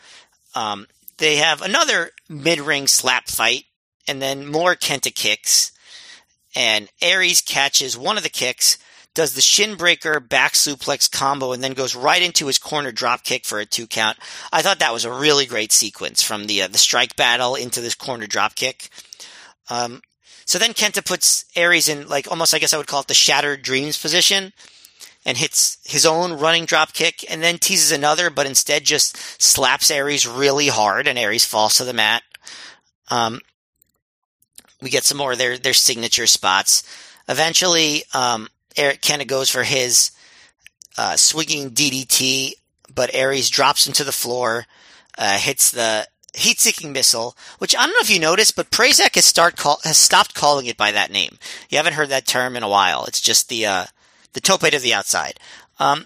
[0.54, 0.88] Um,
[1.18, 3.66] they have another mid-ring slap fight
[4.08, 5.72] and then more Kenta kicks,
[6.56, 8.78] and Aries catches one of the kicks
[9.16, 13.24] does the shin breaker back suplex combo and then goes right into his corner drop
[13.24, 14.20] kick for a two count.
[14.54, 17.82] I thought that was a really great sequence from the uh, the strike battle into
[17.82, 18.90] this corner drop kick.
[19.70, 20.02] Um,
[20.46, 23.14] so then Kenta puts Aries in like almost I guess I would call it the
[23.14, 24.54] shattered dreams position
[25.26, 29.90] and hits his own running drop kick and then teases another but instead just slaps
[29.90, 32.22] Aries really hard and Aries falls to the mat.
[33.10, 33.40] Um,
[34.82, 36.84] we get some more of their their signature spots.
[37.28, 40.11] Eventually, um, Eric Kenta goes for his
[40.97, 42.53] uh, swinging DDT,
[42.93, 44.65] but Aries drops him to the floor,
[45.18, 49.26] uh, hits the heat-seeking missile, which I don't know if you noticed, but Prazak has
[49.26, 51.38] start call, has stopped calling it by that name.
[51.69, 53.06] You haven't heard that term in a while.
[53.06, 53.85] It's just the uh,
[54.34, 55.39] the tope to the outside.
[55.80, 56.06] Um,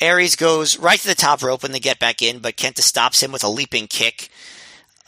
[0.00, 3.22] Aries goes right to the top rope when they get back in, but Kenta stops
[3.22, 4.28] him with a leaping kick.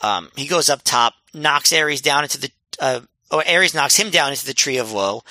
[0.01, 3.01] Um, he goes up top, knocks Aries down into the, uh,
[3.31, 5.23] or Aries knocks him down into the tree of woe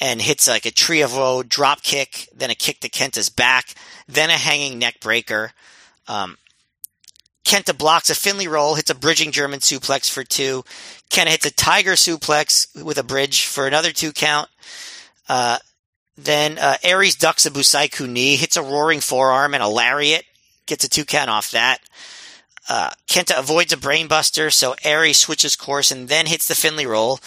[0.00, 3.74] and hits like a tree of woe drop kick, then a kick to Kenta's back,
[4.06, 5.52] then a hanging neck breaker.
[6.06, 6.38] Um,
[7.44, 10.64] Kenta blocks a Finlay roll, hits a bridging German suplex for two.
[11.10, 14.48] Kenta hits a tiger suplex with a bridge for another two count.
[15.28, 15.58] Uh,
[16.16, 20.24] then uh, Aries ducks a Busaiku knee, hits a roaring forearm and a lariat,
[20.66, 21.80] gets a two count off that.
[22.68, 27.18] Uh, Kenta avoids a brainbuster, so Aries switches course and then hits the Finlay roll,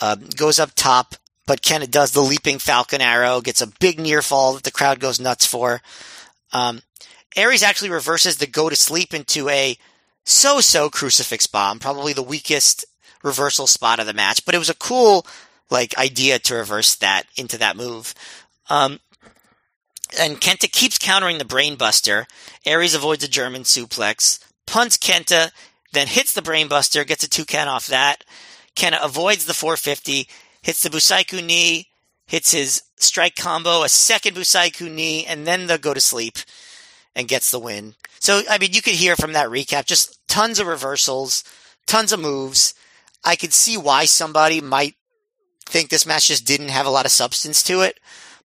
[0.00, 4.22] uh, goes up top, but Kenta does the leaping falcon arrow, gets a big near
[4.22, 5.82] fall that the crowd goes nuts for.
[6.52, 6.82] Um,
[7.36, 9.76] Aries actually reverses the go to sleep into a
[10.24, 12.84] so-so crucifix bomb, probably the weakest
[13.22, 15.26] reversal spot of the match, but it was a cool
[15.70, 18.14] like idea to reverse that into that move.
[18.70, 19.00] Um,
[20.18, 22.26] and Kenta keeps countering the brainbuster.
[22.64, 25.50] Aries avoids a German suplex, punts Kenta,
[25.92, 28.24] then hits the brainbuster, gets a two count off that.
[28.76, 30.28] Kenta avoids the 450,
[30.64, 31.88] hits the Busaiku knee,
[32.26, 36.38] hits his strike combo, a second Busaiku knee, and then the go to sleep
[37.14, 37.94] and gets the win.
[38.18, 41.44] So, I mean, you could hear from that recap just tons of reversals,
[41.86, 42.74] tons of moves.
[43.22, 44.94] I could see why somebody might
[45.66, 48.00] think this match just didn't have a lot of substance to it,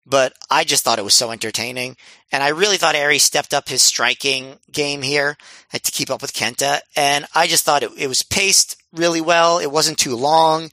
[0.05, 1.97] but I just thought it was so entertaining.
[2.33, 5.37] And I really thought Aries stepped up his striking game here
[5.73, 6.81] to keep up with Kenta.
[6.97, 9.61] And I just thought it, it was paced really well.
[9.61, 10.71] It wasn't too long.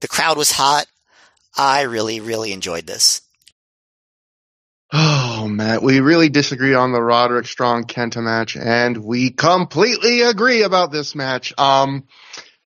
[0.00, 0.86] The crowd was hot.
[1.56, 3.22] I really, really enjoyed this.
[4.92, 10.62] Oh, Matt, we really disagree on the Roderick Strong Kenta match, and we completely agree
[10.62, 11.52] about this match.
[11.58, 12.04] Um,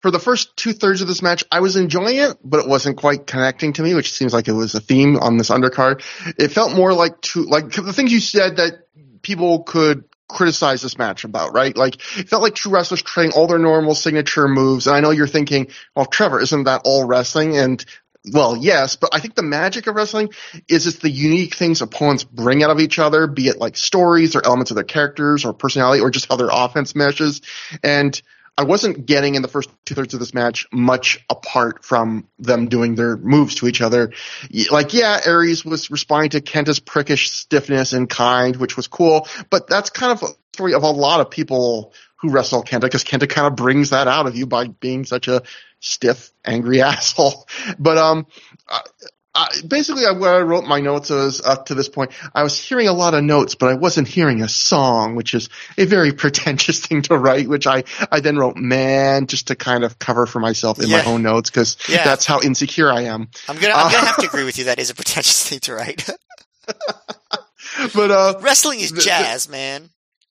[0.02, 2.98] for the first two thirds of this match, I was enjoying it, but it wasn't
[2.98, 6.04] quite connecting to me, which seems like it was a theme on this undercard.
[6.38, 8.74] It felt more like two, like the things you said that
[9.22, 11.76] people could criticize this match about, right?
[11.76, 14.88] Like, it felt like two wrestlers trying all their normal signature moves.
[14.88, 17.58] And I know you're thinking, well, Trevor, isn't that all wrestling?
[17.58, 17.84] And
[18.32, 20.30] well, yes, but I think the magic of wrestling
[20.68, 24.36] is it's the unique things opponents bring out of each other, be it like stories
[24.36, 27.42] or elements of their characters or personality or just how their offense meshes.
[27.84, 28.20] And
[28.58, 32.68] I wasn't getting in the first two thirds of this match much apart from them
[32.68, 34.12] doing their moves to each other.
[34.70, 39.68] Like, yeah, Aries was responding to Kenta's prickish stiffness and kind, which was cool, but
[39.68, 43.28] that's kind of a story of a lot of people who wrestle Kenta because Kenta
[43.28, 45.42] kind of brings that out of you by being such a
[45.80, 47.48] stiff, angry asshole.
[47.80, 48.28] But um,
[49.68, 52.12] basically, what I wrote my notes was up to this point.
[52.34, 55.50] I was hearing a lot of notes, but I wasn't hearing a song, which is
[55.78, 57.48] a very pretentious thing to write.
[57.48, 61.04] Which I I then wrote "man" just to kind of cover for myself in yeah.
[61.04, 62.04] my own notes because yeah.
[62.04, 63.30] that's how insecure I am.
[63.48, 64.66] I'm gonna I'm gonna have to agree with you.
[64.66, 66.10] That is a pretentious thing to write.
[67.96, 69.90] but uh, wrestling is jazz, the, man.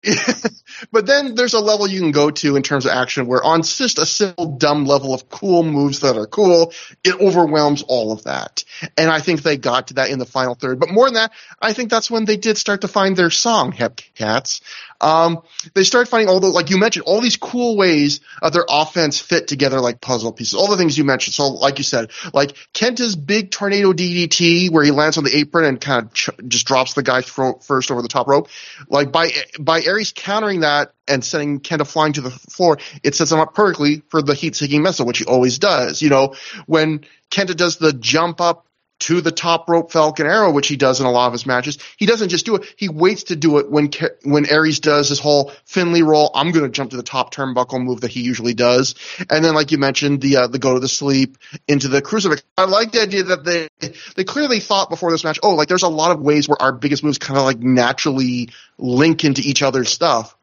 [0.91, 3.64] but then there's a level you can go to in terms of action where on
[3.64, 6.73] just a simple dumb level of cool moves that are cool,
[7.03, 8.64] it overwhelms all of that.
[8.98, 10.80] And I think they got to that in the final third.
[10.80, 13.72] But more than that, I think that's when they did start to find their song,
[13.72, 14.61] Hepcats.
[15.01, 15.41] Um,
[15.73, 19.19] they started finding all the, like you mentioned, all these cool ways of their offense
[19.19, 20.53] fit together like puzzle pieces.
[20.53, 21.34] All the things you mentioned.
[21.34, 25.65] So, like you said, like Kenta's big tornado DDT where he lands on the apron
[25.65, 28.49] and kind of ch- just drops the guy first over the top rope.
[28.89, 33.31] Like by by Aries countering that and sending Kenta flying to the floor, it sets
[33.31, 36.01] him up perfectly for the heat-seeking missile, which he always does.
[36.01, 36.35] You know,
[36.65, 38.67] when Kenta does the jump up
[38.97, 41.77] to the top rope Falcon Arrow, which he does in a lot of his matches.
[41.97, 43.89] He doesn't just do it; he waits to do it when
[44.23, 46.31] when Aries does his whole Finlay roll.
[46.34, 48.95] I'm going to jump to the top turnbuckle move that he usually does,
[49.30, 52.43] and then like you mentioned, the uh, the go to the sleep into the crucifix.
[52.57, 53.67] I like the idea that they
[54.15, 55.39] they clearly thought before this match.
[55.43, 58.49] Oh, like there's a lot of ways where our biggest moves kind of like naturally
[58.77, 60.35] link into each other's stuff.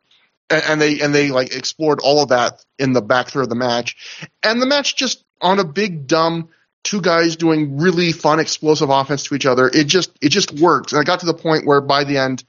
[0.50, 3.54] And, they and they like explored all of that in the back third of the
[3.54, 6.50] match, and the match just on a big dumb
[6.84, 9.68] two guys doing really fun, explosive offense to each other.
[9.68, 10.92] It just it just works.
[10.92, 12.44] And I got to the point where by the end,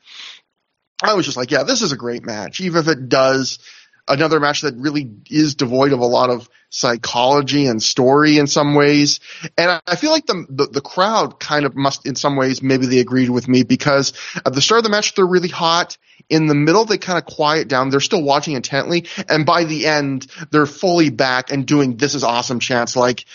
[1.02, 3.60] I was just like, yeah, this is a great match, even if it does
[4.08, 8.76] another match that really is devoid of a lot of psychology and story in some
[8.76, 9.20] ways.
[9.58, 12.86] And I feel like the, the, the crowd kind of must, in some ways, maybe
[12.86, 14.12] they agreed with me because
[14.46, 15.98] at the start of the match they're really hot.
[16.30, 17.90] In the middle they kind of quiet down.
[17.90, 22.24] They're still watching intently, and by the end they're fully back and doing "This is
[22.24, 23.26] awesome" chants like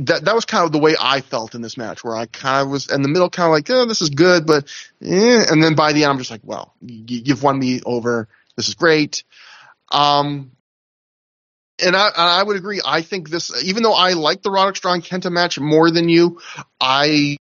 [0.00, 2.62] that that was kind of the way I felt in this match, where I kind
[2.62, 4.68] of was in the middle, kind of like, oh, this is good, but,
[5.02, 5.44] eh.
[5.50, 8.28] and then by the end, I'm just like, well, you've won me over.
[8.56, 9.24] This is great.
[9.90, 10.52] Um,
[11.84, 12.80] and I, I would agree.
[12.84, 16.40] I think this, even though I like the Roderick Strong Kenta match more than you,
[16.80, 17.36] I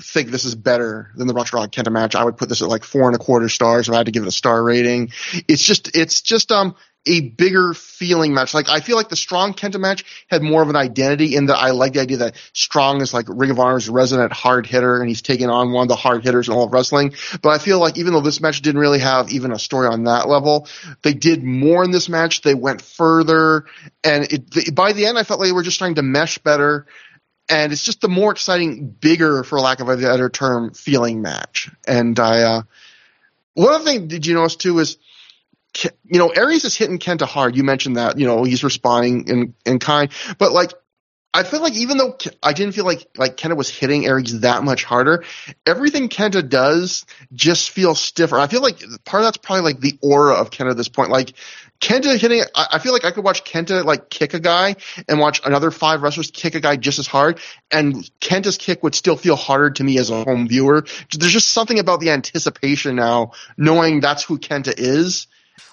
[0.00, 2.14] think this is better than the Roderick Strong Kenta match.
[2.14, 4.12] I would put this at like four and a quarter stars if I had to
[4.12, 5.10] give it a star rating.
[5.46, 6.76] It's just, it's just, um,
[7.08, 8.54] a bigger feeling match.
[8.54, 11.56] Like I feel like the Strong Kenta match had more of an identity in that
[11.56, 15.08] I like the idea that Strong is like Ring of Honor's resident hard hitter and
[15.08, 17.14] he's taking on one of the hard hitters in all of wrestling.
[17.42, 20.04] But I feel like even though this match didn't really have even a story on
[20.04, 20.68] that level,
[21.02, 22.42] they did more in this match.
[22.42, 23.64] They went further
[24.04, 26.86] and it, by the end I felt like they were just trying to mesh better.
[27.50, 31.70] And it's just the more exciting, bigger, for lack of a better term, feeling match.
[31.86, 32.62] And I, uh,
[33.54, 34.98] one other thing did you notice too is
[35.84, 37.56] you know, Aries is hitting Kenta hard.
[37.56, 40.72] You mentioned that, you know, he's responding in, in kind, but like,
[41.34, 44.64] I feel like even though I didn't feel like like Kenta was hitting Aries that
[44.64, 45.24] much harder,
[45.66, 48.38] everything Kenta does just feels stiffer.
[48.38, 51.10] I feel like part of that's probably like the aura of Kenta at this point.
[51.10, 51.34] Like
[51.82, 54.76] Kenta hitting, I feel like I could watch Kenta like kick a guy
[55.06, 57.38] and watch another five wrestlers kick a guy just as hard,
[57.70, 60.86] and Kenta's kick would still feel harder to me as a home viewer.
[61.12, 65.26] There's just something about the anticipation now, knowing that's who Kenta is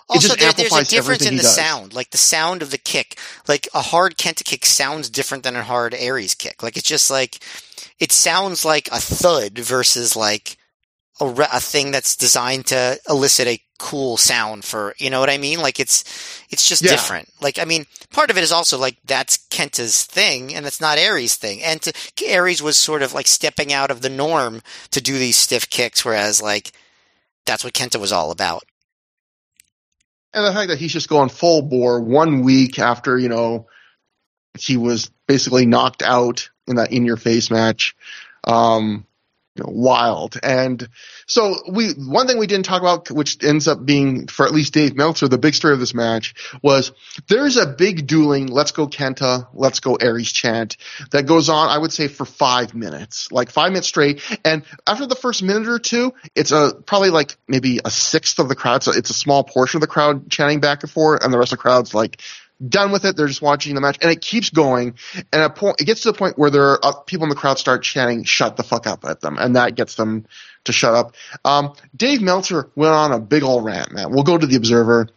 [0.07, 3.19] also, there, there's a difference in the sound, like the sound of the kick.
[3.47, 6.61] Like a hard Kenta kick sounds different than a hard Aries kick.
[6.61, 7.39] Like it's just like
[7.99, 10.57] it sounds like a thud versus like
[11.19, 15.37] a, a thing that's designed to elicit a cool sound for you know what I
[15.37, 15.59] mean.
[15.59, 16.03] Like it's
[16.49, 16.91] it's just yeah.
[16.91, 17.29] different.
[17.41, 20.97] Like I mean, part of it is also like that's Kenta's thing, and it's not
[20.97, 21.63] Aries' thing.
[21.63, 21.93] And to,
[22.25, 26.05] Aries was sort of like stepping out of the norm to do these stiff kicks,
[26.05, 26.71] whereas like
[27.45, 28.63] that's what Kenta was all about.
[30.35, 33.67] And the fact that he's just going full bore one week after you know
[34.57, 37.95] he was basically knocked out in that in your face match.
[38.43, 39.05] Um,
[39.55, 40.37] you know, wild.
[40.43, 40.87] And
[41.27, 44.73] so we, one thing we didn't talk about, which ends up being for at least
[44.73, 46.91] Dave Meltzer, the big story of this match was
[47.27, 50.75] there's a big dueling, let's go Kenta, let's go Aries chant
[51.11, 54.21] that goes on, I would say for five minutes, like five minutes straight.
[54.43, 58.49] And after the first minute or two, it's a, probably like maybe a sixth of
[58.49, 58.83] the crowd.
[58.83, 61.53] So it's a small portion of the crowd chanting back and forth and the rest
[61.53, 62.21] of the crowd's like,
[62.65, 63.15] done with it.
[63.15, 64.95] They're just watching the match, and it keeps going.
[65.31, 67.35] And a point, it gets to the point where there are uh, people in the
[67.35, 70.25] crowd start chanting "Shut the fuck up" at them, and that gets them
[70.65, 71.15] to shut up.
[71.43, 74.11] Um, Dave Meltzer went on a big old rant, man.
[74.11, 75.07] We'll go to the Observer.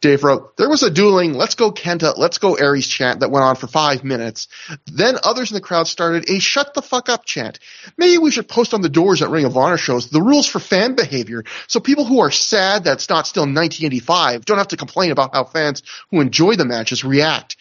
[0.00, 3.44] Dave wrote, there was a dueling, let's go Kenta, let's go Aries chant that went
[3.44, 4.48] on for five minutes.
[4.86, 7.58] Then others in the crowd started a shut the fuck up chant.
[7.98, 10.58] Maybe we should post on the doors at Ring of Honor shows the rules for
[10.58, 14.76] fan behavior so people who are sad that it's not still 1985 don't have to
[14.76, 17.56] complain about how fans who enjoy the matches react.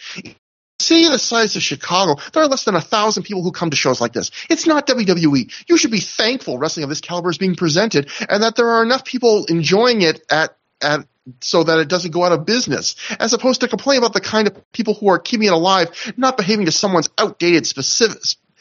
[0.82, 3.76] City the size of Chicago, there are less than a thousand people who come to
[3.76, 4.32] shows like this.
[4.50, 5.52] It's not WWE.
[5.68, 8.82] You should be thankful wrestling of this caliber is being presented and that there are
[8.82, 11.06] enough people enjoying it at, at
[11.42, 14.48] so that it doesn't go out of business, as opposed to complain about the kind
[14.48, 18.18] of people who are keeping it alive, not behaving to someone's outdated specific,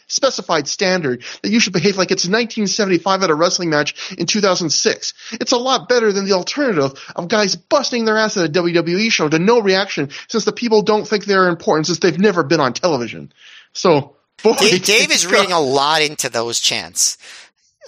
[0.08, 5.14] specified standard that you should behave like it's 1975 at a wrestling match in 2006.
[5.32, 9.10] It's a lot better than the alternative of guys busting their ass at a WWE
[9.10, 12.60] show to no reaction since the people don't think they're important since they've never been
[12.60, 13.32] on television.
[13.72, 17.18] So, boy, Dave, Dave is reading a lot into those chants.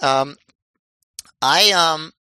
[0.01, 0.37] Um,
[1.41, 2.13] I um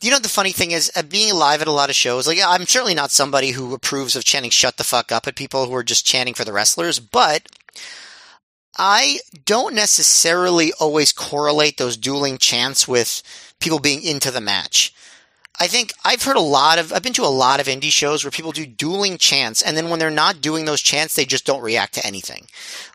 [0.00, 0.90] you know the funny thing is?
[0.94, 4.16] Uh, being live at a lot of shows like i'm certainly not somebody who approves
[4.16, 6.98] of chanting shut the fuck up at people who are just chanting for the wrestlers
[6.98, 7.48] but
[8.78, 13.22] i don't necessarily always correlate those dueling chants with
[13.60, 14.94] people being into the match
[15.58, 18.24] I think I've heard a lot of, I've been to a lot of indie shows
[18.24, 21.46] where people do dueling chants, and then when they're not doing those chants, they just
[21.46, 22.46] don't react to anything.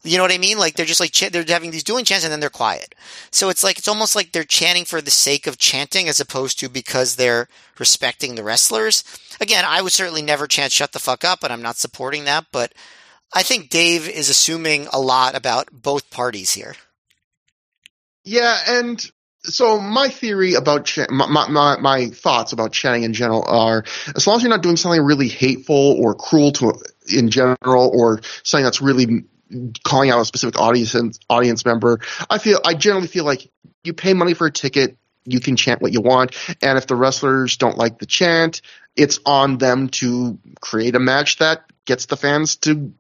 [0.03, 0.59] You know what I mean?
[0.59, 2.93] Like they're just like, they're having these dueling chants and then they're quiet.
[3.31, 6.59] So it's like, it's almost like they're chanting for the sake of chanting as opposed
[6.59, 7.47] to because they're
[7.79, 9.03] respecting the wrestlers.
[9.39, 12.45] Again, I would certainly never chant shut the fuck up, and I'm not supporting that,
[12.51, 12.73] but
[13.33, 16.75] I think Dave is assuming a lot about both parties here.
[18.23, 19.03] Yeah, and
[19.43, 23.83] so my theory about ch- my, my, my thoughts about chatting in general are
[24.15, 26.73] as long as you're not doing something really hateful or cruel to
[27.07, 29.25] in general or something that's really
[29.83, 30.95] calling out a specific audience
[31.29, 31.99] audience member
[32.29, 33.51] i feel i generally feel like
[33.83, 36.95] you pay money for a ticket you can chant what you want and if the
[36.95, 38.61] wrestlers don't like the chant
[38.95, 42.93] it's on them to create a match that gets the fans to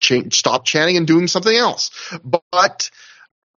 [0.00, 1.90] ch- stop chanting and doing something else.
[2.24, 2.90] But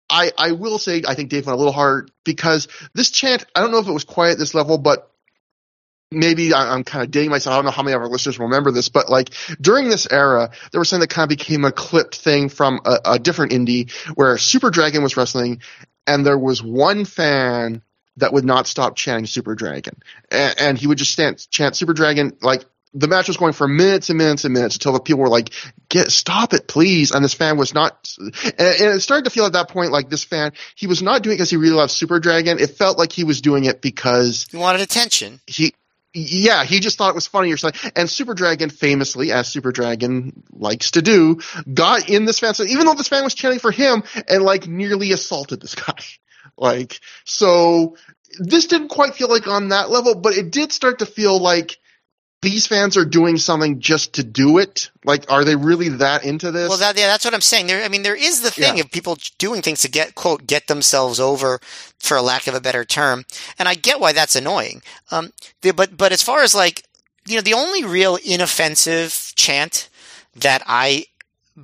[0.09, 3.61] I, I will say I think Dave went a little hard because this chant, I
[3.61, 5.11] don't know if it was quite at this level, but
[6.11, 7.53] maybe I, am kind of dating myself.
[7.53, 9.29] I don't know how many of our listeners remember this, but like
[9.61, 12.99] during this era, there was something that kind of became a clipped thing from a,
[13.05, 15.61] a different indie where Super Dragon was wrestling
[16.07, 17.83] and there was one fan
[18.17, 19.95] that would not stop chanting Super Dragon.
[20.31, 23.67] And, and he would just stand, chant Super Dragon like the match was going for
[23.67, 25.51] minutes and minutes and minutes until the people were like,
[25.89, 28.13] "Get stop it, please!" And this fan was not.
[28.19, 31.35] And, it started to feel at that point like this fan, he was not doing
[31.35, 32.59] it because he really loved Super Dragon.
[32.59, 35.39] It felt like he was doing it because he wanted attention.
[35.45, 35.73] He,
[36.13, 37.91] yeah, he just thought it was funny or something.
[37.95, 41.39] And Super Dragon, famously, as Super Dragon likes to do,
[41.71, 42.55] got in this fan.
[42.55, 45.99] So even though this fan was chanting for him and like nearly assaulted this guy,
[46.57, 47.95] like so.
[48.37, 51.79] This didn't quite feel like on that level, but it did start to feel like
[52.41, 54.91] these fans are doing something just to do it?
[55.03, 56.69] Like, are they really that into this?
[56.69, 57.67] Well, that, yeah, that's what I'm saying.
[57.67, 58.83] There, I mean, there is the thing yeah.
[58.83, 61.59] of people doing things to get quote get themselves over,
[61.99, 63.25] for a lack of a better term,
[63.57, 64.81] and I get why that's annoying.
[65.11, 66.83] Um, the, but but as far as like,
[67.27, 69.89] you know, the only real inoffensive chant
[70.35, 71.05] that I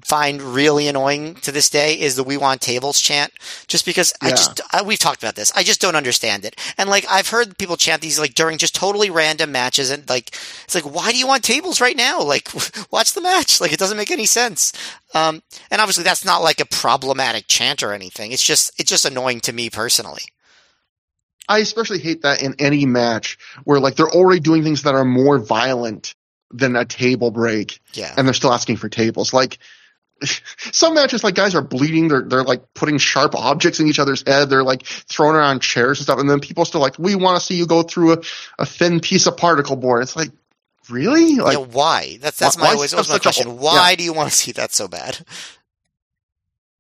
[0.04, 3.32] find really annoying to this day is the "We Want Tables" chant.
[3.68, 4.28] Just because yeah.
[4.28, 6.56] I just I, we've talked about this, I just don't understand it.
[6.78, 10.30] And like I've heard people chant these like during just totally random matches, and like
[10.64, 12.22] it's like, why do you want tables right now?
[12.22, 12.50] Like
[12.92, 13.62] watch the match.
[13.62, 14.74] Like it doesn't make any sense.
[15.14, 15.42] Um,
[15.72, 18.32] and obviously that's not like a problematic chant or anything.
[18.32, 20.24] It's just it's just annoying to me personally.
[21.48, 25.06] I especially hate that in any match where like they're already doing things that are
[25.06, 26.16] more violent
[26.52, 27.80] than a table break.
[27.94, 28.14] Yeah.
[28.18, 29.34] And they're still asking for tables.
[29.34, 29.60] Like
[30.72, 32.08] some matches like guys are bleeding.
[32.08, 34.50] They're they're like putting sharp objects in each other's head.
[34.50, 36.20] They're like throwing around chairs and stuff.
[36.20, 38.18] And then people still like we want to see you go through a,
[38.60, 40.04] a thin piece of particle board.
[40.04, 40.32] It's like
[40.90, 41.36] really?
[41.36, 42.18] Like yeah, why?
[42.22, 43.48] That's that's why, my always, always my question.
[43.48, 43.96] a, why yeah.
[43.96, 45.20] do you want to see that so bad?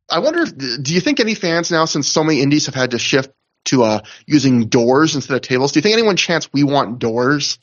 [0.09, 2.91] I wonder if, do you think any fans now since so many indies have had
[2.91, 3.31] to shift
[3.65, 7.57] to uh using doors instead of tables do you think anyone chants we want doors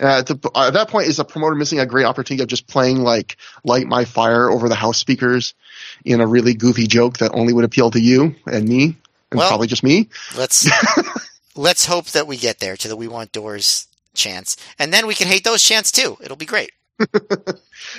[0.00, 2.66] Uh, to, uh, at that point, is a promoter missing a great opportunity of just
[2.66, 5.54] playing like "Light My Fire" over the house speakers
[6.04, 8.96] in a really goofy joke that only would appeal to you and me,
[9.30, 10.08] and Well- probably just me?
[10.36, 10.68] Let's
[11.56, 15.14] let's hope that we get there to the "We Want Doors" chance, and then we
[15.14, 16.16] can hate those chants too.
[16.20, 16.72] It'll be great.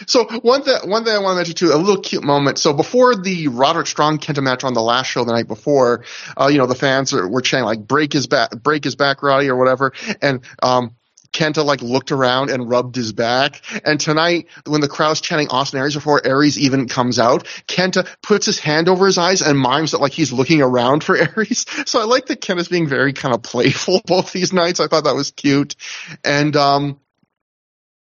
[0.08, 2.58] So one thing, one thing I want to mention too, a little cute moment.
[2.58, 6.04] So before the Roderick Strong Kenta match on the last show the night before,
[6.40, 9.24] uh, you know, the fans are, were chanting like "break his back, break his back,
[9.24, 10.96] Roddy" or whatever, and um,
[11.36, 13.62] Kenta like looked around and rubbed his back.
[13.84, 18.46] And tonight, when the crowd's chanting Austin Aries before Aries even comes out, Kenta puts
[18.46, 21.66] his hand over his eyes and mimes that like he's looking around for Aries.
[21.86, 24.80] So I like that Kenta's being very kind of playful both these nights.
[24.80, 25.76] I thought that was cute,
[26.24, 27.00] and um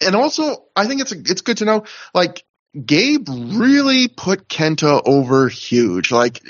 [0.02, 2.44] and also I think it's it's good to know like
[2.86, 6.12] Gabe really put Kenta over huge.
[6.12, 6.42] Like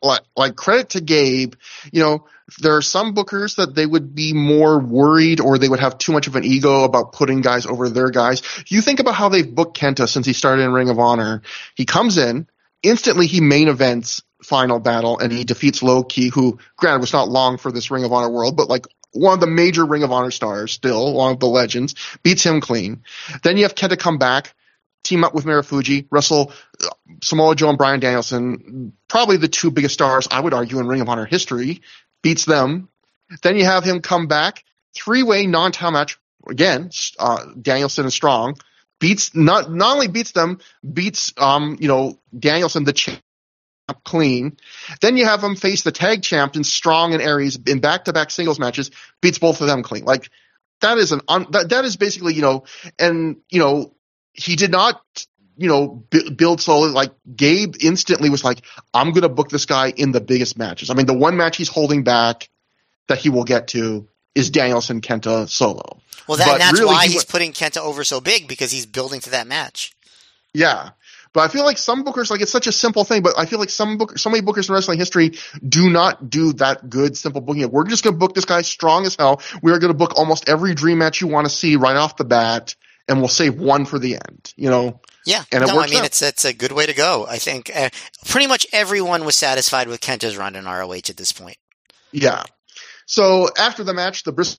[0.00, 1.54] like like credit to Gabe,
[1.90, 2.26] you know,
[2.60, 6.12] there are some bookers that they would be more worried or they would have too
[6.12, 8.42] much of an ego about putting guys over their guys.
[8.68, 11.42] You think about how they've booked Kenta since he started in Ring of Honor.
[11.74, 12.48] He comes in,
[12.82, 17.28] instantly he main events final battle and he defeats Low Ki, who granted was not
[17.28, 20.12] long for this Ring of Honor world, but like one of the major Ring of
[20.12, 23.04] Honor stars still, one of the legends, beats him clean.
[23.42, 24.54] Then you have Kenta come back,
[25.04, 26.52] team up with Marufuji, wrestle
[26.82, 26.88] uh,
[27.22, 31.00] Samoa Joe and Bryan Danielson, probably the two biggest stars, I would argue, in Ring
[31.00, 31.82] of Honor history,
[32.22, 32.88] beats them.
[33.42, 36.18] Then you have him come back, three way non title match,
[36.48, 38.58] again, uh, Danielson and Strong,
[39.00, 40.58] beats, not, not only beats them,
[40.92, 43.20] beats, um, you know, Danielson, the champ,
[44.04, 44.56] clean.
[45.00, 48.30] Then you have him face the tag champions, Strong and Aries, in back to back
[48.30, 48.90] singles matches,
[49.20, 50.04] beats both of them clean.
[50.04, 50.30] Like,
[50.80, 52.64] that is an, un, that, that is basically, you know,
[52.98, 53.94] and, you know,
[54.32, 55.00] he did not,
[55.56, 56.92] you know, b- build solid.
[56.92, 58.62] Like Gabe instantly was like,
[58.92, 60.90] I'm going to book this guy in the biggest matches.
[60.90, 62.48] I mean, the one match he's holding back
[63.08, 66.00] that he will get to is Danielson Kenta solo.
[66.26, 69.20] Well, that, that's really, why he he's putting Kenta over so big because he's building
[69.20, 69.92] to that match.
[70.54, 70.90] Yeah.
[71.32, 73.58] But I feel like some bookers, like it's such a simple thing, but I feel
[73.58, 75.32] like some book, so many bookers in wrestling history
[75.66, 77.70] do not do that good, simple booking.
[77.70, 79.40] We're just going to book this guy strong as hell.
[79.62, 82.16] We are going to book almost every dream match you want to see right off
[82.16, 82.74] the bat,
[83.08, 84.52] and we'll save one for the end.
[84.56, 86.04] You know, Yeah, And no, I mean out.
[86.06, 87.26] it's it's a good way to go.
[87.28, 87.90] I think uh,
[88.26, 91.56] pretty much everyone was satisfied with Kenta's run in ROH at this point.
[92.12, 92.42] Yeah.
[93.06, 94.58] So after the match, the Briscoes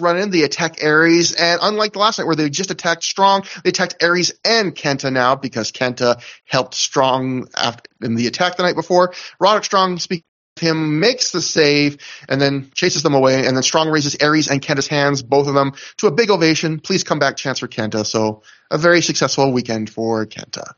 [0.00, 3.44] run in, they attack Aries, and unlike the last night where they just attacked Strong,
[3.62, 8.62] they attacked Aries and Kenta now because Kenta helped Strong after, in the attack the
[8.62, 9.12] night before.
[9.38, 10.26] Roderick Strong speaks to
[10.60, 11.98] him, makes the save,
[12.28, 15.54] and then chases them away, and then Strong raises Aries and Kenta's hands, both of
[15.54, 16.80] them, to a big ovation.
[16.80, 18.06] Please come back, chance for Kenta.
[18.06, 20.74] So a very successful weekend for Kenta.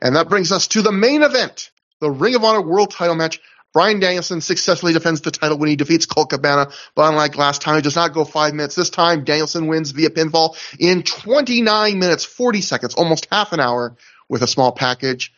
[0.00, 1.70] And that brings us to the main event,
[2.00, 3.40] the Ring of Honor World Title match.
[3.72, 7.76] Bryan Danielson successfully defends the title when he defeats Colt Cabana, but unlike last time,
[7.76, 8.74] it does not go five minutes.
[8.74, 13.94] This time, Danielson wins via pinfall in 29 minutes, 40 seconds, almost half an hour
[14.30, 15.30] with a small package.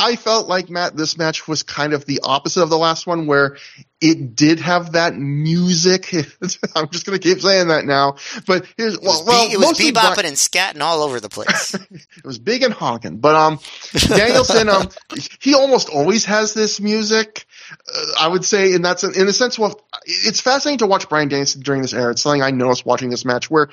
[0.00, 3.26] I felt like Matt, this match was kind of the opposite of the last one,
[3.26, 3.58] where
[4.00, 6.12] it did have that music.
[6.74, 8.16] I'm just going to keep saying that now,
[8.46, 11.28] but here's It was, well, be- it was bebopping Bri- and scatting all over the
[11.28, 11.74] place.
[11.90, 13.18] it was big and honking.
[13.18, 13.60] But um,
[13.92, 14.88] Danielson, um,
[15.40, 17.44] he almost always has this music.
[17.70, 19.58] Uh, I would say, and that's in a sense.
[19.58, 22.12] Well, it's fascinating to watch Bryan Danielson during this era.
[22.12, 23.68] It's something I noticed watching this match where.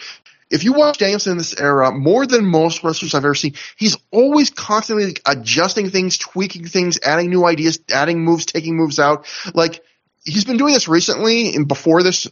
[0.49, 3.98] If you watch Danielson in this era, more than most wrestlers I've ever seen, he's
[4.11, 9.26] always constantly adjusting things, tweaking things, adding new ideas, adding moves, taking moves out.
[9.53, 9.84] Like
[10.24, 12.28] he's been doing this recently and before this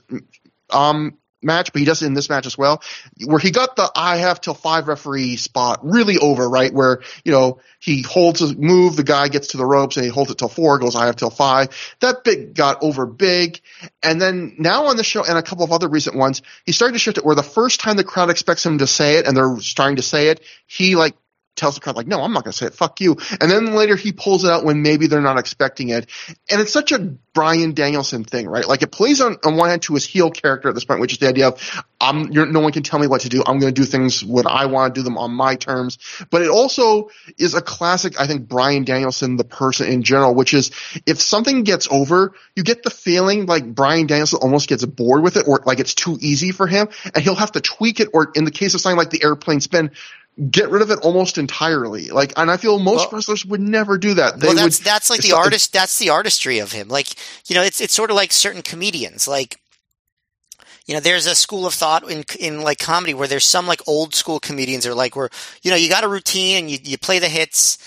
[0.69, 2.81] um match, but he does it in this match as well,
[3.25, 6.73] where he got the I have till five referee spot really over, right?
[6.73, 10.11] Where, you know, he holds a move, the guy gets to the ropes and he
[10.11, 11.69] holds it till four, goes I have till five.
[12.01, 13.61] That bit got over big.
[14.01, 16.93] And then now on the show and a couple of other recent ones, he started
[16.93, 19.37] to shift it where the first time the crowd expects him to say it and
[19.37, 21.15] they're starting to say it, he like
[21.55, 22.73] tells the crowd like, no, I'm not going to say it.
[22.73, 23.17] Fuck you.
[23.39, 26.09] And then later he pulls it out when maybe they're not expecting it.
[26.49, 28.67] And it's such a Bryan Danielson thing, right?
[28.67, 31.13] Like it plays on, on one hand to his heel character at this point, which
[31.13, 33.43] is the idea of, I'm, no one can tell me what to do.
[33.45, 35.97] I'm going to do things what I want to do them on my terms.
[36.29, 40.53] But it also is a classic, I think, Bryan Danielson, the person in general, which
[40.53, 40.71] is
[41.05, 45.37] if something gets over, you get the feeling like Bryan Danielson almost gets bored with
[45.37, 48.31] it or like it's too easy for him and he'll have to tweak it or
[48.35, 49.91] in the case of something like the airplane spin,
[50.51, 52.09] get rid of it almost entirely.
[52.09, 54.39] Like, and I feel most Well- wrestlers would never do that.
[54.39, 55.73] They well, that's would, that's like the artist.
[55.73, 56.87] That's the artistry of him.
[56.89, 57.15] Like
[57.47, 59.27] you know, it's it's sort of like certain comedians.
[59.27, 59.59] Like
[60.85, 63.81] you know, there's a school of thought in in like comedy where there's some like
[63.87, 65.29] old school comedians are like where
[65.63, 67.77] you know you got a routine and you you play the hits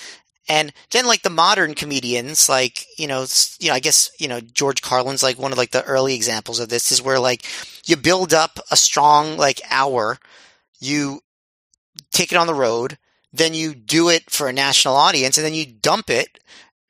[0.49, 3.27] And then like the modern comedians, like, you know,
[3.61, 6.59] you know, I guess, you know, George Carlin's like one of like the early examples
[6.59, 7.45] of this is where like
[7.85, 10.17] you build up a strong like hour,
[10.81, 11.21] you
[12.13, 12.99] take it on the road,
[13.33, 16.39] then you do it for a national audience and then you dump it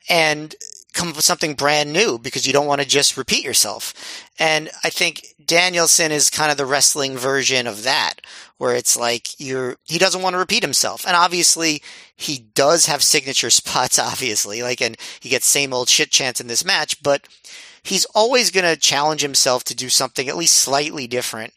[0.08, 0.54] and
[0.94, 4.26] come up with something brand new because you don't want to just repeat yourself.
[4.38, 8.14] And I think Danielson is kind of the wrestling version of that,
[8.56, 11.06] where it's like you're, he doesn't want to repeat himself.
[11.06, 11.82] And obviously
[12.16, 16.48] he does have signature spots, obviously, like, and he gets same old shit chance in
[16.48, 17.28] this match, but
[17.82, 21.52] he's always going to challenge himself to do something at least slightly different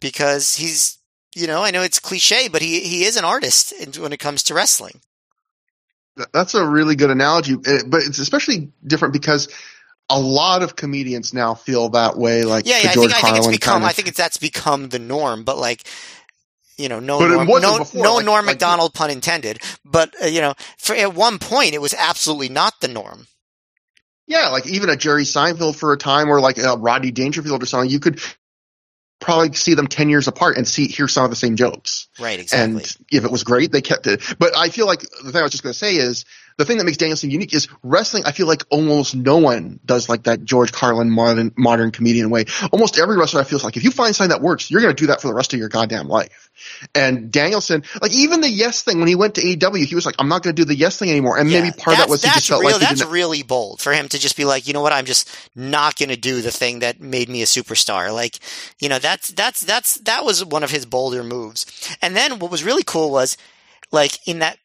[0.00, 0.98] because he's,
[1.34, 4.42] you know, I know it's cliche, but he, he is an artist when it comes
[4.44, 5.00] to wrestling.
[6.32, 9.48] That's a really good analogy, eh, but it's especially different because
[10.10, 12.44] a lot of comedians now feel that way.
[12.44, 13.72] Like yeah, yeah I, think, I think it's become.
[13.74, 15.44] Kind of, I think it's that's become the norm.
[15.44, 15.84] But like,
[16.76, 19.58] you know, no, Norm, no, before, no like, Norm like, Macdonald, pun intended.
[19.86, 23.26] But uh, you know, for at one point, it was absolutely not the norm.
[24.26, 27.66] Yeah, like even a Jerry Seinfeld for a time, or like a Rodney Dangerfield or
[27.66, 28.20] something, you could
[29.22, 32.08] probably see them 10 years apart and see hear some of the same jokes.
[32.20, 32.82] Right, exactly.
[32.82, 34.20] And if it was great, they kept it.
[34.38, 36.24] But I feel like the thing I was just going to say is
[36.56, 38.24] the thing that makes Danielson unique is wrestling.
[38.26, 42.44] I feel like almost no one does like that George Carlin modern modern comedian way.
[42.72, 45.00] Almost every wrestler I feel like if you find something that works, you're going to
[45.00, 46.50] do that for the rest of your goddamn life.
[46.94, 50.16] And Danielson, like even the yes thing when he went to AEW, he was like,
[50.18, 52.08] "I'm not going to do the yes thing anymore." And yeah, maybe part of that
[52.08, 54.66] was he just felt real, like that's really bold for him to just be like,
[54.66, 54.92] "You know what?
[54.92, 58.38] I'm just not going to do the thing that made me a superstar." Like,
[58.80, 61.66] you know, that's that's that's that was one of his bolder moves.
[62.00, 63.36] And then what was really cool was
[63.90, 64.58] like in that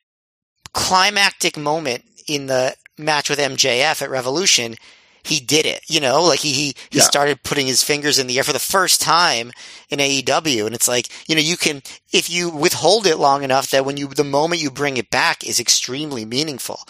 [0.77, 4.75] climactic moment in the match with MJF at Revolution,
[5.23, 5.81] he did it.
[5.87, 7.03] You know, like he he, he yeah.
[7.03, 9.51] started putting his fingers in the air for the first time
[9.89, 11.81] in AEW, and it's like you know you can
[12.13, 15.43] if you withhold it long enough that when you the moment you bring it back
[15.43, 16.81] is extremely meaningful.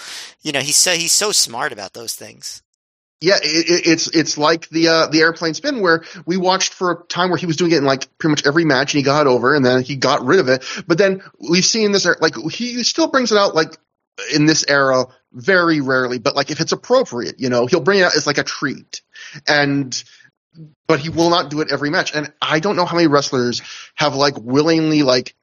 [0.41, 2.61] You know, he's so he's so smart about those things.
[3.19, 7.03] Yeah, it, it's it's like the uh, the airplane spin where we watched for a
[7.07, 9.25] time where he was doing it in like pretty much every match and he got
[9.25, 10.63] over and then he got rid of it.
[10.85, 13.75] But then we've seen this like he still brings it out like
[14.33, 18.03] in this era very rarely, but like if it's appropriate, you know, he'll bring it
[18.03, 19.01] out as like a treat.
[19.47, 20.03] And
[20.87, 22.13] but he will not do it every match.
[22.15, 23.61] And I don't know how many wrestlers
[23.95, 25.35] have like willingly like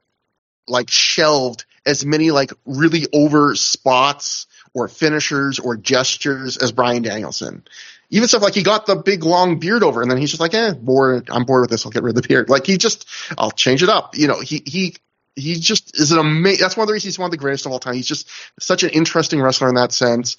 [0.67, 7.63] like shelved as many like really over spots or finishers or gestures as Bryan Danielson.
[8.11, 10.53] Even stuff like he got the big long beard over and then he's just like,
[10.53, 11.29] eh, bored.
[11.31, 11.85] I'm bored with this.
[11.85, 12.49] I'll get rid of the beard.
[12.49, 13.07] Like he just,
[13.37, 14.15] I'll change it up.
[14.15, 14.95] You know, he, he
[15.35, 16.61] he just is an amazing.
[16.61, 17.95] That's one of the reasons he's one of the greatest of all time.
[17.95, 18.29] He's just
[18.59, 20.37] such an interesting wrestler in that sense.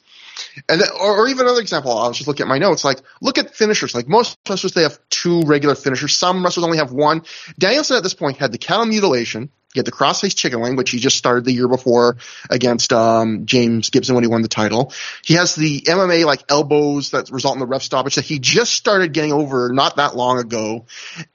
[0.69, 2.85] And then, or, or, even another example, I was just looking at my notes.
[2.85, 3.95] Like, look at finishers.
[3.95, 6.17] Like most wrestlers, they have two regular finishers.
[6.17, 7.23] Some wrestlers only have one.
[7.59, 10.91] Danielson at this point had the cattle mutilation, he had the crossface chicken wing, which
[10.91, 12.17] he just started the year before
[12.49, 14.91] against um, James Gibson when he won the title.
[15.23, 18.73] He has the MMA like elbows that result in the ref stoppage that he just
[18.73, 20.87] started getting over not that long ago.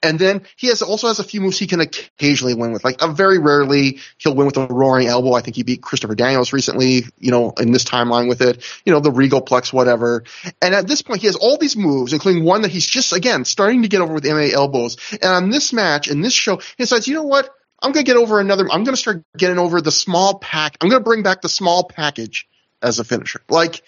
[0.02, 2.84] And then he has also has a few moves he can occasionally win with.
[2.84, 5.34] Like very rarely he'll win with a roaring elbow.
[5.34, 8.64] I think he beat Christopher Daniels recently, you know, in this timeline with it.
[8.84, 10.24] You know, the Regal Plex, whatever.
[10.60, 13.44] And at this point, he has all these moves, including one that he's just again
[13.44, 14.96] starting to get over with MMA elbows.
[15.12, 17.54] And on this match, in this show, he decides, you know what?
[17.82, 18.64] I'm going to get over another.
[18.70, 20.76] I'm going to start getting over the small pack.
[20.80, 22.48] I'm going to bring back the small package
[22.80, 23.42] as a finisher.
[23.48, 23.82] Like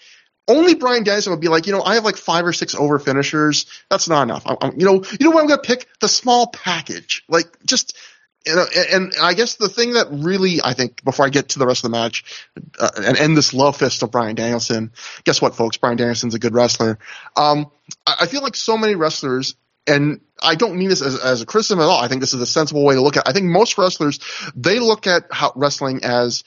[0.47, 2.99] only Bryan Danielson would be like, you know, I have like five or six over
[2.99, 3.65] finishers.
[3.89, 4.43] That's not enough.
[4.45, 5.87] I'm, I'm, you know, you know what I'm going to pick?
[5.99, 7.23] The small package.
[7.27, 7.97] Like just,
[8.45, 11.49] you know, and, and, I guess the thing that really, I think, before I get
[11.49, 12.45] to the rest of the match
[12.79, 14.91] uh, and end this love fist of Bryan Danielson,
[15.23, 15.77] guess what, folks?
[15.77, 16.99] Bryan Danielson's a good wrestler.
[17.35, 17.71] Um,
[18.05, 19.55] I, I feel like so many wrestlers
[19.87, 22.01] and I don't mean this as, as a criticism at all.
[22.01, 23.25] I think this is a sensible way to look at.
[23.25, 23.29] It.
[23.29, 24.19] I think most wrestlers
[24.55, 26.43] they look at how wrestling as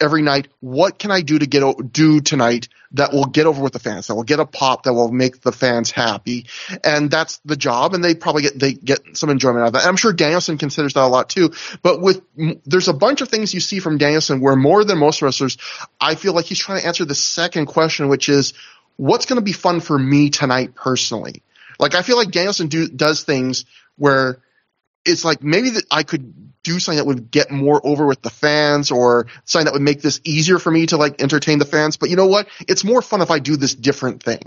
[0.00, 0.48] every night.
[0.60, 4.06] What can I do to get do tonight that will get over with the fans?
[4.06, 4.84] That will get a pop.
[4.84, 6.46] That will make the fans happy.
[6.84, 7.94] And that's the job.
[7.94, 9.82] And they probably get they get some enjoyment out of that.
[9.82, 11.52] And I'm sure Danielson considers that a lot too.
[11.82, 12.22] But with
[12.64, 15.58] there's a bunch of things you see from Danielson where more than most wrestlers,
[16.00, 18.54] I feel like he's trying to answer the second question, which is
[18.96, 21.42] what's going to be fun for me tonight personally
[21.78, 23.64] like I feel like Danielson do, does things
[23.96, 24.40] where
[25.04, 28.30] it's like maybe that I could do something that would get more over with the
[28.30, 31.96] fans or something that would make this easier for me to like entertain the fans.
[31.96, 32.48] But you know what?
[32.66, 34.42] It's more fun if I do this different thing.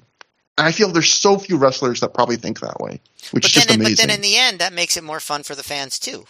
[0.58, 3.02] And I feel there's so few wrestlers that probably think that way,
[3.32, 3.96] which but is just then, amazing.
[3.96, 6.26] But then in the end, that makes it more fun for the fans too.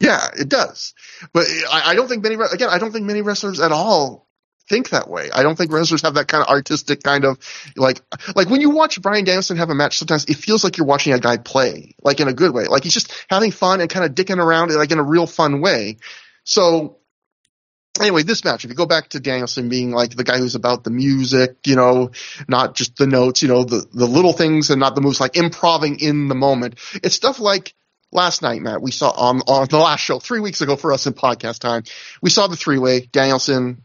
[0.00, 0.94] Yeah, it does.
[1.32, 4.23] But I, I don't think many, again, I don't think many wrestlers at all
[4.68, 5.30] think that way.
[5.30, 7.38] I don't think wrestlers have that kind of artistic kind of
[7.76, 8.00] like
[8.34, 9.98] like when you watch Bryan Danielson have a match.
[9.98, 12.66] Sometimes it feels like you're watching a guy play, like in a good way.
[12.66, 15.60] Like he's just having fun and kind of dicking around, like in a real fun
[15.60, 15.98] way.
[16.44, 16.98] So
[18.00, 20.84] anyway, this match, if you go back to Danielson being like the guy who's about
[20.84, 22.10] the music, you know,
[22.48, 25.36] not just the notes, you know, the, the little things and not the moves, like
[25.36, 26.78] improving in the moment.
[26.94, 27.74] It's stuff like
[28.12, 31.06] last night, Matt, we saw on, on the last show, three weeks ago for us
[31.06, 31.82] in podcast time,
[32.22, 33.82] we saw the three way, Danielson,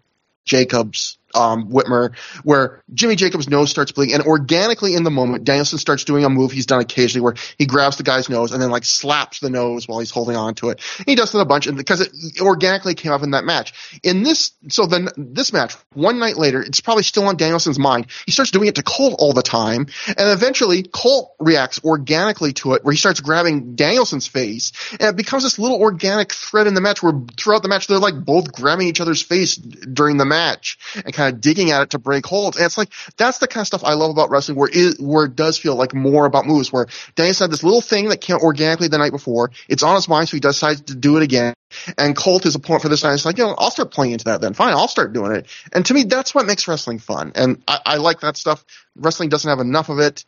[0.49, 5.79] Jacobs, um, Whitmer, where Jimmy Jacobs' nose starts bleeding, and organically in the moment, Danielson
[5.79, 8.69] starts doing a move he's done occasionally where he grabs the guy's nose and then
[8.69, 10.81] like slaps the nose while he's holding on to it.
[10.99, 13.73] And he does it a bunch, and because it organically came up in that match.
[14.03, 18.07] In this, so then this match, one night later, it's probably still on Danielson's mind.
[18.25, 22.73] He starts doing it to Colt all the time, and eventually Colt reacts organically to
[22.73, 26.73] it, where he starts grabbing Danielson's face, and it becomes this little organic thread in
[26.73, 30.25] the match where throughout the match they're like both grabbing each other's face during the
[30.25, 32.57] match and kind of digging at it to break holds.
[32.57, 35.25] And it's like that's the kind of stuff I love about wrestling, where it where
[35.25, 36.71] it does feel like more about moves.
[36.71, 39.51] Where Danielson had this little thing that came organically the night before.
[39.67, 41.53] It's on his mind, so he decides to do it again.
[41.97, 43.13] And Colt is a point for this night.
[43.13, 44.53] It's like, you know, I'll start playing into that then.
[44.53, 45.47] Fine, I'll start doing it.
[45.73, 47.33] And to me, that's what makes wrestling fun.
[47.35, 48.65] And I, I like that stuff.
[48.95, 50.25] Wrestling doesn't have enough of it.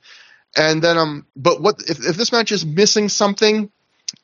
[0.56, 3.72] And then, um, but what if, if this match is missing something?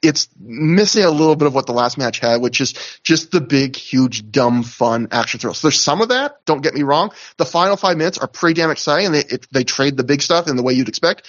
[0.02, 2.74] It's missing a little bit of what the last match had, which is
[3.04, 5.60] just the big, huge, dumb, fun action thrills.
[5.60, 6.46] So there's some of that.
[6.46, 7.12] Don't get me wrong.
[7.38, 10.22] The final five minutes are pretty damn exciting, and they it, they trade the big
[10.22, 11.28] stuff in the way you'd expect.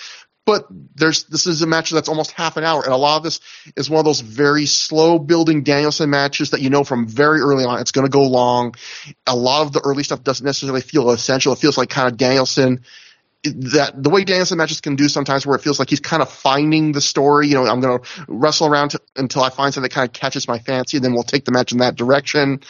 [0.48, 3.22] But there's this is a match that's almost half an hour, and a lot of
[3.22, 3.40] this
[3.76, 7.66] is one of those very slow building Danielson matches that you know from very early
[7.66, 8.74] on it's going to go long.
[9.26, 11.52] A lot of the early stuff doesn't necessarily feel essential.
[11.52, 12.82] It feels like kind of Danielson
[13.44, 16.30] that the way Danielson matches can do sometimes where it feels like he's kind of
[16.30, 17.48] finding the story.
[17.48, 20.12] You know, I'm going to wrestle around to, until I find something that kind of
[20.12, 22.60] catches my fancy, and then we'll take the match in that direction.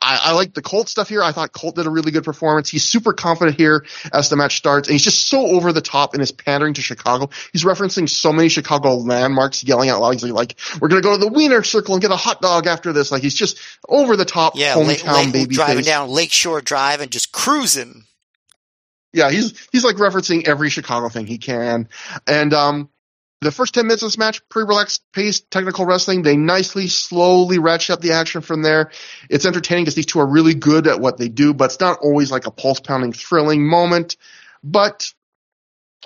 [0.00, 1.22] I, I like the Colt stuff here.
[1.22, 2.68] I thought Colt did a really good performance.
[2.68, 6.14] He's super confident here as the match starts, and he's just so over the top
[6.14, 7.30] in his pandering to Chicago.
[7.52, 10.12] He's referencing so many Chicago landmarks, yelling out loud.
[10.12, 12.92] He's like, "We're gonna go to the Wiener Circle and get a hot dog after
[12.92, 13.58] this." Like he's just
[13.88, 15.86] over the top yeah, hometown lake, lake, baby driving face.
[15.86, 18.04] down Lakeshore Drive and just cruising.
[19.16, 21.88] Yeah, he's he's like referencing every Chicago thing he can.
[22.26, 22.90] And um
[23.40, 26.22] the first 10 minutes of this match, pretty relaxed paced technical wrestling.
[26.22, 28.90] They nicely, slowly ratchet up the action from there.
[29.30, 31.98] It's entertaining because these two are really good at what they do, but it's not
[32.00, 34.16] always like a pulse pounding, thrilling moment.
[34.62, 35.12] But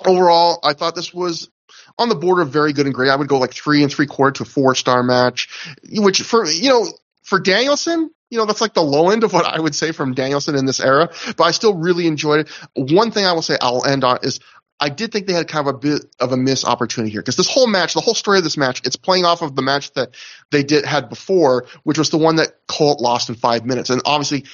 [0.05, 1.49] overall, I thought this was
[1.97, 3.09] on the border of very good and great.
[3.09, 5.49] I would go like three and three quarter to four star match,
[5.89, 6.87] which for, you know,
[7.23, 10.13] for Danielson, you know, that's like the low end of what I would say from
[10.13, 12.91] Danielson in this era, but I still really enjoyed it.
[12.93, 14.39] One thing I will say I'll end on is
[14.79, 17.35] I did think they had kind of a bit of a missed opportunity here because
[17.35, 19.93] this whole match, the whole story of this match, it's playing off of the match
[19.93, 20.15] that
[20.49, 23.91] they did had before, which was the one that Colt lost in five minutes.
[23.91, 24.45] And obviously,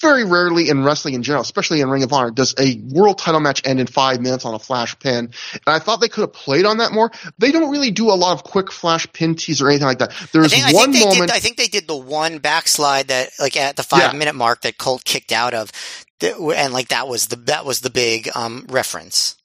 [0.00, 3.40] very rarely in wrestling in general, especially in Ring of Honor, does a world title
[3.40, 5.18] match end in five minutes on a flash pin.
[5.18, 7.10] And I thought they could have played on that more.
[7.38, 10.12] They don't really do a lot of quick flash pin tees or anything like that.
[10.32, 11.30] There's think, one I think moment.
[11.30, 14.18] Did, I think they did the one backslide that, like, at the five Yeah.
[14.18, 15.72] minute mark that Colt kicked out of,
[16.20, 19.36] and like that was the that was the big um reference.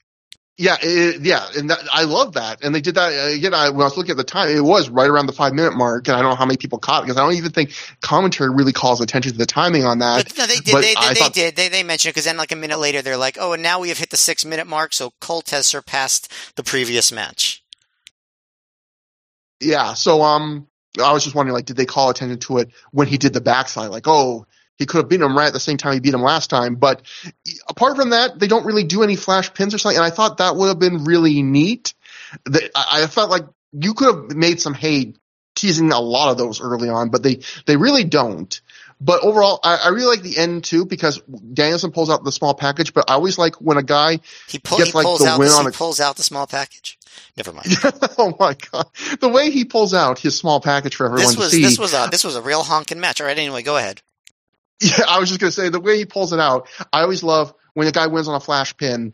[0.55, 2.63] Yeah, it, yeah, and that, I love that.
[2.63, 3.55] And they did that uh, again.
[3.55, 5.73] I, when I was looking at the time, it was right around the five minute
[5.75, 7.73] mark, and I don't know how many people caught it because I don't even think
[8.01, 10.25] commentary really calls attention to the timing on that.
[10.27, 10.71] But no, they did.
[10.73, 11.55] but They, they, they thought- did.
[11.55, 13.79] They they mentioned it because then, like a minute later, they're like, "Oh, and now
[13.79, 17.63] we have hit the six minute mark, so Colt has surpassed the previous match."
[19.59, 20.67] Yeah, so um,
[21.03, 23.41] I was just wondering, like, did they call attention to it when he did the
[23.41, 23.89] backslide?
[23.91, 24.45] Like, oh,
[24.77, 26.75] he could have beaten him right at the same time he beat him last time.
[26.75, 27.01] But
[27.67, 29.97] apart from that, they don't really do any flash pins or something.
[29.97, 31.93] And I thought that would have been really neat.
[32.45, 35.13] That I felt like you could have made some hay
[35.55, 38.59] teasing a lot of those early on, but they they really don't.
[38.99, 42.53] But overall, I, I really like the end too because Danielson pulls out the small
[42.53, 42.93] package.
[42.93, 45.39] But I always like when a guy He, pull, Gets, he like, pulls the out.
[45.39, 46.97] win The, on he a- pulls out the small package.
[47.37, 47.67] Never mind.
[48.17, 48.87] oh my god,
[49.19, 51.61] the way he pulls out his small package for everyone this to see.
[51.61, 53.21] this was a this was a real honking match.
[53.21, 54.01] All right, anyway, go ahead.
[54.97, 56.67] Yeah, I was just gonna say the way he pulls it out.
[56.91, 59.13] I always love when a guy wins on a flash pin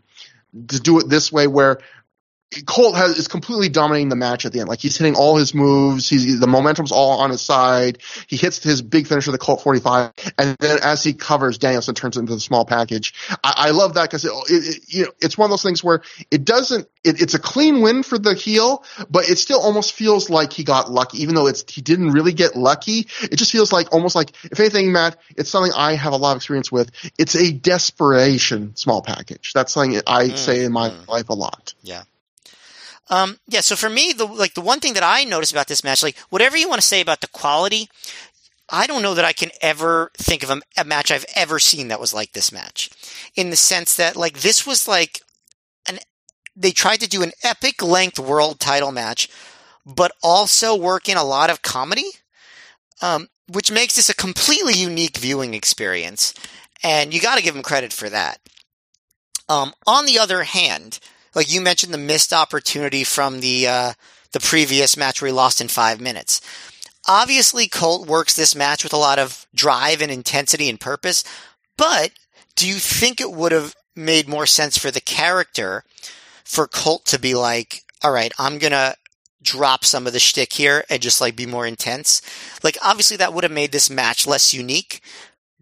[0.70, 1.80] to do it this way, where
[2.66, 4.70] Colt has is completely dominating the match at the end.
[4.70, 6.10] Like he's hitting all his moves.
[6.10, 8.00] He's the momentum's all on his side.
[8.28, 12.18] He hits his big finisher, the Colt 45, and then as he covers, Danielson turns
[12.18, 13.14] it into the small package.
[13.44, 15.84] I, I love that because it, it, it, you know it's one of those things
[15.84, 16.02] where
[16.32, 16.88] it doesn't.
[17.04, 20.64] It, it's a clean win for the heel, but it still almost feels like he
[20.64, 23.08] got lucky, even though it's he didn't really get lucky.
[23.22, 26.32] It just feels like almost like if anything, Matt, it's something I have a lot
[26.32, 26.92] of experience with.
[27.20, 29.54] It's a desperation small package.
[29.54, 31.08] That's something I Mm, say in my mm.
[31.08, 31.74] life a lot.
[33.10, 35.84] Um, yeah, so for me, the like the one thing that I noticed about this
[35.84, 37.90] match, like whatever you want to say about the quality,
[38.70, 41.88] I don't know that I can ever think of a, a match I've ever seen
[41.88, 42.90] that was like this match,
[43.36, 45.22] in the sense that like this was like
[45.88, 46.00] an
[46.56, 49.28] they tried to do an epic length world title match,
[49.86, 52.12] but also work in a lot of comedy.
[53.02, 56.34] Um, which makes this a completely unique viewing experience.
[56.84, 58.40] And you got to give them credit for that.
[59.48, 61.00] Um, on the other hand,
[61.36, 63.94] like you mentioned, the missed opportunity from the uh,
[64.32, 66.42] the previous match where he lost in five minutes.
[67.08, 71.24] Obviously, Colt works this match with a lot of drive and intensity and purpose,
[71.78, 72.12] but
[72.56, 75.84] do you think it would have made more sense for the character
[76.44, 78.96] for Colt to be like, all right, I'm going to
[79.42, 82.22] drop some of the shtick here and just like be more intense?
[82.64, 85.02] Like, obviously, that would have made this match less unique,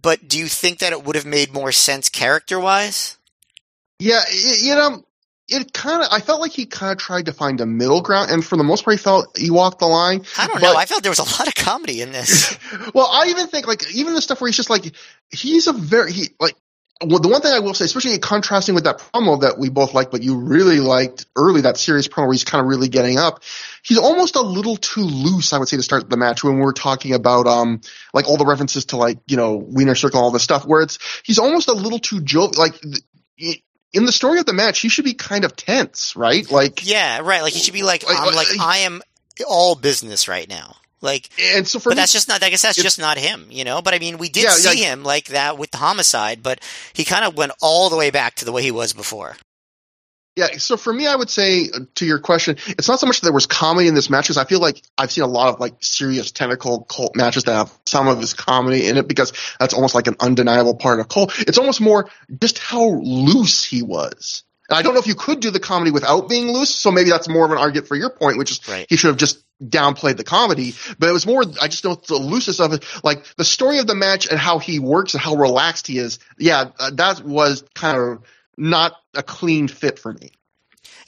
[0.01, 3.17] but do you think that it would have made more sense character wise?
[3.99, 5.03] Yeah, you know,
[5.49, 8.31] it kind of I felt like he kind of tried to find a middle ground,
[8.31, 10.25] and for the most part, he felt he walked the line.
[10.37, 10.75] I don't know.
[10.75, 12.57] I felt there was a lot of comedy in this.
[12.93, 14.93] well, I even think like even the stuff where he's just like
[15.29, 16.55] he's a very he like.
[16.99, 19.93] Well, the one thing I will say, especially contrasting with that promo that we both
[19.93, 23.19] liked, but you really liked early, that serious promo where he's kind of really getting
[23.19, 23.43] up,
[23.83, 26.73] he's almost a little too loose, I would say, to start the match when we're
[26.73, 27.81] talking about, um,
[28.15, 30.97] like all the references to like, you know, Wiener Circle, all this stuff, where it's,
[31.23, 32.73] he's almost a little too joke, like,
[33.93, 36.49] in the story of the match, he should be kind of tense, right?
[36.51, 37.41] Like, yeah, right.
[37.41, 39.01] Like he should be like, I'm like, I am
[39.47, 40.75] all business right now.
[40.99, 42.41] Like, and so for but me, that's just not.
[42.41, 43.83] I guess that's just not him, you know.
[43.83, 46.59] But I mean, we did Yeah, see like- him like that with the homicide, but
[46.93, 49.37] he kind of went all the way back to the way he was before.
[50.37, 53.21] Yeah, so for me, I would say uh, to your question, it's not so much
[53.21, 55.51] that there was comedy in this match because I feel like I've seen a lot
[55.51, 59.33] of like serious technical Colt matches that have some of his comedy in it because
[59.59, 61.33] that's almost like an undeniable part of Colt.
[61.39, 64.43] It's almost more just how loose he was.
[64.69, 67.09] And I don't know if you could do the comedy without being loose, so maybe
[67.09, 68.85] that's more of an argument for your point, which is Right.
[68.87, 70.75] he should have just downplayed the comedy.
[70.99, 73.87] But it was more, I just know the looseness of it, like the story of
[73.87, 76.19] the match and how he works and how relaxed he is.
[76.37, 78.23] Yeah, uh, that was kind of
[78.57, 80.31] not a clean fit for me.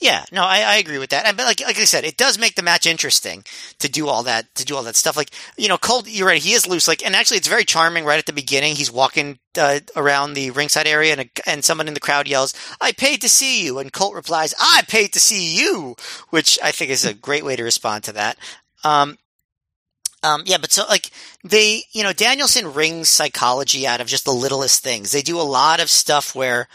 [0.02, 1.26] Yeah, no, I, I agree with that.
[1.26, 3.44] And but like like I said, it does make the match interesting
[3.80, 5.18] to do all that to do all that stuff.
[5.18, 6.42] Like you know, Colt, you're right.
[6.42, 6.88] He is loose.
[6.88, 8.06] Like, and actually, it's very charming.
[8.06, 11.90] Right at the beginning, he's walking uh, around the ringside area, and a, and someone
[11.90, 15.20] in the crowd yells, "I paid to see you," and Colt replies, "I paid to
[15.20, 15.98] see you,"
[16.30, 18.38] which I think is a great way to respond to that.
[18.86, 19.18] Um,
[20.22, 21.12] um, yeah, but so like
[21.44, 25.12] they, you know, Danielson wrings psychology out of just the littlest things.
[25.12, 26.68] They do a lot of stuff where,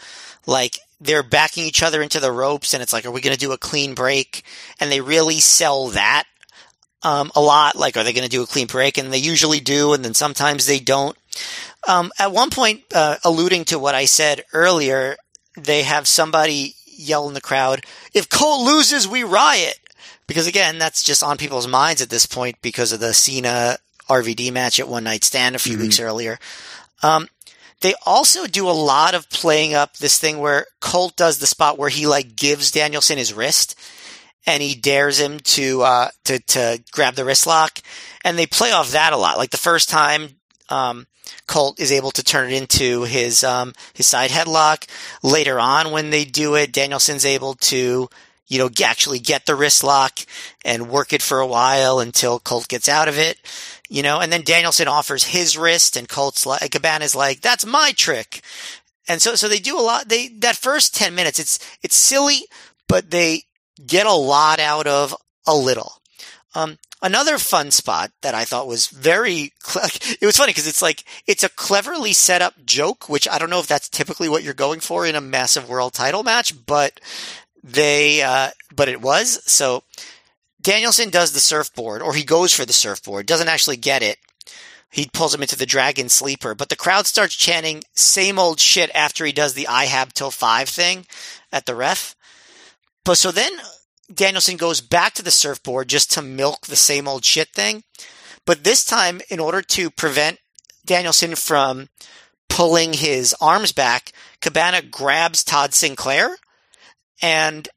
[0.45, 3.39] like, they're backing each other into the ropes, and it's like, are we going to
[3.39, 4.43] do a clean break?
[4.79, 6.23] And they really sell that
[7.03, 7.75] um, a lot.
[7.75, 8.97] Like, are they going to do a clean break?
[8.97, 11.17] And they usually do, and then sometimes they don't.
[11.87, 15.17] Um, at one point, uh, alluding to what I said earlier,
[15.57, 19.79] they have somebody yell in the crowd, "If Cole loses, we riot."
[20.27, 23.77] Because again, that's just on people's minds at this point because of the Cena
[24.09, 26.39] RVD match at One Night Stand a few weeks earlier.
[27.03, 27.27] Um,
[27.85, 31.77] they also do a lot of playing up this thing where Colt does the spot
[31.77, 33.79] where he like gives Danielson his wrist
[34.47, 37.77] and he dares him to uh, to to grab the wrist lock,
[38.23, 39.37] and they play off that a lot.
[39.37, 40.29] Like the first time,
[40.69, 41.05] um,
[41.45, 44.87] Colt is able to turn it into his um, his side headlock.
[45.21, 48.09] Later on, when they do it, Danielson's able to
[48.47, 50.21] you know actually get the wrist lock
[50.63, 53.37] and work it for a while until Colt gets out of it.
[53.87, 57.91] You know, and then Danielson offers his wrist, and Colt's like Cabana's like, "That's my
[57.95, 58.41] trick."
[59.07, 60.09] And so, so they do a lot.
[60.09, 62.47] They that first ten minutes, it's it's silly,
[62.87, 63.43] but they
[63.85, 66.01] get a lot out of a little.
[66.55, 69.51] Um, another fun spot that I thought was very,
[70.21, 73.49] it was funny because it's like, it's a cleverly set up joke, which I don't
[73.49, 76.99] know if that's typically what you're going for in a massive world title match, but
[77.63, 79.43] they, uh, but it was.
[79.51, 79.83] So
[80.65, 84.17] Danielson does the surfboard or he goes for the surfboard, doesn't actually get it.
[84.89, 88.89] He pulls him into the dragon sleeper, but the crowd starts chanting same old shit
[88.95, 91.05] after he does the I have till five thing
[91.51, 92.15] at the ref.
[93.03, 93.51] But so then
[94.11, 97.83] Danielson goes back to the surfboard just to milk the same old shit thing.
[98.43, 100.39] But this time, in order to prevent
[100.83, 101.89] Danielson from
[102.49, 106.37] pulling his arms back, Cabana grabs Todd Sinclair
[107.21, 107.69] and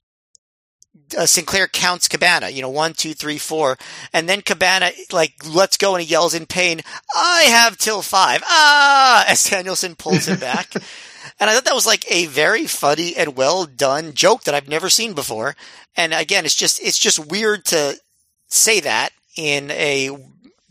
[1.17, 3.79] uh, Sinclair counts Cabana, you know, one, two, three, four.
[4.13, 6.81] And then Cabana, like, lets go and he yells in pain,
[7.15, 8.43] I have till five.
[8.47, 9.25] Ah!
[9.29, 10.69] As Danielson pulls him back.
[11.41, 14.69] And I thought that was like a very funny and well done joke that I've
[14.69, 15.55] never seen before.
[15.97, 17.97] And again, it's just, it's just weird to
[18.49, 20.11] say that in a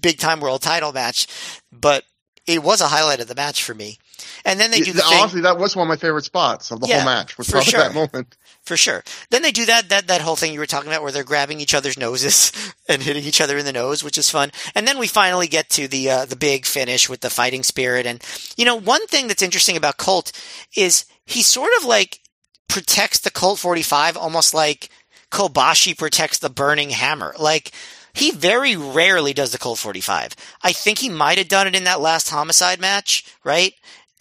[0.01, 1.27] big time world title match,
[1.72, 2.03] but
[2.45, 3.97] it was a highlight of the match for me.
[4.43, 5.19] And then they do the Yeah, thing.
[5.22, 7.38] honestly, that was one of my favorite spots of the Yeah, whole match.
[7.38, 7.80] Was for sure.
[7.84, 8.35] that moment.
[8.68, 9.02] For sure.
[9.30, 11.61] Then they do that, that, that whole thing you were talking about where they're grabbing
[11.61, 12.52] each other's noses
[12.89, 14.52] and hitting each other in the nose, which is fun.
[14.76, 18.06] And then we finally get to the, uh, the big finish with the fighting spirit.
[18.06, 18.22] And,
[18.57, 20.34] you know, one thing that's interesting about Colt
[20.76, 22.19] is he sort of like
[22.68, 24.89] protects the Colt 45 almost like
[25.31, 27.34] Kobashi protects the burning hammer.
[27.39, 27.72] Like,
[28.14, 30.35] he very rarely does the Colt 45.
[30.61, 33.73] I think he might have done it in that last homicide match, right?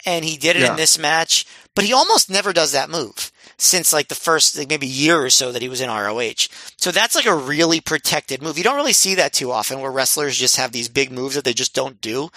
[0.05, 0.71] And he did it Yeah.
[0.71, 1.45] in this match,
[1.75, 5.29] but he almost never does that move since like the first like, maybe year or
[5.29, 6.47] so that he was in ROH.
[6.77, 8.57] So that's like a really protected move.
[8.57, 11.43] You don't really see that too often where wrestlers just have these big moves that
[11.43, 12.29] they just don't do.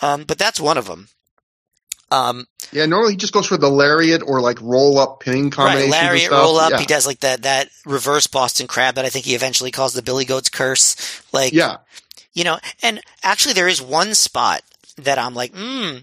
[0.00, 1.08] Um, but that's one of them.
[2.10, 5.52] Um, Yeah, normally he just goes for the lariat or like roll up pinning right,
[5.52, 5.94] combinations.
[5.94, 6.42] and lariat stuff.
[6.42, 6.70] roll up.
[6.72, 6.78] Yeah.
[6.78, 10.02] He does like that that reverse Boston Crab that I think he eventually calls the
[10.02, 11.22] Billy Goat's Curse.
[11.32, 11.78] Like, yeah.
[12.34, 14.62] you know, and actually there is one spot
[14.96, 15.98] that I'm like, hmm,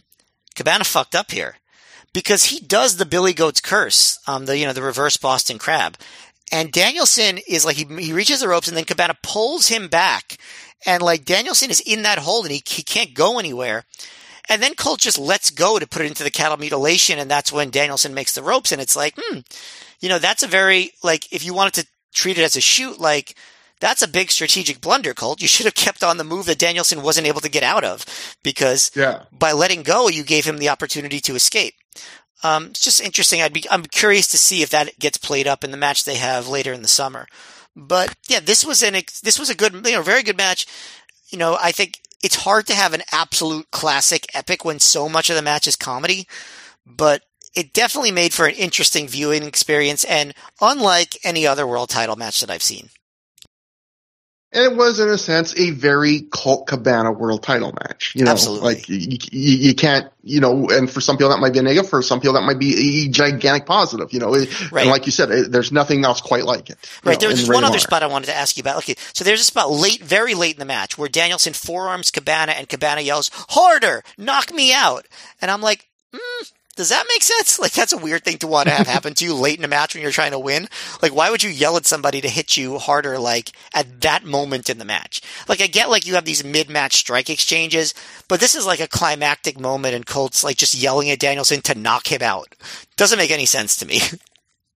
[0.56, 1.58] Cabana fucked up here
[2.14, 5.98] because he does the Billy Goat's Curse, um, the you know the reverse Boston Crab,
[6.52, 10.38] and Danielson is like he he reaches the ropes and then Cabana pulls him back,
[10.86, 13.86] and like Danielson is in that hold and he he can't go anywhere.
[14.52, 17.52] And then Colt just lets go to put it into the cattle mutilation, and that's
[17.52, 19.40] when Danielson makes the ropes, and it's like, hmm,
[20.00, 23.00] you know, that's a very like if you wanted to treat it as a shoot,
[23.00, 23.36] like
[23.80, 25.42] that's a big strategic blunder, Colt.
[25.42, 28.04] You should have kept on the move that Danielson wasn't able to get out of
[28.44, 29.24] because Yeah.
[29.32, 31.76] by letting go, you gave him the opportunity to escape.
[32.44, 33.42] Um, it's just interesting.
[33.42, 36.16] I'd be, I'm curious to see if that gets played up in the match they
[36.16, 37.28] have later in the summer.
[37.76, 40.66] But yeah, this was an, this was a good, you know, very good match.
[41.30, 45.30] You know, I think it's hard to have an absolute classic epic when so much
[45.30, 46.28] of the match is comedy,
[46.86, 47.24] but
[47.56, 52.42] it definitely made for an interesting viewing experience and unlike any other world title match
[52.42, 52.90] that I've seen.
[54.52, 58.14] And it was, in a sense, a very Colt Cabana world title match.
[58.16, 58.74] You know, Absolutely.
[58.74, 58.98] like you,
[59.32, 62.02] you, you can't, you know, and for some people that might be a negative, for
[62.02, 64.12] some people that might be a gigantic positive.
[64.12, 64.32] You know,
[64.72, 64.82] Right.
[64.82, 66.78] and like you said, it, there's nothing else quite like it.
[67.04, 67.14] Right.
[67.14, 67.80] know, There was one other Honor.
[67.80, 68.78] spot I wanted to ask you about.
[68.78, 68.96] Okay.
[69.14, 72.68] So there's a spot late, very late in the match where Danielson forearms Cabana and
[72.68, 75.06] Cabana yells, harder, knock me out.
[75.44, 77.60] And I'm like, mm, does that make sense?
[77.60, 79.68] Like that's a weird thing to want to have happen to you late in a
[79.68, 80.70] match when you're trying to win.
[81.02, 84.70] Like why would you yell at somebody to hit you harder like at that moment
[84.70, 85.22] in the match?
[85.50, 87.94] Like I get like you have these mid-match strike exchanges,
[88.30, 91.78] but this is like a climactic moment and Colt's like just yelling at Danielson to
[91.78, 92.56] knock him out.
[92.96, 94.00] Doesn't make any sense to me.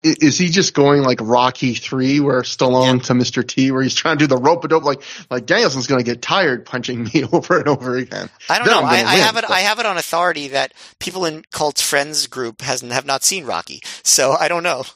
[0.04, 3.48] Is he just going like Rocky three, where Stallone to Mr.
[3.48, 4.84] T, where he's trying to do the rope a dope?
[4.84, 5.02] Like,
[5.32, 8.30] like Danielson's going to get tired punching me over and over again.
[8.50, 8.84] I don't Then know.
[8.86, 9.42] I, gonna I win, have it.
[9.48, 13.24] but- I have it on authority that people in Colt's friends group hasn't have not
[13.24, 14.84] seen Rocky, so I don't know.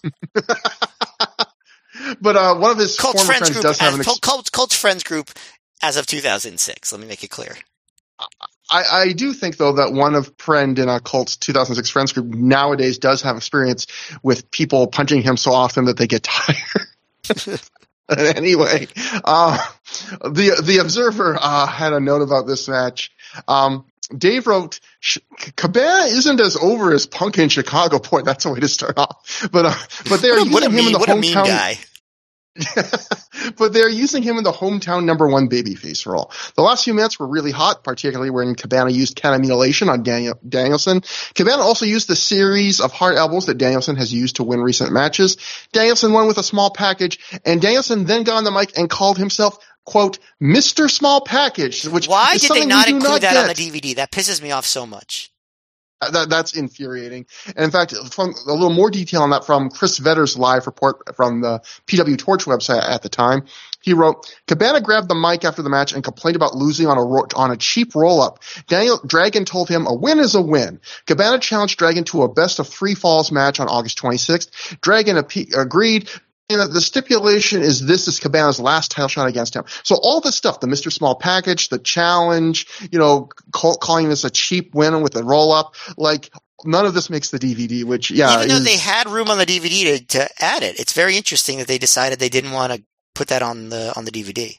[2.22, 3.64] But uh, one of his former friends friends group.
[3.64, 5.32] does have an ex- Colt's friends group
[5.82, 6.92] as of 2006.
[6.92, 7.56] Let me make it clear.
[8.70, 12.28] I, I do think though that one of friend in a Colt's 2006 friends group
[12.28, 13.88] nowadays does have experience
[14.22, 16.88] with people punching him so often that they get tired.
[18.10, 18.88] anyway,
[19.24, 19.58] uh,
[20.22, 23.12] the the Observer uh, had a note about this match.
[23.48, 23.86] Um,
[24.16, 24.80] Dave wrote,
[25.56, 29.50] "Cabana isn't as over as Punk in Chicago." Boy, that's a way to start off.
[29.52, 29.74] But uh,
[30.10, 31.80] but they are What a using him in the what a mean hometown guy.
[33.58, 36.32] But they're using him in the hometown number one babyface role.
[36.56, 40.40] The last few minutes were really hot, particularly when Cabana used cattle mutilation on Daniel,
[40.48, 41.02] Danielson.
[41.36, 44.92] Cabana also used the series of hard elbows that Danielson has used to win recent
[44.92, 45.38] matches.
[45.72, 49.18] Danielson won with a small package, and Danielson then got on the mic and called
[49.18, 50.90] himself, quote, Mr.
[50.90, 53.54] Small Package, which Why is did they not include not that on the.
[53.54, 53.96] DVD?
[53.96, 55.32] That pisses me off so much.
[56.00, 57.26] That, that's infuriating.
[57.48, 61.16] And in fact, from a little more detail on that from Chris Vetter's live report
[61.16, 63.46] from the PW Torch website at the time.
[63.82, 67.36] He wrote, Cabana grabbed the mic after the match and complained about losing on a
[67.36, 68.44] on a cheap roll up.
[68.68, 70.82] Daniel Dragon told him a win is a win.
[71.08, 74.80] Cabana challenged Dragon to a best of three falls match on August 26th.
[74.82, 76.10] Dragon appe- agreed.
[76.50, 79.66] And that the stipulation is this is Cabana's last title shot against him.
[79.84, 80.90] So all this stuff, the Mr.
[80.92, 85.52] Small package, the challenge, you know, call, calling this a cheap win with a roll
[85.52, 86.32] up, like
[86.64, 89.38] none of this makes the DVD, which yeah, Even though is- they had room on
[89.38, 92.72] the DVD to, to add it, it's very interesting that they decided they didn't want
[92.72, 92.82] to
[93.14, 94.58] put that on the on the DVD.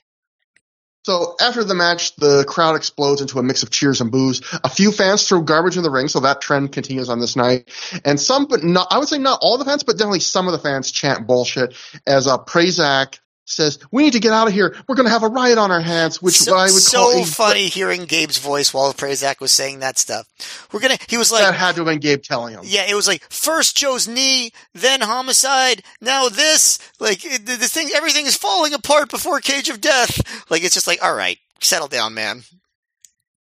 [1.09, 4.43] So after the match, the crowd explodes into a mix of cheers and boos.
[4.63, 7.71] A few fans throw garbage in the ring, so that trend continues on this night.
[8.05, 10.53] And some, but not, I would say not all the fans, but definitely some of
[10.53, 11.75] the fans chant bullshit
[12.07, 13.21] as uh, Prazak
[13.51, 14.75] says, we need to get out of here.
[14.87, 17.23] We're going to have a riot on our hands, which so, I would so call
[17.23, 20.69] a, funny hearing Gabe's voice while Prazak was saying that stuff.
[20.73, 20.99] We're gonna.
[21.09, 22.61] He was like, that had to have been Gabe telling him.
[22.65, 26.79] Yeah, it was like first Joe's knee, then homicide, now this.
[27.01, 30.51] Like it, this thing, everything is falling apart before Cage of Death.
[30.51, 32.43] Like it's just like, all right, settle down, man.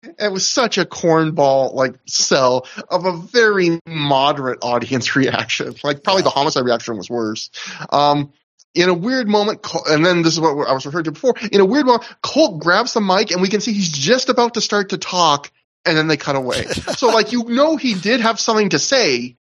[0.01, 5.75] It was such a cornball like sell of a very moderate audience reaction.
[5.83, 6.25] Like probably Yeah.
[6.25, 7.49] the homicide reaction was worse.
[7.89, 8.31] Um,
[8.75, 11.33] in a weird moment, and then this is what I was referring to before.
[11.51, 14.55] In a weird moment, Colt grabs the mic, and we can see he's just about
[14.55, 15.51] to start to talk,
[15.85, 16.63] and then they cut away.
[16.97, 19.37] so like you know he did have something to say,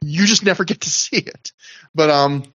[0.00, 1.52] you just never get to see it.
[1.94, 2.51] But um,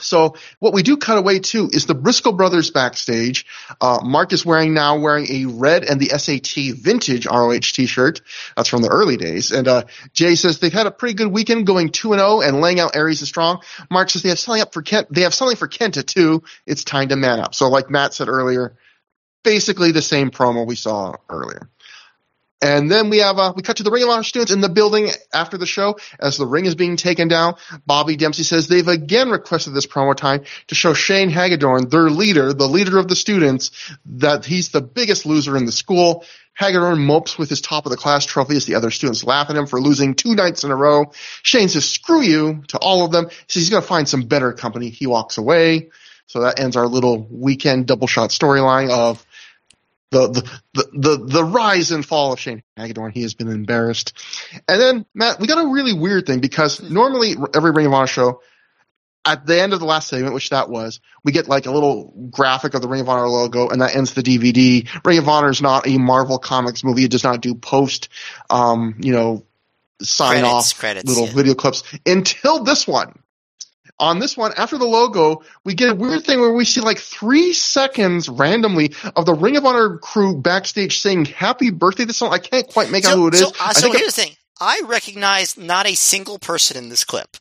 [0.00, 3.46] So what we do cut away to is the Briscoe brothers backstage.
[3.80, 8.20] Uh, Mark is wearing now wearing a red and the SAT vintage ROH t-shirt.
[8.56, 9.50] That's from the early days.
[9.50, 12.60] And, uh, Jay says they've had a pretty good weekend going 2 and 0 and
[12.60, 13.60] laying out Aries is strong.
[13.90, 15.08] Mark says they have something up for Kent.
[15.12, 16.42] They have something for Kenta two.
[16.66, 17.54] It's time to man up.
[17.54, 18.76] So like Matt said earlier,
[19.44, 21.68] basically the same promo we saw earlier.
[22.60, 24.68] And then we have uh, we cut to the Ring of Honor students in the
[24.68, 27.54] building after the show as the ring is being taken down.
[27.86, 32.52] Bobby Dempsey says they've again requested this promo time to show Shane Hagedorn, their leader,
[32.52, 33.70] the leader of the students,
[34.06, 36.24] that he's the biggest loser in the school.
[36.54, 39.56] Hagedorn mopes with his top of the class trophy as the other students laugh at
[39.56, 41.12] him for losing two nights in a row.
[41.44, 43.28] Shane says screw you to all of them.
[43.28, 44.88] He says he's going to find some better company.
[44.90, 45.90] He walks away.
[46.26, 49.24] So that ends our little weekend double shot storyline of
[50.10, 53.12] the, the, the, the, the rise and fall of Shane Hagedorn.
[53.12, 54.12] He has been embarrassed.
[54.66, 58.06] And then, Matt, we got a really weird thing because normally every Ring of Honor
[58.06, 58.42] show,
[59.24, 62.28] at the end of the last segment, which that was, we get like a little
[62.30, 64.88] graphic of the Ring of Honor logo and that ends the DVD.
[65.04, 67.04] Ring of Honor is not a Marvel Comics movie.
[67.04, 68.08] It does not do post,
[68.48, 69.44] um, you know,
[70.00, 71.34] sign Credits, off credits, little yeah.
[71.34, 73.18] video clips until this one.
[74.00, 76.98] On this one, after the logo, we get a weird thing where we see like
[76.98, 82.38] three seconds randomly of the Ring of Honor crew backstage saying "Happy Birthday" to someone.
[82.38, 83.40] I can't quite make out who it is.
[83.40, 84.32] So, uh, so here's the thing.
[84.60, 87.36] I recognize not a single person in this clip.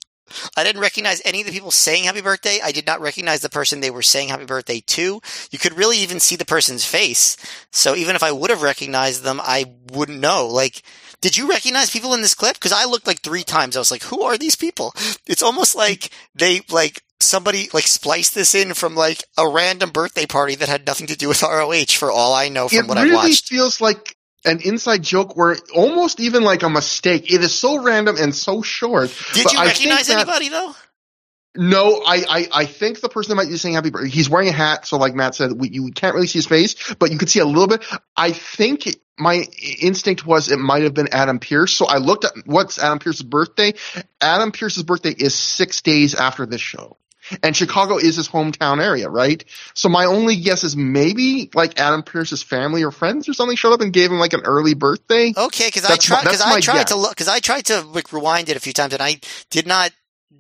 [0.55, 2.59] I didn't recognize any of the people saying happy birthday.
[2.63, 5.21] I did not recognize the person they were saying happy birthday to.
[5.51, 7.37] You could really even see the person's face.
[7.71, 10.47] So even if I would have recognized them, I wouldn't know.
[10.47, 10.81] Like,
[11.21, 12.53] did you recognize people in this clip?
[12.55, 13.75] Because I looked like three times.
[13.75, 14.93] I was like, who are these people?
[15.25, 20.25] It's almost like they, like, somebody, like, spliced this in from, like, a random birthday
[20.25, 22.97] party that had nothing to do with ROH for all I know from it what
[22.97, 23.51] really I watched.
[23.51, 24.15] It really feels like
[24.45, 27.31] an inside joke where almost even like a mistake.
[27.31, 29.13] It is so random and so short.
[29.33, 30.73] Did you I recognize anybody, though?
[31.57, 34.49] No, I, I, I think the person that might be saying happy birthday, he's wearing
[34.49, 37.17] a hat, so like Matt said, we, you can't really see his face, but you
[37.17, 37.83] could see a little bit.
[38.15, 39.45] I think my
[39.79, 43.23] instinct was it might have been Adam Pearce, so I looked at what's Adam Pearce's
[43.23, 43.73] birthday.
[44.21, 46.97] Adam Pearce's birthday is six days after this show.
[47.43, 49.43] And Chicago is his hometown area, right?
[49.73, 53.73] So my only guess is maybe like Adam Pearce's family or friends or something showed
[53.73, 55.33] up and gave him like an early birthday.
[55.35, 56.89] Okay, because I tried because I tried guess.
[56.89, 59.19] to look because I tried to like rewind it a few times and I
[59.49, 59.91] did not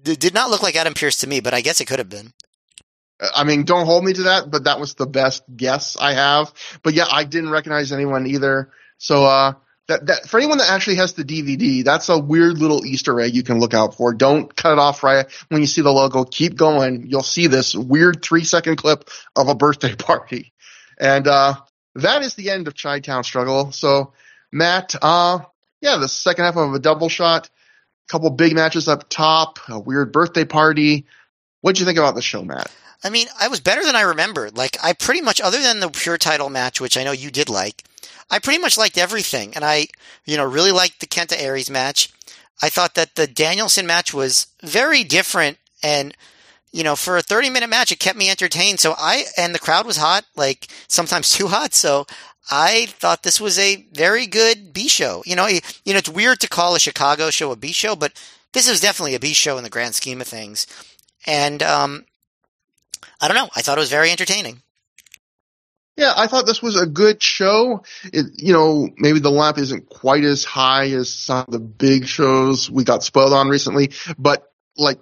[0.03, 2.33] did not look like Adam Pearce to me, but I guess it could have been.
[3.19, 6.53] I mean, don't hold me to that, but that was the best guess I have.
[6.83, 8.71] But yeah, I didn't recognize anyone either.
[8.99, 9.53] So, uh,
[9.87, 13.33] that, that, for anyone that actually has the DVD, that's a weird little Easter egg
[13.33, 14.13] you can look out for.
[14.13, 16.25] Don't cut it off right when you see the logo.
[16.25, 17.07] Keep going.
[17.07, 20.53] You'll see this weird three second clip of a birthday party.
[20.99, 21.55] And, uh,
[21.95, 23.71] that is the end of Chi Town Struggle.
[23.71, 24.13] So,
[24.51, 25.39] Matt, uh,
[25.81, 27.49] yeah, the second half of a double shot,
[28.07, 31.05] couple big matches up top, a weird birthday party.
[31.61, 32.71] What'd you think about the show, Matt?
[33.03, 34.57] I mean, I was better than I remembered.
[34.57, 37.49] Like I pretty much other than the pure title match, which I know you did
[37.49, 37.83] like,
[38.29, 39.53] I pretty much liked everything.
[39.55, 39.87] And I,
[40.25, 42.09] you know, really liked the Kenta Aries match.
[42.61, 46.15] I thought that the Danielson match was very different and
[46.73, 48.79] you know, for a 30 minute match, it kept me entertained.
[48.79, 51.73] So I, and the crowd was hot, like sometimes too hot.
[51.73, 52.05] So
[52.49, 55.23] I thought this was a very good B show.
[55.25, 58.13] You know, you, know, it's weird to call a Chicago show a B show, but
[58.53, 60.67] this is definitely a B show in the grand scheme of things.
[61.25, 62.05] And, um,
[63.19, 63.49] I don't know.
[63.55, 64.61] I thought it was very entertaining.
[65.97, 67.83] Yeah, I thought this was a good show.
[68.13, 72.05] It, you know, maybe the lamp isn't quite as high as some of the big
[72.05, 74.99] shows we got spoiled on recently, but like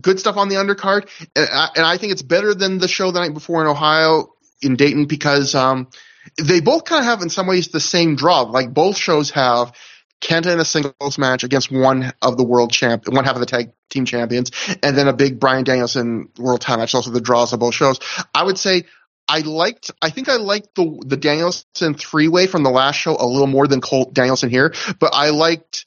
[0.00, 1.10] good stuff on the undercard.
[1.36, 4.32] And I, and I think it's better than the show the night before in Ohio
[4.62, 5.88] in Dayton because, um,
[6.36, 8.42] they both kind of have in some ways the same draw.
[8.42, 9.72] Like both shows have
[10.20, 13.46] Kenta in a singles match against one of the world champ, one half of the
[13.46, 14.50] tag team champions,
[14.82, 16.94] and then a big Bryan Danielson world title match.
[16.94, 18.00] Also the draws of both shows.
[18.34, 18.84] I would say
[19.28, 23.16] I liked, I think I liked the, the Danielson three way from the last show
[23.18, 25.84] a little more than Colt Danielson here, but I liked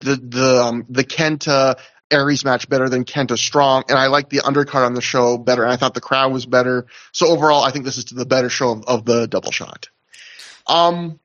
[0.00, 1.78] the, the, um, the Kenta
[2.10, 5.62] Aries match better than Kenta Strong, and I liked the undercard on the show better,
[5.62, 6.86] and I thought the crowd was better.
[7.12, 9.88] So overall, I think this is the better show of, of the double shot.
[10.66, 11.18] Um,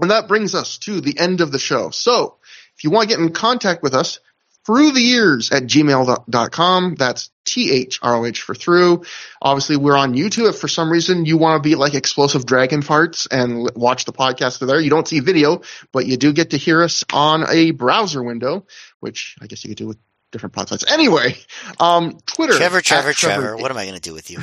[0.00, 1.90] and that brings us to the end of the show.
[1.90, 2.38] So
[2.76, 4.18] if you want to get in contact with us,
[4.64, 6.94] through the years at gmail.com.
[6.96, 9.04] That's T-H-R-O-H for through.
[9.42, 10.48] Obviously, we're on YouTube.
[10.48, 14.12] If for some reason you want to be like explosive dragon farts and watch the
[14.12, 15.60] podcast there, you don't see video,
[15.92, 18.66] but you do get to hear us on a browser window,
[19.00, 19.98] which I guess you could do with
[20.30, 20.90] different podcasts.
[20.90, 21.36] Anyway,
[21.78, 22.54] um, Twitter.
[22.54, 23.56] Trevor, at Trevor, Trevor.
[23.58, 24.38] What am I going to do with you?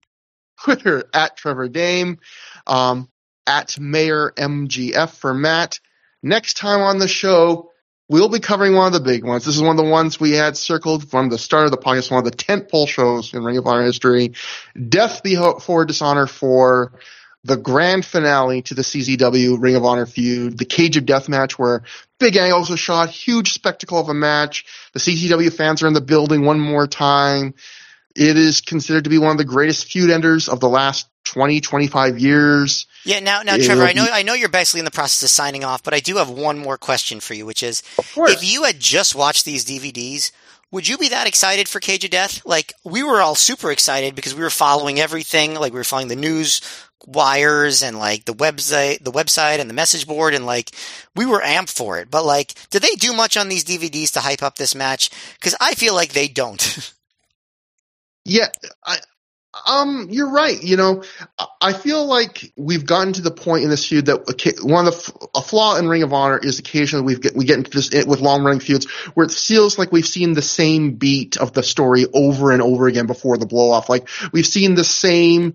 [0.64, 2.18] Twitter at Trevor Dame,
[2.66, 3.08] um,
[3.46, 5.78] at Mayor MGF for Matt.
[6.24, 7.70] Next time on the show,
[8.08, 9.44] we'll be covering one of the big ones.
[9.44, 12.10] This is one of the ones we had circled from the start of the podcast,
[12.10, 14.32] one of the tent pole shows in Ring of Honor history.
[14.88, 16.92] Death before Dishonor for
[17.44, 21.58] the grand finale to the CZW Ring of Honor feud, the Cage of Death match
[21.58, 21.82] where
[22.18, 24.64] big angles are shot, huge spectacle of a match.
[24.92, 27.54] The CZW fans are in the building one more time.
[28.16, 31.60] It is considered to be one of the greatest feud enders of the last 20,
[31.60, 32.86] 25 years.
[33.04, 35.64] Yeah, now, now, Trevor, I know, I know you're basically in the process of signing
[35.64, 37.82] off, but I do have one more question for you, which is,
[38.16, 40.32] if you had just watched these DVDs,
[40.70, 42.44] would you be that excited for Cage of Death?
[42.44, 45.54] Like, we were all super excited because we were following everything.
[45.54, 46.60] Like, we were following the news
[47.06, 50.72] wires and like the website, the website and the message board, and like
[51.14, 52.10] we were amped for it.
[52.10, 55.10] But like, did they do much on these DVDs to hype up this match?
[55.34, 56.92] Because I feel like they don't.
[58.24, 58.48] yeah,
[58.84, 58.98] I,
[59.66, 60.62] um, you're right.
[60.62, 61.02] You know,
[61.60, 65.28] I feel like we've gotten to the point in this feud that one of the
[65.34, 68.20] a flaw in Ring of Honor is occasionally we get we get into this with
[68.20, 72.06] long running feuds where it feels like we've seen the same beat of the story
[72.12, 73.88] over and over again before the blow off.
[73.88, 75.54] Like we've seen the same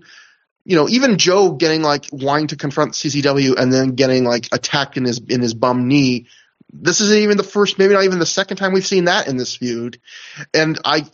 [0.66, 4.98] you know, even Joe getting like wanting to confront CZW and then getting like attacked
[4.98, 6.28] in his in his bum knee.
[6.72, 9.38] This isn't even the first, maybe not even the second time we've seen that in
[9.38, 10.00] this feud.
[10.54, 11.06] And I,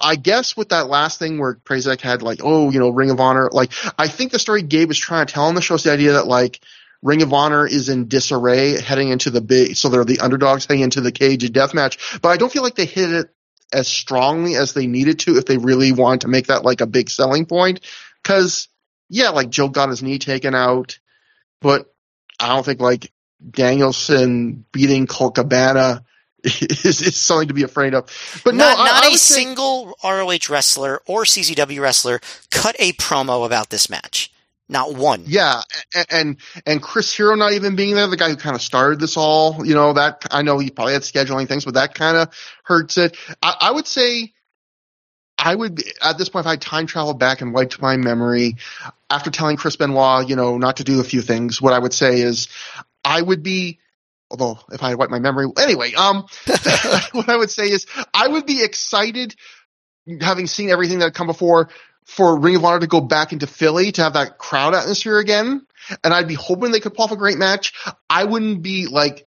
[0.00, 3.20] I guess with that last thing where Prazak had like, oh, you know, Ring of
[3.20, 5.84] Honor, like I think the story Gabe was trying to tell on the show is
[5.84, 6.60] the idea that like
[7.02, 10.82] Ring of Honor is in disarray heading into the big, so they're the underdogs heading
[10.82, 12.20] into the cage of death match.
[12.20, 13.30] But I don't feel like they hit it
[13.72, 16.86] as strongly as they needed to if they really wanted to make that like a
[16.86, 17.80] big selling point.
[18.24, 18.68] Cause
[19.08, 20.98] yeah, like Joe got his knee taken out,
[21.60, 21.92] but
[22.38, 23.12] I don't think like
[23.48, 26.04] Danielson beating Colt Cabana
[26.44, 28.06] is, is something to be afraid of.
[28.44, 32.20] But not, no, not I, a I single ROH wrestler or CZW wrestler
[32.50, 34.32] cut a promo about this match.
[34.70, 35.22] Not one.
[35.26, 35.62] Yeah,
[35.94, 36.36] and, and
[36.66, 39.64] and Chris Hero not even being there, the guy who kind of started this all,
[39.64, 42.28] you know, that I know he probably had scheduling things, but that kind of
[42.64, 43.16] hurts it.
[43.42, 44.34] I, I would say
[45.38, 48.56] I would, at this point, if I time traveled back and wiped my memory,
[49.08, 51.94] after telling Chris Benoit, you know, not to do a few things, what I would
[51.94, 52.48] say is,
[53.04, 53.78] I would be,
[54.30, 56.26] although if I wiped my memory, anyway, um,
[57.12, 59.34] what I would say is, I would be excited,
[60.20, 61.70] having seen everything that had come before,
[62.04, 65.66] for Ring of Honor to go back into Philly to have that crowd atmosphere again.
[66.02, 67.74] And I'd be hoping they could pull off a great match.
[68.08, 69.26] I wouldn't be like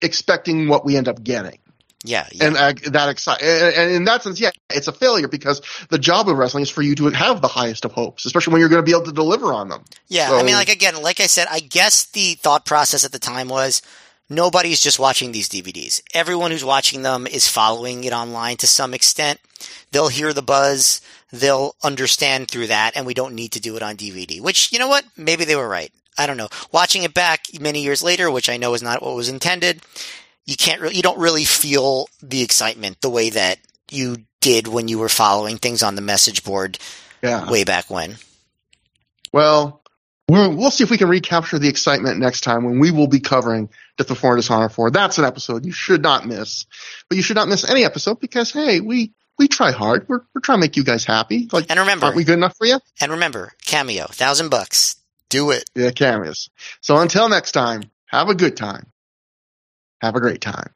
[0.00, 1.58] expecting what we end up getting.
[2.06, 2.44] Yeah, yeah.
[2.46, 6.28] and uh, that excite and in that sense, yeah, it's a failure because the job
[6.28, 8.82] of wrestling is for you to have the highest of hopes, especially when you're going
[8.82, 9.84] to be able to deliver on them.
[10.08, 13.12] Yeah, So- I mean, like again, like I said, I guess the thought process at
[13.12, 13.80] the time was
[14.28, 16.02] nobody's just watching these DVDs.
[16.12, 19.40] Everyone who's watching them is following it online to some extent.
[19.90, 21.00] They'll hear the buzz,
[21.32, 24.40] they'll understand through that, and we don't need to do it on DVD.
[24.42, 25.04] Which, you know what?
[25.16, 25.90] Maybe they were right.
[26.18, 26.48] I don't know.
[26.70, 29.80] Watching it back many years later, which I know is not what was intended,
[30.46, 33.58] you can't really, you don't really feel the excitement the way that
[33.90, 36.78] you did when you were following things on the message board
[37.22, 37.50] yeah.
[37.50, 38.16] way back when.
[39.32, 39.82] Well,
[40.28, 43.20] we're, we'll see if we can recapture the excitement next time when we will be
[43.20, 44.90] covering Death Before Dishonor 4.
[44.90, 46.66] That's an episode you should not miss.
[47.08, 50.08] But you should not miss any episode because, hey, we, we try hard.
[50.08, 51.48] We're, we're trying to make you guys happy.
[51.52, 52.80] Like, And remember, aren't we good enough for you?
[53.00, 54.96] And remember, Cameo, thousand bucks.
[55.28, 55.68] Do it.
[55.74, 56.50] Yeah, cameos.
[56.80, 58.86] So until next time, have a good time.
[60.04, 60.72] Have a great time.